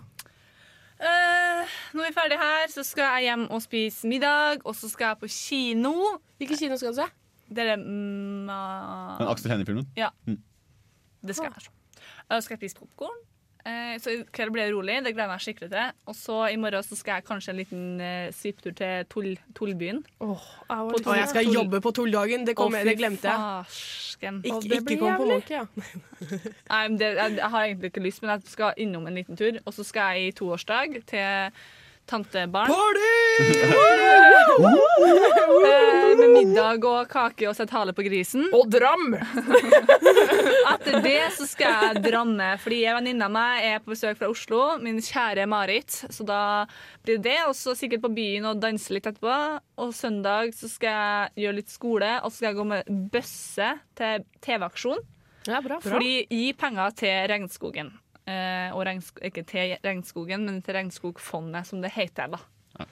Uh, 0.98 1.62
når 1.94 2.02
vi 2.02 2.08
er 2.08 2.14
ferdig 2.16 2.38
her, 2.40 2.66
så 2.72 2.82
skal 2.82 3.06
jeg 3.16 3.28
hjem 3.28 3.46
og 3.54 3.62
spise 3.62 4.08
middag, 4.10 4.64
og 4.66 4.74
så 4.74 4.90
skal 4.90 5.12
jeg 5.12 5.20
på 5.22 5.30
kino. 5.30 5.94
Hvilken 6.42 6.58
kino 6.58 6.76
skal 6.76 6.90
du 6.92 6.98
se? 6.98 7.06
Det 7.48 7.64
er 7.64 7.76
mm, 7.76 8.50
uh, 8.50 9.18
Den 9.20 9.30
Aksel 9.30 9.52
Hennie-filmen. 9.52 9.86
Ja. 9.96 10.10
Mm. 10.26 10.40
Det 11.26 11.36
skal 11.36 11.52
jeg 11.54 11.62
Så 11.62 11.74
Uh, 12.28 12.42
skal 12.44 12.54
jeg 12.54 12.58
spise 12.58 12.76
popkorn. 12.76 13.14
Eh, 13.68 13.94
så 14.00 14.12
i 14.14 14.18
kveld 14.32 14.54
blir 14.54 14.64
det 14.64 14.72
rolig. 14.72 14.96
Det 15.04 15.12
gleder 15.12 15.26
jeg 15.26 15.32
meg 15.34 15.44
skikkelig 15.44 15.70
til. 15.74 15.96
Og 16.08 16.16
så 16.16 16.38
i 16.52 16.58
morgen 16.60 16.86
så 16.86 16.96
skal 16.98 17.18
jeg 17.18 17.26
kanskje 17.28 17.52
en 17.52 17.60
liten 17.60 17.84
uh, 18.00 18.28
svipptur 18.34 18.74
til 18.78 19.08
Tull, 19.12 19.30
Tullbyen. 19.58 20.00
Og 20.24 20.38
jeg 21.04 21.28
skal 21.32 21.52
jobbe 21.52 21.82
på 21.84 21.92
Tulldagen. 21.98 22.46
Det, 22.48 22.56
kom, 22.58 22.72
Å, 22.72 22.84
det 22.86 22.96
glemte 23.00 23.28
jeg. 23.28 23.66
farsken. 24.18 24.40
Ikke, 24.44 24.56
oh, 24.56 24.62
det 24.62 24.80
ikke 24.80 24.98
kom 25.02 25.20
på 25.20 25.28
jævlig. 25.28 25.42
Ja. 25.50 25.64
Nei, 26.72 26.82
det, 26.98 27.10
jeg, 27.18 27.36
jeg 27.38 27.50
har 27.54 27.66
egentlig 27.66 27.92
ikke 27.92 28.06
lyst, 28.06 28.22
men 28.22 28.34
jeg 28.34 28.54
skal 28.54 28.80
innom 28.86 29.06
en 29.06 29.20
liten 29.20 29.38
tur. 29.38 29.60
Og 29.64 29.74
så 29.74 29.86
skal 29.86 30.16
jeg 30.16 30.32
i 30.32 30.36
toårsdag 30.38 31.00
til 31.10 31.60
tantebarn. 32.08 32.72
Eh, 35.68 36.16
med 36.18 36.30
middag 36.32 36.84
og 36.88 37.08
kake 37.10 37.46
og 37.48 37.54
sette 37.56 37.74
hale 37.76 37.92
på 37.94 38.04
grisen. 38.06 38.48
Og 38.56 38.66
dram! 38.72 39.12
Etter 40.72 40.98
det 41.04 41.20
så 41.36 41.46
skal 41.48 41.76
jeg 41.88 42.02
dramme, 42.08 42.48
fordi 42.62 42.80
en 42.88 42.98
venninne 42.98 43.28
av 43.28 43.34
meg 43.34 43.68
er 43.68 43.82
på 43.84 43.94
besøk 43.94 44.18
fra 44.20 44.30
Oslo. 44.32 44.62
Min 44.82 44.98
kjære 45.04 45.46
Marit. 45.50 46.00
Så 46.10 46.26
da 46.26 46.40
blir 47.04 47.20
det 47.20 47.28
det. 47.28 47.38
Og 47.48 47.54
så 47.58 47.76
sikkert 47.78 48.04
på 48.06 48.12
byen 48.16 48.48
og 48.50 48.62
danse 48.62 48.92
litt 48.94 49.06
etterpå. 49.08 49.36
Og 49.84 49.94
søndag 49.96 50.54
så 50.58 50.70
skal 50.72 50.90
jeg 50.98 51.44
gjøre 51.44 51.60
litt 51.60 51.72
skole, 51.72 52.10
og 52.22 52.32
så 52.32 52.40
skal 52.40 52.50
jeg 52.50 52.58
gå 52.58 52.66
med 52.72 52.92
bøsse 53.14 53.70
til 53.98 54.26
TV-aksjon. 54.44 55.06
Ja, 55.48 55.62
bra. 55.64 55.78
Fordi 55.80 56.26
gi 56.28 56.52
penger 56.58 56.92
til 56.98 57.16
regnskogen. 57.30 57.94
Eh, 58.28 58.68
og 58.76 58.84
regnsk 58.84 59.20
ikke 59.24 59.44
til 59.48 59.74
regnskogen, 59.84 60.44
men 60.44 60.60
til 60.64 60.76
Regnskogfondet, 60.76 61.68
som 61.68 61.80
det 61.84 61.94
heter. 61.94 62.28
da. 62.34 62.40
Ja. 62.78 62.84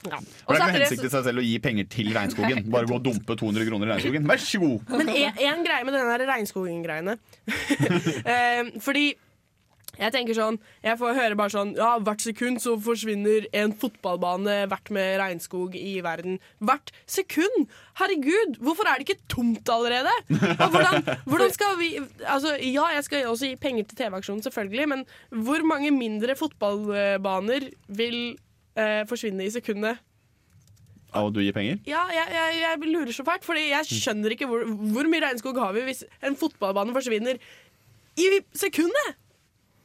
Og 0.47 0.55
det 0.55 0.57
er 0.57 0.57
ikke 0.57 0.65
noe 0.67 0.79
hensikt 0.81 1.05
i 1.07 1.11
seg 1.13 1.27
selv 1.29 1.43
å 1.43 1.45
gi 1.45 1.59
penger 1.63 1.87
til 1.93 2.09
regnskogen. 2.17 2.65
Bare 2.75 2.89
gå 2.89 2.97
og 2.97 3.05
dumpe 3.05 3.37
200 3.39 3.69
kroner 3.69 3.91
i 3.91 3.93
regnskogen. 3.93 4.27
Vær 4.31 4.43
så 4.43 4.63
god! 4.63 4.89
Men 4.95 5.13
en, 5.13 5.43
en 5.51 5.63
greie 5.67 5.87
med 5.87 5.95
den 5.95 6.11
der 6.11 6.25
regnskogen-greiene 6.33 7.17
eh, 8.35 8.73
Fordi 8.83 9.07
jeg 9.97 10.13
tenker 10.15 10.37
sånn 10.37 10.59
Jeg 10.85 10.99
får 11.01 11.17
høre 11.17 11.39
bare 11.39 11.53
sånn 11.55 11.75
Ja, 11.79 11.97
hvert 12.03 12.23
sekund 12.25 12.61
så 12.63 12.77
forsvinner 12.83 13.47
en 13.57 13.75
fotballbane 13.77 14.59
hvert 14.71 14.91
med 14.95 15.19
regnskog 15.21 15.77
i 15.79 15.99
verden. 16.05 16.39
Hvert 16.59 16.93
sekund! 17.11 17.69
Herregud, 18.01 18.59
hvorfor 18.65 18.89
er 18.89 19.01
det 19.01 19.07
ikke 19.07 19.29
tomt 19.33 19.69
allerede? 19.73 20.13
Og 20.57 20.75
hvordan, 20.75 21.07
hvordan 21.25 21.55
skal 21.55 21.79
vi 21.81 21.93
Altså, 22.27 22.57
ja, 22.61 22.89
jeg 22.97 23.07
skal 23.07 23.31
også 23.31 23.53
gi 23.53 23.61
penger 23.61 23.87
til 23.89 24.01
TV-aksjonen, 24.03 24.43
selvfølgelig, 24.45 24.89
men 24.93 25.07
hvor 25.47 25.63
mange 25.67 25.93
mindre 25.95 26.37
fotballbaner 26.39 27.71
vil 27.89 28.19
eh, 28.77 29.03
forsvinne 29.09 29.47
i 29.47 29.53
sekundet? 29.55 30.03
Av 31.17 31.29
at 31.31 31.37
du 31.37 31.41
gir 31.41 31.55
penger? 31.57 31.79
Ja, 31.89 32.03
jeg, 32.13 32.33
jeg, 32.35 32.57
jeg 32.63 32.91
lurer 32.91 33.13
så 33.15 33.25
fælt, 33.25 33.47
Fordi 33.47 33.69
jeg 33.71 33.89
skjønner 33.89 34.35
ikke 34.35 34.49
hvor, 34.51 34.67
hvor 34.67 35.09
mye 35.09 35.23
regnskog 35.25 35.61
har 35.63 35.73
vi 35.77 35.87
hvis 35.87 36.05
en 36.27 36.37
fotballbane 36.37 36.93
forsvinner 36.97 37.41
i 38.17 38.27
sekundet. 38.57 39.17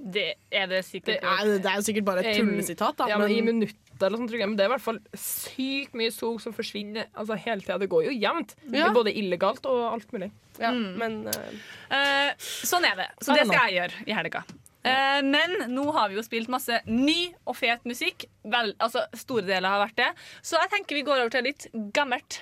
Det 0.02 0.28
er 0.52 0.66
det 0.72 0.82
sikkert. 0.88 1.22
Det 1.22 1.30
er, 1.30 1.52
det 1.62 1.72
er 1.72 1.82
sikkert 1.86 2.06
bare 2.08 2.24
et 2.26 2.40
tullesitat, 2.40 2.98
da. 2.98 3.08
Ja, 3.12 3.18
men, 3.22 3.30
I 3.32 3.42
minutter 3.46 3.78
eller 4.08 4.18
sånt, 4.18 4.32
tror 4.32 4.40
jeg. 4.42 4.50
Men 4.50 4.58
det 4.58 4.64
er 4.66 4.72
i 4.72 4.74
hvert 4.74 4.82
fall 4.82 4.98
sykt 5.14 5.94
mye 5.94 6.10
sog 6.16 6.40
som 6.42 6.56
forsvinner 6.58 7.06
altså, 7.14 7.38
hele 7.38 7.62
tida. 7.62 7.78
Det 7.84 7.90
går 7.92 8.08
jo 8.08 8.16
jevnt. 8.18 8.56
Ja. 8.74 8.90
både 8.96 9.14
illegalt 9.14 9.68
og 9.70 9.84
alt 9.94 10.12
mulig. 10.16 10.32
ja, 10.58 10.72
Mm. 10.72 10.98
men 10.98 11.20
uh, 11.28 11.54
Eh, 11.92 12.34
sånn 12.40 12.86
er 12.88 12.96
det. 12.98 13.08
Så 13.22 13.36
det 13.38 13.46
skal 13.46 13.70
jeg 13.70 13.78
gjøre 13.78 14.08
i 14.08 14.14
helga. 14.18 14.44
Eh, 14.84 15.22
men 15.22 15.54
nå 15.70 15.84
har 15.94 16.10
vi 16.10 16.16
jo 16.18 16.24
spilt 16.26 16.50
masse 16.50 16.80
ny 16.88 17.34
og 17.46 17.56
fet 17.60 17.84
musikk. 17.86 18.26
Vel, 18.44 18.74
altså 18.80 19.04
Store 19.14 19.46
deler 19.46 19.70
har 19.70 19.84
vært 19.86 20.00
det. 20.02 20.10
Så 20.42 20.58
jeg 20.58 20.72
tenker 20.74 20.98
vi 20.98 21.04
går 21.06 21.22
over 21.22 21.30
til 21.30 21.46
litt 21.46 21.68
gammelt. 21.94 22.42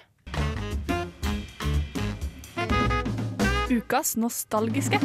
Ukas 3.69 4.15
nostalgiske. 4.17 4.97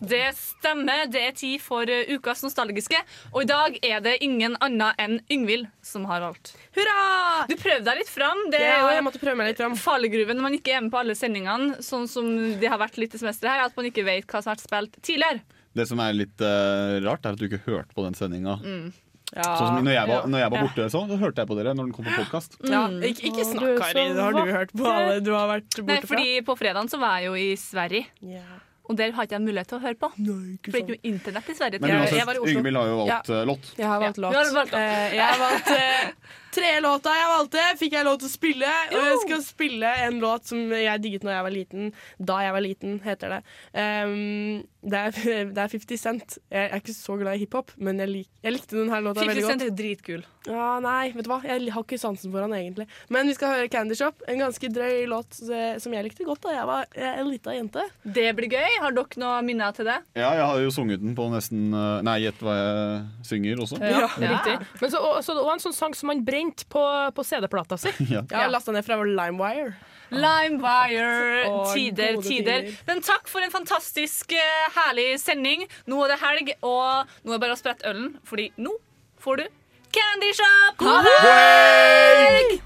Det 0.00 0.30
stemmer. 0.36 1.06
Det 1.12 1.20
er 1.28 1.34
tid 1.36 1.60
for 1.60 1.88
eh, 1.90 2.08
ukas 2.16 2.40
nostalgiske. 2.46 2.96
Og 3.34 3.42
i 3.44 3.48
dag 3.50 3.76
er 3.84 4.00
det 4.04 4.14
ingen 4.24 4.56
annen 4.64 4.94
enn 5.00 5.18
Yngvild 5.30 5.68
som 5.84 6.06
har 6.08 6.22
valgt. 6.24 6.54
Hurra! 6.76 7.44
Du 7.50 7.54
prøvde 7.60 7.84
deg 7.90 8.00
litt 8.00 8.08
fram. 8.12 8.40
Det 8.52 8.60
Ja, 8.62 8.78
er 8.88 8.96
jeg 8.98 9.04
måtte 9.06 9.20
prøve 9.20 9.36
meg 9.42 9.52
litt 9.52 9.60
fram. 9.60 9.76
fallgruven 9.76 10.36
når 10.40 10.46
man 10.48 10.56
ikke 10.56 10.72
er 10.76 10.80
med 10.86 10.94
på 10.94 11.02
alle 11.02 11.14
sendingene, 11.18 11.82
sånn 11.84 12.08
som 12.08 12.30
det 12.60 12.68
har 12.72 12.80
vært 12.80 12.96
litt 13.00 13.14
i 13.14 13.20
semesteret 13.20 13.52
her, 13.58 13.66
at 13.68 13.76
man 13.76 13.90
ikke 13.90 14.04
vet 14.08 14.26
hva 14.26 14.40
som 14.42 14.50
har 14.54 14.56
vært 14.56 14.66
spilt 14.66 14.98
tidligere. 15.04 15.44
Det 15.76 15.86
som 15.86 16.00
er 16.02 16.16
litt 16.16 16.40
uh, 16.42 16.96
rart, 17.04 17.24
er 17.28 17.36
at 17.36 17.38
du 17.38 17.46
ikke 17.46 17.60
hørte 17.68 17.94
på 17.94 18.02
den 18.08 18.16
sendinga. 18.18 18.56
Mm. 18.64 18.88
Sånn 19.30 19.76
som 19.76 19.84
når 19.86 19.94
jeg 19.94 20.08
var, 20.10 20.24
når 20.26 20.40
jeg 20.42 20.50
var 20.50 20.64
borte, 20.66 20.86
så, 20.90 21.00
så 21.06 21.16
hørte 21.20 21.38
jeg 21.44 21.46
på 21.52 21.54
dere 21.60 21.74
når 21.78 21.86
den 21.86 21.92
kom 21.94 22.08
på 22.08 22.16
podkast. 22.18 22.56
Ja, 22.66 22.80
ikke, 22.90 23.28
ikke 23.28 23.44
snakk, 23.46 23.76
Kari. 23.78 24.06
Har 24.18 24.34
du 24.34 24.40
hørt 24.50 24.72
på 24.74 24.88
alle 24.90 25.20
du 25.22 25.30
har 25.36 25.46
vært 25.52 25.68
borte 25.76 25.86
Nei, 25.86 26.00
fra. 26.02 26.08
fordi 26.16 26.32
på 26.48 26.56
fredagen 26.58 26.90
så 26.90 26.98
var 26.98 27.20
jeg 27.20 27.28
jo 27.30 27.36
i 27.38 27.52
Sverige, 27.60 28.08
Ja. 28.26 28.42
Og 28.90 28.96
der 28.98 29.12
har 29.14 29.26
ikke 29.28 29.36
jeg 29.38 29.42
mulighet 29.46 29.68
til 29.70 29.78
å 29.78 29.82
høre 29.84 29.98
på. 30.00 30.08
Nei, 30.18 30.56
For 30.66 30.72
det 30.74 30.80
er 30.80 30.82
ikke 30.82 30.94
noe 30.96 31.12
internett 31.12 31.50
i 31.52 31.54
Sverige. 31.54 31.80
Men 31.80 31.90
Jeg- 31.90 32.00
uansett, 32.00 32.18
jeg. 32.18 32.56
Yngvild 32.56 32.76
har 32.80 32.86
jo 32.90 32.96
valgt 33.04 33.28
ja. 33.30 33.44
låt. 33.46 33.68
Jeg 33.78 33.86
har 33.86 34.00
valgt 34.02 34.18
Lott. 34.18 34.32
låt. 34.34 34.44
du 34.44 34.50
har 34.50 34.56
valgt. 34.60 34.74
Eh, 34.74 35.14
jeg 35.14 35.26
har 35.30 35.38
valgt 35.38 35.70
eh, 35.76 36.10
tre 36.54 36.72
låter 36.84 37.16
jeg 37.16 37.30
valgte, 37.34 37.66
fikk 37.80 37.96
jeg 37.98 38.06
lov 38.08 38.18
til 38.20 38.30
å 38.30 38.32
spille. 38.32 38.72
Og 38.90 39.06
jeg 39.06 39.20
skal 39.24 39.44
spille 39.46 39.92
en 40.06 40.20
låt 40.22 40.50
som 40.50 40.74
jeg 40.74 41.04
digget 41.04 41.26
når 41.26 41.36
jeg 41.36 41.46
var 41.46 41.56
liten. 41.56 41.94
Da 42.18 42.40
jeg 42.44 42.56
var 42.56 42.64
liten, 42.66 42.98
heter 43.04 43.36
det. 43.36 43.40
Um, 43.74 44.66
det, 44.80 44.98
er, 44.98 45.50
det 45.54 45.64
er 45.64 45.72
50 45.76 46.00
Cent. 46.00 46.38
Jeg 46.50 46.70
er 46.70 46.82
ikke 46.82 46.96
så 46.96 47.16
glad 47.20 47.36
i 47.38 47.44
hiphop, 47.44 47.74
men 47.76 48.00
jeg, 48.00 48.12
lik, 48.14 48.30
jeg 48.44 48.56
likte 48.56 48.78
denne 48.78 49.02
låta 49.04 49.24
50 49.24 49.34
veldig 49.34 49.48
Cent 49.48 49.66
er 49.66 49.74
dritkul. 49.76 50.26
Ja, 50.48 50.78
nei, 50.80 51.10
vet 51.12 51.26
du 51.26 51.28
hva? 51.28 51.40
Jeg 51.44 51.68
har 51.74 51.84
ikke 51.84 51.98
sansen 52.00 52.32
for 52.32 52.40
han 52.40 52.54
egentlig. 52.56 52.86
Men 53.12 53.28
vi 53.28 53.34
skal 53.36 53.52
høre 53.54 53.68
Candy 53.72 53.96
Shop, 53.98 54.22
en 54.30 54.40
ganske 54.40 54.70
drøy 54.72 55.04
låt 55.10 55.36
eh, 55.44 55.74
som 55.82 55.92
jeg 55.92 56.06
likte 56.06 56.24
godt 56.24 56.46
da 56.46 56.54
jeg 56.54 56.68
var 56.70 56.86
eh, 56.96 57.18
en 57.20 57.28
lita 57.28 57.52
jente. 57.52 57.84
Det 58.02 58.30
blir 58.38 58.48
gøy. 58.56 58.78
Har 58.80 58.96
dere 58.96 59.20
noen 59.20 59.48
minner 59.50 59.76
til 59.76 59.88
det? 59.90 59.98
Ja, 60.16 60.32
jeg 60.38 60.46
har 60.48 60.62
jo 60.64 60.72
sunget 60.72 61.02
den 61.04 61.12
på 61.18 61.28
nesten 61.32 61.74
eh, 61.76 62.00
Nei, 62.06 62.16
gjett 62.24 62.40
hva 62.44 62.56
jeg 62.56 63.28
synger 63.28 63.60
også. 63.66 63.80
Ja, 63.84 64.06
riktig. 64.16 64.56
Men 64.80 64.94
så, 64.94 65.02
og, 65.04 65.20
det 65.20 65.44
var 65.44 65.52
en 65.58 65.64
sånn 65.66 65.76
sang 65.76 65.96
som 65.98 66.08
man 66.12 66.24
omtrent 66.40 66.68
på, 66.68 67.12
på 67.14 67.24
CD-plata 67.24 67.78
si. 67.78 67.88
Ja. 68.10 68.24
Jeg 68.30 68.38
har 68.38 68.50
lasta 68.50 68.72
ned 68.72 68.84
fra 68.84 68.96
LimeWire. 69.04 69.74
LimeWire. 70.10 71.72
Tider, 71.74 72.22
tider. 72.22 72.70
Men 72.86 73.02
takk 73.02 73.28
for 73.28 73.40
en 73.44 73.50
fantastisk 73.50 74.32
eh, 74.32 74.70
herlig 74.74 75.20
sending. 75.20 75.66
Nå 75.86 76.02
er 76.04 76.14
det 76.14 76.18
helg, 76.24 76.52
og 76.62 77.06
nå 77.22 77.32
er 77.32 77.36
det 77.36 77.42
bare 77.44 77.54
å 77.54 77.60
sprette 77.60 77.86
ølen, 77.90 78.16
fordi 78.26 78.50
nå 78.58 78.74
får 79.20 79.36
du 79.36 79.46
Candy 79.90 80.32
Shop! 80.34 80.80
Ha 80.80 80.96
det! 81.06 82.60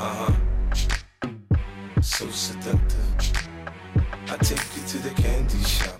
Uh-huh. 0.00 0.32
So 2.00 2.26
seductive. 2.28 3.04
I 4.28 4.36
take 4.40 4.76
you 4.76 4.82
to 4.88 4.98
the 4.98 5.10
candy 5.22 5.62
shop. 5.62 5.99